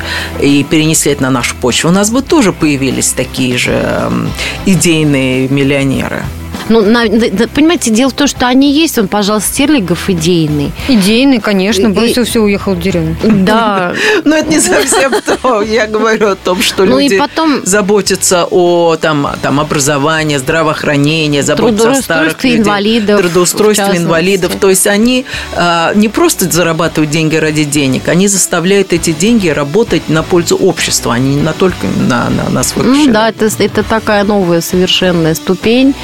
и 0.40 0.64
перенесли 0.64 1.12
это 1.12 1.22
на 1.22 1.30
нашу 1.30 1.56
почву, 1.56 1.90
у 1.90 1.92
нас 1.92 2.10
бы 2.10 2.22
тоже 2.22 2.52
появились 2.52 3.12
такие 3.12 3.58
же 3.58 3.72
эм, 3.72 4.30
идейные 4.66 5.48
миллионеры. 5.48 6.22
Ну, 6.68 6.82
на- 6.82 7.08
да- 7.08 7.46
понимаете, 7.54 7.90
дело 7.90 8.10
в 8.10 8.14
том, 8.14 8.26
что 8.26 8.46
они 8.46 8.72
есть, 8.72 8.98
он, 8.98 9.08
пожалуйста, 9.08 9.50
Стерлигов 9.50 10.08
идейный. 10.10 10.72
Идейный, 10.88 11.40
конечно, 11.40 11.86
И- 11.88 11.90
бросил 11.92 12.24
все, 12.24 12.40
уехал 12.40 12.74
в 12.74 12.80
деревню. 12.80 13.16
Да. 13.22 13.92
Но 14.24 14.36
это 14.36 14.48
не 14.50 14.60
совсем 14.60 15.12
то. 15.42 15.62
Я 15.62 15.86
говорю 15.86 16.28
о 16.28 16.34
том, 16.34 16.62
что 16.62 16.84
Ну 16.84 16.98
и 16.98 17.04
люди 17.04 17.18
потом- 17.18 17.64
заботятся 17.64 18.46
о 18.50 18.96
там, 19.00 19.28
там, 19.42 19.60
образовании, 19.60 20.36
здравоохранении, 20.36 21.40
заботятся 21.40 21.90
о 21.90 21.94
старых 21.94 22.44
инвалидов, 22.44 23.20
трудоустройстве 23.20 23.96
инвалидов. 23.96 24.52
То 24.60 24.70
есть 24.70 24.86
они 24.86 25.24
а, 25.54 25.92
не 25.94 26.08
просто 26.08 26.50
зарабатывают 26.50 27.10
деньги 27.10 27.36
ради 27.36 27.64
денег, 27.64 28.08
они 28.08 28.28
заставляют 28.28 28.92
эти 28.92 29.12
деньги 29.12 29.48
работать 29.48 30.08
на 30.08 30.22
пользу 30.22 30.56
общества, 30.56 31.14
а 31.14 31.18
не 31.18 31.36
на 31.36 31.52
только 31.52 31.86
на, 31.86 32.28
на, 32.30 32.50
на 32.50 32.62
свой 32.62 32.84
Ну 32.86 33.06
да, 33.12 33.28
это, 33.28 33.48
это 33.58 33.82
такая 33.82 34.24
новая 34.24 34.60
совершенная 34.60 35.34
ступень. 35.34 35.94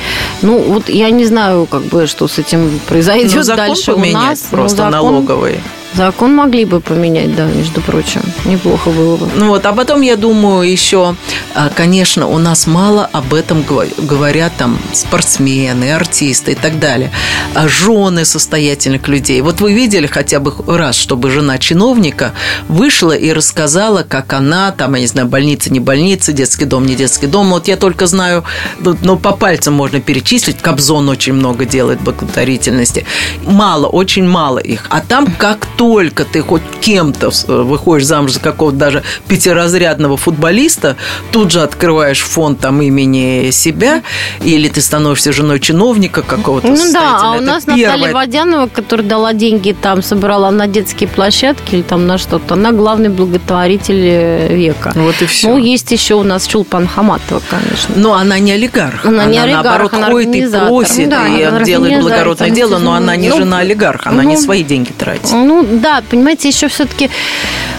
Ну, 0.42 0.51
вот 0.58 0.88
я 0.88 1.10
не 1.10 1.24
знаю, 1.24 1.66
как 1.66 1.82
бы, 1.82 2.06
что 2.06 2.28
с 2.28 2.38
этим 2.38 2.80
произойдет 2.88 3.34
Ну, 3.36 3.42
закон 3.42 3.66
дальше 3.66 3.92
у 3.92 3.98
нас. 3.98 4.48
просто 4.50 4.84
Ну, 4.84 4.90
закон- 4.90 5.12
налоговый. 5.12 5.60
Закон 5.94 6.34
могли 6.34 6.64
бы 6.64 6.80
поменять, 6.80 7.34
да, 7.34 7.44
между 7.44 7.80
прочим. 7.80 8.22
Неплохо 8.44 8.90
было 8.90 9.16
бы. 9.16 9.28
Ну 9.36 9.48
вот, 9.48 9.66
а 9.66 9.72
потом, 9.72 10.00
я 10.00 10.16
думаю, 10.16 10.70
еще, 10.70 11.14
а, 11.54 11.68
конечно, 11.68 12.26
у 12.26 12.38
нас 12.38 12.66
мало 12.66 13.08
об 13.12 13.34
этом 13.34 13.62
говорят 13.98 14.52
там 14.56 14.78
спортсмены, 14.92 15.92
артисты 15.92 16.52
и 16.52 16.54
так 16.54 16.78
далее. 16.78 17.10
А 17.54 17.68
жены 17.68 18.24
состоятельных 18.24 19.06
людей. 19.08 19.40
Вот 19.42 19.60
вы 19.60 19.74
видели 19.74 20.06
хотя 20.06 20.40
бы 20.40 20.54
раз, 20.66 20.96
чтобы 20.96 21.30
жена 21.30 21.58
чиновника 21.58 22.32
вышла 22.68 23.12
и 23.12 23.32
рассказала, 23.32 24.02
как 24.02 24.32
она, 24.32 24.72
там, 24.72 24.94
я 24.94 25.00
не 25.00 25.06
знаю, 25.06 25.28
больница, 25.28 25.72
не 25.72 25.80
больница, 25.80 26.32
детский 26.32 26.64
дом, 26.64 26.86
не 26.86 26.94
детский 26.94 27.26
дом. 27.26 27.50
Вот 27.50 27.68
я 27.68 27.76
только 27.76 28.06
знаю, 28.06 28.44
ну, 28.80 28.96
ну, 29.02 29.16
по 29.18 29.32
пальцам 29.32 29.74
можно 29.74 30.00
перечислить, 30.00 30.58
Кобзон 30.58 31.08
очень 31.08 31.34
много 31.34 31.64
делает 31.64 32.00
благотворительности. 32.00 33.04
Мало, 33.44 33.86
очень 33.86 34.26
мало 34.26 34.58
их. 34.58 34.86
А 34.88 35.00
там 35.00 35.26
как 35.26 35.66
только 35.82 36.24
ты 36.24 36.42
хоть 36.42 36.62
кем-то 36.80 37.32
э, 37.48 37.62
выходишь 37.62 38.06
замуж 38.06 38.34
за 38.34 38.40
какого-то 38.40 38.76
даже 38.76 39.02
пятиразрядного 39.26 40.16
футболиста, 40.16 40.96
тут 41.32 41.50
же 41.50 41.60
открываешь 41.60 42.20
фонд 42.20 42.60
там 42.60 42.80
имени 42.80 43.50
себя, 43.50 44.02
или 44.44 44.68
ты 44.68 44.80
становишься 44.80 45.32
женой 45.32 45.58
чиновника 45.58 46.22
какого-то 46.22 46.68
Ну 46.68 46.92
да, 46.92 47.18
а 47.20 47.32
у 47.32 47.34
Это 47.34 47.44
нас 47.44 47.64
первое. 47.64 47.86
Наталья 47.96 48.12
Водянова, 48.12 48.68
которая 48.68 49.04
дала 49.08 49.32
деньги, 49.32 49.72
там 49.72 50.02
собрала 50.02 50.52
на 50.52 50.68
детские 50.68 51.08
площадки 51.08 51.74
или 51.74 51.82
там 51.82 52.06
на 52.06 52.16
что-то, 52.16 52.54
она 52.54 52.70
главный 52.70 53.08
благотворитель 53.08 54.04
э, 54.04 54.54
века. 54.54 54.92
Вот 54.94 55.20
и 55.20 55.26
все. 55.26 55.48
Ну, 55.48 55.56
есть 55.58 55.90
еще 55.90 56.14
у 56.14 56.22
нас 56.22 56.46
Чулпан 56.46 56.86
Хаматова, 56.86 57.42
конечно. 57.50 57.94
Но 57.96 58.14
она 58.14 58.38
не 58.38 58.52
олигарх. 58.52 59.04
Она 59.04 59.24
не 59.24 59.40
наоборот, 59.40 59.92
олигарх, 59.92 59.94
она 59.94 60.10
ходит 60.12 60.34
и 60.36 60.46
просит, 60.46 61.04
Ну 61.06 61.10
да, 61.10 61.26
и 61.26 61.42
она 61.42 61.64
делает 61.64 62.00
благородное 62.00 62.50
дело, 62.50 62.78
но 62.78 62.94
она 62.94 63.16
не 63.16 63.30
Ну, 63.30 63.38
жена 63.38 63.58
олигарха, 63.58 64.10
она 64.10 64.22
не 64.22 64.36
ну, 64.36 64.40
свои 64.40 64.62
деньги 64.62 64.92
тратит. 64.92 65.32
Ну 65.32 65.71
да, 65.80 66.02
понимаете, 66.08 66.48
еще 66.48 66.68
все-таки 66.68 67.10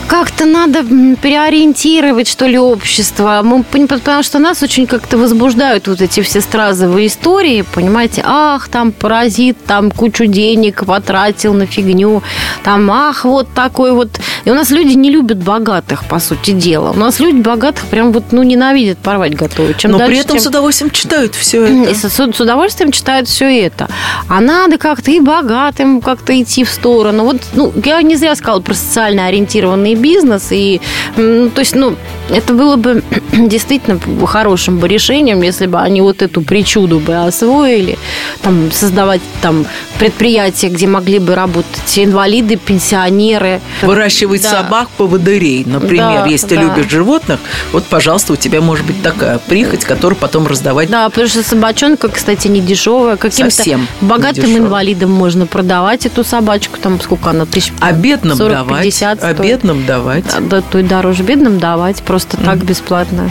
как-то 0.08 0.45
надо 0.45 0.84
переориентировать, 1.22 2.28
что 2.28 2.45
ли, 2.45 2.58
общество. 2.60 3.41
Мы, 3.43 3.64
потому 3.64 4.24
что 4.24 4.39
нас 4.39 4.62
очень 4.64 4.86
как-то 4.88 5.18
возбуждают 5.18 5.88
вот 5.88 6.01
эти 6.01 6.22
все 6.22 6.41
стразовые 6.41 7.08
истории, 7.08 7.64
понимаете, 7.74 8.22
ах, 8.26 8.68
там 8.70 8.91
паразит, 8.91 9.58
там 9.66 9.91
кучу 9.91 10.26
денег 10.26 10.86
потратил 10.86 11.54
на 11.54 11.66
фигню, 11.66 12.22
там, 12.64 12.89
ах, 12.91 13.26
вот 13.26 13.47
такой 13.54 13.91
вот. 13.91 14.10
И 14.45 14.51
у 14.51 14.54
нас 14.54 14.70
люди 14.72 14.93
не 14.93 15.10
любят 15.10 15.38
богатых, 15.43 16.06
по 16.06 16.20
сути 16.20 16.51
дела. 16.51 16.91
У 16.91 16.97
нас 16.99 17.20
люди 17.20 17.38
богатых 17.41 17.86
прям 17.86 18.12
вот, 18.12 18.26
ну, 18.32 18.43
ненавидят, 18.43 18.97
порвать 18.99 19.36
готовы. 19.36 19.74
Чем 19.78 19.91
Но 19.91 19.97
при 19.97 20.06
дальше, 20.06 20.22
этом 20.22 20.32
тем- 20.38 20.43
с 20.43 20.47
удовольствием 20.47 20.91
читают 20.91 21.36
все 21.36 21.66
и 21.66 21.84
это. 21.86 22.10
с, 22.10 22.14
с 22.14 22.39
удовольствием 22.41 22.91
читают 22.91 23.28
все 23.28 23.66
это. 23.66 23.88
А 24.28 24.41
надо 24.41 24.78
как-то 24.78 25.12
и 25.12 25.20
богатым 25.20 26.01
как-то 26.01 26.39
идти 26.41 26.64
в 26.64 26.70
сторону. 26.70 27.24
Вот, 27.24 27.38
ну, 27.54 27.72
я 27.86 28.01
не 28.01 28.16
зря 28.16 28.36
сказала 28.36 28.60
про 28.62 28.74
социально 28.74 29.28
ориентированный 29.28 29.92
бизнес. 29.95 30.51
И, 30.51 30.81
м, 31.17 31.49
то 31.49 31.59
есть, 31.59 31.75
ну, 31.75 31.95
это 32.29 32.53
было 32.53 32.75
бы 32.75 33.03
действительно 33.47 33.99
хорошим 34.27 34.77
бы 34.77 34.88
решением, 34.88 35.41
если 35.41 35.65
бы 35.65 35.79
они 35.79 36.01
вот 36.01 36.21
эту 36.21 36.41
причуду 36.41 36.99
бы 36.99 37.15
освоили, 37.15 37.97
там, 38.41 38.71
создавать 38.71 39.21
там 39.41 39.65
предприятия, 39.99 40.69
где 40.69 40.88
могли 40.88 41.19
бы 41.19 41.36
работать 41.36 41.97
инвалиды, 41.97 42.57
пенсионеры. 42.57 43.61
Выращивать 43.81 44.43
Да. 44.43 44.49
собак, 44.49 44.89
поводырей, 44.97 45.63
например. 45.65 46.23
Да, 46.23 46.25
Если 46.27 46.47
ты 46.47 46.55
да. 46.55 46.61
любишь 46.63 46.91
животных, 46.91 47.39
вот, 47.71 47.86
пожалуйста, 47.86 48.34
у 48.34 48.36
тебя 48.36 48.61
может 48.61 48.86
быть 48.86 49.01
такая 49.01 49.39
прихоть, 49.39 49.84
которую 49.84 50.17
потом 50.17 50.47
раздавать 50.47 50.89
Да, 50.89 51.09
потому 51.09 51.27
что 51.27 51.43
собачонка, 51.43 52.09
кстати, 52.09 52.47
не 52.47 52.61
дешевая. 52.61 53.17
Каким-то 53.17 53.51
Совсем 53.53 53.88
богатым 54.01 54.57
инвалидам 54.57 55.11
можно 55.11 55.45
продавать 55.45 56.05
эту 56.05 56.23
собачку. 56.23 56.77
Там 56.81 56.99
сколько 57.01 57.29
она? 57.29 57.45
Тысяч 57.45 57.71
А 57.79 57.91
бедным 57.91 58.38
40, 58.38 58.53
давать. 58.53 58.84
50 58.84 59.23
А 59.23 59.34
бедным 59.34 59.86
давать. 59.86 60.25
Да, 60.25 60.39
да, 60.39 60.61
то 60.61 60.79
и 60.79 60.84
дороже 60.84 61.23
бедным 61.23 61.59
давать, 61.59 62.01
просто 62.03 62.38
так 62.38 62.63
бесплатно. 62.63 63.22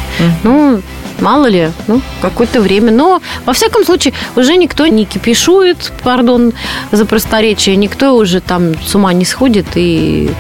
Ну, 0.44 0.82
мало 1.20 1.46
ли, 1.46 1.70
ну, 1.86 2.00
какое-то 2.20 2.60
время. 2.60 2.92
Но, 2.92 3.22
во 3.46 3.52
всяком 3.52 3.84
случае, 3.84 4.14
уже 4.36 4.56
никто 4.56 4.86
не 4.86 5.04
кипишует, 5.04 5.92
пардон 6.02 6.52
за 6.90 7.04
просторечие, 7.06 7.76
никто 7.76 8.16
уже 8.16 8.40
там 8.40 8.74
с 8.84 8.94
ума 8.94 9.12
не 9.12 9.24
сходит. 9.24 9.66
И, 9.74 10.30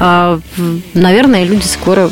а, 0.00 0.40
наверное, 0.94 1.44
люди 1.44 1.66
скоро 1.66 2.10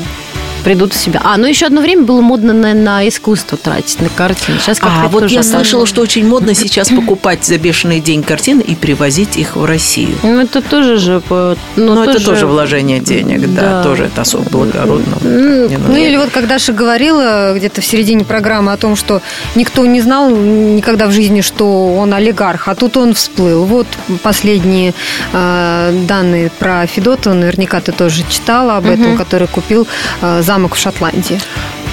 придут 0.66 0.94
в 0.94 0.96
себя. 0.96 1.20
А, 1.22 1.36
ну 1.36 1.46
еще 1.46 1.66
одно 1.66 1.80
время 1.80 2.02
было 2.02 2.20
модно 2.20 2.52
на, 2.52 2.74
на 2.74 3.06
искусство 3.06 3.56
тратить, 3.56 4.00
на 4.00 4.08
картины. 4.08 4.58
Сейчас 4.58 4.80
как-то 4.80 5.02
А 5.04 5.08
вот 5.08 5.20
тоже 5.20 5.34
я 5.34 5.40
отошло. 5.40 5.58
слышала, 5.60 5.86
что 5.86 6.00
очень 6.02 6.26
модно 6.26 6.54
сейчас 6.54 6.88
покупать 6.88 7.44
за 7.44 7.56
бешеный 7.56 8.00
день 8.00 8.24
картины 8.24 8.62
и 8.62 8.74
привозить 8.74 9.36
их 9.36 9.54
в 9.54 9.64
Россию. 9.64 10.16
Ну, 10.24 10.40
это 10.40 10.60
тоже 10.62 10.96
же... 10.96 11.20
по- 11.20 11.56
Ну, 11.76 11.94
Но 11.94 12.02
это 12.04 12.24
тоже 12.24 12.48
вложение 12.48 12.98
денег, 12.98 13.42
да, 13.54 13.60
Да. 13.60 13.82
тоже 13.84 14.06
это 14.06 14.22
особо 14.22 14.42
благородно. 14.50 15.16
Ну, 15.22 15.68
ну 15.88 15.96
или 15.96 16.16
вот 16.16 16.30
как 16.30 16.48
Даша 16.48 16.72
говорила 16.72 17.54
где-то 17.56 17.80
в 17.80 17.84
середине 17.84 18.24
программы 18.24 18.72
о 18.72 18.76
том, 18.76 18.96
что 18.96 19.22
никто 19.54 19.86
не 19.86 20.00
знал 20.00 20.30
никогда 20.30 21.06
в 21.06 21.12
жизни, 21.12 21.42
что 21.42 21.94
он 21.96 22.12
олигарх, 22.12 22.66
а 22.66 22.74
тут 22.74 22.96
он 22.96 23.14
всплыл. 23.14 23.64
Вот 23.66 23.86
последние 24.24 24.94
э, 25.32 26.04
данные 26.08 26.50
про 26.58 26.86
Федотова, 26.88 27.34
наверняка 27.34 27.80
ты 27.80 27.92
тоже 27.92 28.24
читала 28.28 28.78
об 28.78 28.86
этом, 28.86 29.16
который 29.16 29.46
купил 29.46 29.86
э, 30.22 30.42
замок 30.56 30.74
в 30.74 30.78
Шотландии. 30.78 31.38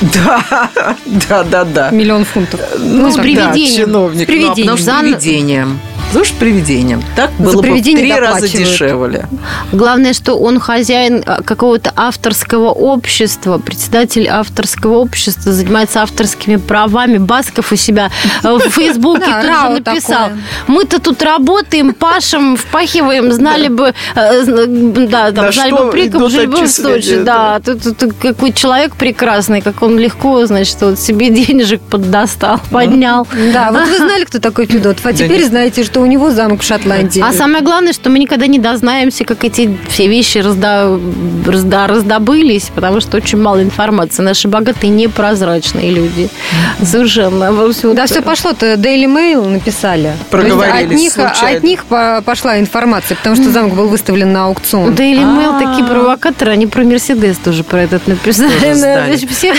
Да, 0.02 0.70
да, 1.30 1.44
да, 1.44 1.64
да. 1.66 1.90
Миллион 1.92 2.24
фунтов. 2.24 2.62
Ну, 2.78 3.12
с 3.12 3.16
да, 3.16 3.22
привидением. 3.22 3.76
чиновник. 3.76 4.24
С 4.24 4.26
привидением. 4.26 4.56
Ну, 4.56 4.62
потому 4.62 4.78
что 4.78 4.86
За- 4.86 5.00
привидением. 5.02 5.80
Слушай, 6.14 6.36
привидением. 6.40 7.04
Так 7.16 7.32
За 7.40 7.44
было 7.44 7.54
бы 7.54 7.58
в 7.58 7.62
привидение 7.62 8.04
три 8.04 8.20
раза 8.20 8.48
дешевле. 8.48 9.28
Главное, 9.72 10.14
что 10.14 10.36
он 10.36 10.60
хозяин 10.60 11.24
а, 11.26 11.42
какого-то 11.42 11.92
авторского 11.96 12.70
общества, 12.70 13.58
председатель 13.58 14.28
авторского 14.28 14.98
общества, 14.98 15.52
занимается 15.52 16.04
авторскими 16.04 16.58
правами. 16.58 17.18
Басков 17.18 17.72
у 17.72 17.76
себя 17.76 18.12
э, 18.44 18.48
в 18.48 18.70
Фейсбуке 18.70 19.26
Да, 19.26 19.42
тут 19.42 19.50
РАО 19.50 19.62
же 19.62 19.82
написал. 19.82 20.30
Мы-то 20.68 21.00
тут 21.00 21.24
работаем, 21.24 21.94
пашем, 21.94 22.58
впахиваем, 22.58 23.32
знали 23.32 23.70
бы, 23.70 23.96
э, 24.16 24.44
да, 24.46 25.32
там, 25.32 25.52
знали 25.52 25.72
бы 25.72 25.90
прикоп, 25.90 26.30
жили 26.30 26.46
бы 26.46 26.62
в 26.62 26.70
Сочи. 26.70 27.24
Да, 27.24 27.60
тут, 27.60 27.82
какой 28.22 28.54
человек 28.54 28.96
прекрасный, 28.96 29.62
как 29.62 29.82
он 29.82 29.98
легко, 29.98 30.46
значит, 30.46 30.78
вот 30.82 31.00
себе 31.00 31.30
денежек 31.32 31.82
поддостал, 31.82 32.60
поднял. 32.70 33.28
Да, 33.52 33.72
вот 33.72 33.88
вы 33.88 33.98
знали, 33.98 34.26
кто 34.26 34.38
такой 34.38 34.68
Федотов, 34.68 35.04
а 35.08 35.14
теперь 35.14 35.44
знаете, 35.46 35.84
что 35.84 36.03
у 36.04 36.06
него 36.06 36.32
замок 36.32 36.62
в 36.62 36.64
Шотландии. 36.66 37.24
А 37.26 37.34
самое 37.34 37.64
главное, 37.64 37.94
что 37.94 38.10
мы 38.10 38.20
никогда 38.20 38.48
не 38.48 38.60
дознаемся, 38.60 39.26
как 39.26 39.44
эти 39.44 39.76
все 39.90 40.08
вещи 40.08 40.38
разда... 40.40 40.88
разда- 41.46 41.88
раздобылись, 41.88 42.70
потому 42.76 43.00
что 43.02 43.18
очень 43.18 43.40
мало 43.42 43.62
информации. 43.64 44.22
Наши 44.22 44.48
богатые 44.48 44.90
непрозрачные 44.92 45.92
люди. 45.92 46.30
Совершенно. 46.84 47.52
Да, 47.94 48.06
все 48.06 48.22
пошло-то. 48.22 48.74
Daily 48.76 49.06
Mail 49.06 49.48
написали. 49.48 50.14
Проговорились 50.30 50.92
от 50.92 50.92
них, 50.92 51.14
случайно. 51.14 51.58
от 51.58 51.64
них 51.64 51.86
по- 51.86 52.22
пошла 52.26 52.60
информация, 52.60 53.16
потому 53.16 53.36
что 53.36 53.50
замок 53.52 53.74
был 53.76 53.88
выставлен 53.88 54.32
на 54.34 54.46
аукцион. 54.46 54.92
Daily 54.94 55.24
Mail 55.24 55.60
такие 55.66 55.86
провокаторы, 55.88 56.52
они 56.52 56.68
про 56.68 56.84
Мерседес 56.84 57.38
тоже 57.38 57.64
про 57.64 57.82
этот 57.82 58.08
написали. 58.08 58.52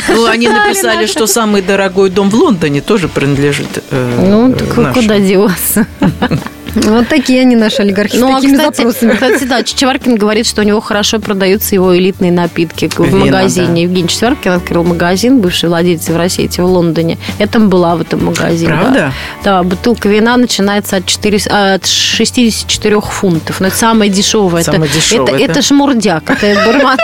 Ну, 0.09 0.27
они 0.27 0.49
написали, 0.49 1.07
что 1.07 1.27
самый 1.27 1.63
дорогой 1.63 2.11
дом 2.11 2.31
в 2.31 2.35
Лондоне 2.35 2.81
тоже 2.81 3.09
принадлежит 3.09 3.83
э, 3.91 4.21
Ну, 4.29 4.53
так 4.53 4.77
нашим. 4.77 5.03
куда 5.03 5.19
деваться? 5.19 5.87
Вот 6.75 7.09
такие 7.09 7.41
они, 7.43 7.57
наши 7.57 7.83
олигархи, 7.83 8.17
Ну, 8.17 8.29
с 8.29 8.33
а, 8.33 8.35
такими 8.41 8.57
кстати, 8.57 8.77
запросами. 8.79 9.13
кстати, 9.13 9.45
да, 9.45 9.63
Чичеваркин 9.63 10.17
говорит, 10.17 10.47
что 10.47 10.63
у 10.63 10.65
него 10.65 10.81
хорошо 10.81 11.19
продаются 11.21 11.75
его 11.75 11.97
элитные 11.97 12.33
напитки 12.33 12.89
в 12.89 12.99
Вина, 13.01 13.27
магазине. 13.27 13.67
да. 13.69 13.81
Евгений 13.81 14.09
Чичеваркин 14.09 14.53
открыл 14.53 14.85
магазин, 14.85 15.41
бывший 15.41 15.69
владелец 15.69 16.09
Евросети 16.09 16.61
в 16.61 16.65
Лондоне. 16.67 17.19
Я 17.39 17.47
там 17.47 17.69
была 17.69 17.95
в 17.97 18.01
этом 18.01 18.25
магазине. 18.25 18.73
Правда? 18.73 19.13
Да, 19.45 19.45
Да, 19.45 19.63
бутылка 19.63 20.09
вина 20.09 20.37
начинается 20.37 20.97
от, 20.97 21.07
4, 21.07 21.39
от 21.75 21.87
64 21.87 23.01
фунтов. 23.01 23.61
Но 23.61 23.69
это 23.69 23.77
самое 23.77 24.11
дешевое. 24.11 24.63
Самое 24.63 24.85
это, 24.87 24.95
дешевое, 24.95 25.29
это, 25.29 25.39
да? 25.39 25.45
это 25.45 25.63
шмурдяк, 25.63 26.23
это 26.25 26.35
какая-то. 26.35 26.97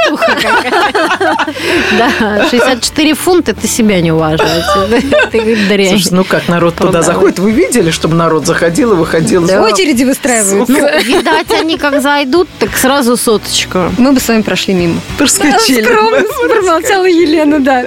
Да, 1.98 2.48
64 2.50 3.14
фунта 3.14 3.52
это 3.52 3.66
себя 3.66 4.00
не 4.00 4.12
уважает. 4.12 4.64
Ты 5.32 5.56
дрянь. 5.68 5.90
Слушай, 5.90 6.08
ну 6.12 6.24
как 6.24 6.48
народ 6.48 6.76
туда 6.76 7.02
заходит? 7.02 7.38
Вы 7.38 7.52
видели, 7.52 7.90
чтобы 7.90 8.14
народ 8.16 8.46
заходил 8.46 8.92
и 8.92 8.96
выходил? 8.96 9.42
В 9.42 9.46
очереди 9.60 10.04
выстраиваются. 10.04 10.72
Ну, 10.72 11.02
видать, 11.02 11.50
они 11.52 11.78
как 11.78 12.00
зайдут, 12.02 12.48
так 12.58 12.76
сразу 12.76 13.16
соточка. 13.16 13.90
Мы 13.98 14.12
бы 14.12 14.20
с 14.20 14.28
вами 14.28 14.42
прошли 14.42 14.74
мимо. 14.74 15.00
Проскочили. 15.18 15.82
Скромно 15.82 16.22
промолчала 16.48 17.06
Елена, 17.06 17.60
да. 17.60 17.86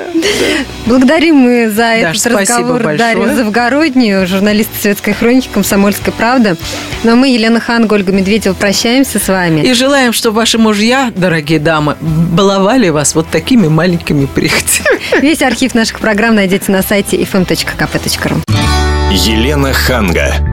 Благодарим 0.86 1.36
мы 1.36 1.70
за 1.70 1.84
этот 1.84 2.26
разговор. 2.26 2.84
Дарью 2.98 3.36
Завгороднюю, 3.36 4.28
журналист 4.28 4.70
светской 4.82 5.14
хроники 5.14 5.50
«Комсомольская 5.54 6.14
правда». 6.14 6.58
Ну 7.04 7.14
а 7.14 7.16
мы, 7.16 7.30
Елена 7.30 7.60
Хан, 7.60 7.88
Ольга 7.90 8.12
Медведева, 8.12 8.54
прощаемся 8.54 9.20
с 9.20 9.28
вами. 9.28 9.62
И 9.62 9.74
желаем, 9.74 10.14
чтобы 10.14 10.38
ваши 10.38 10.58
мужья, 10.58 11.12
дорогие 11.16 11.60
дамы, 11.60 11.96
баловали 12.02 12.90
вас 12.90 13.16
вот 13.16 13.28
такими 13.30 13.68
маленькими 13.68 14.26
прихотями. 14.26 15.00
Весь 15.22 15.42
архив 15.42 15.76
наших 15.76 16.00
программ 16.00 16.36
найдете 16.36 16.72
на 16.72 16.82
сайте 16.82 17.18
fm.kp.ru. 17.18 18.44
Елена 19.12 19.74
Ханга. 19.74 20.53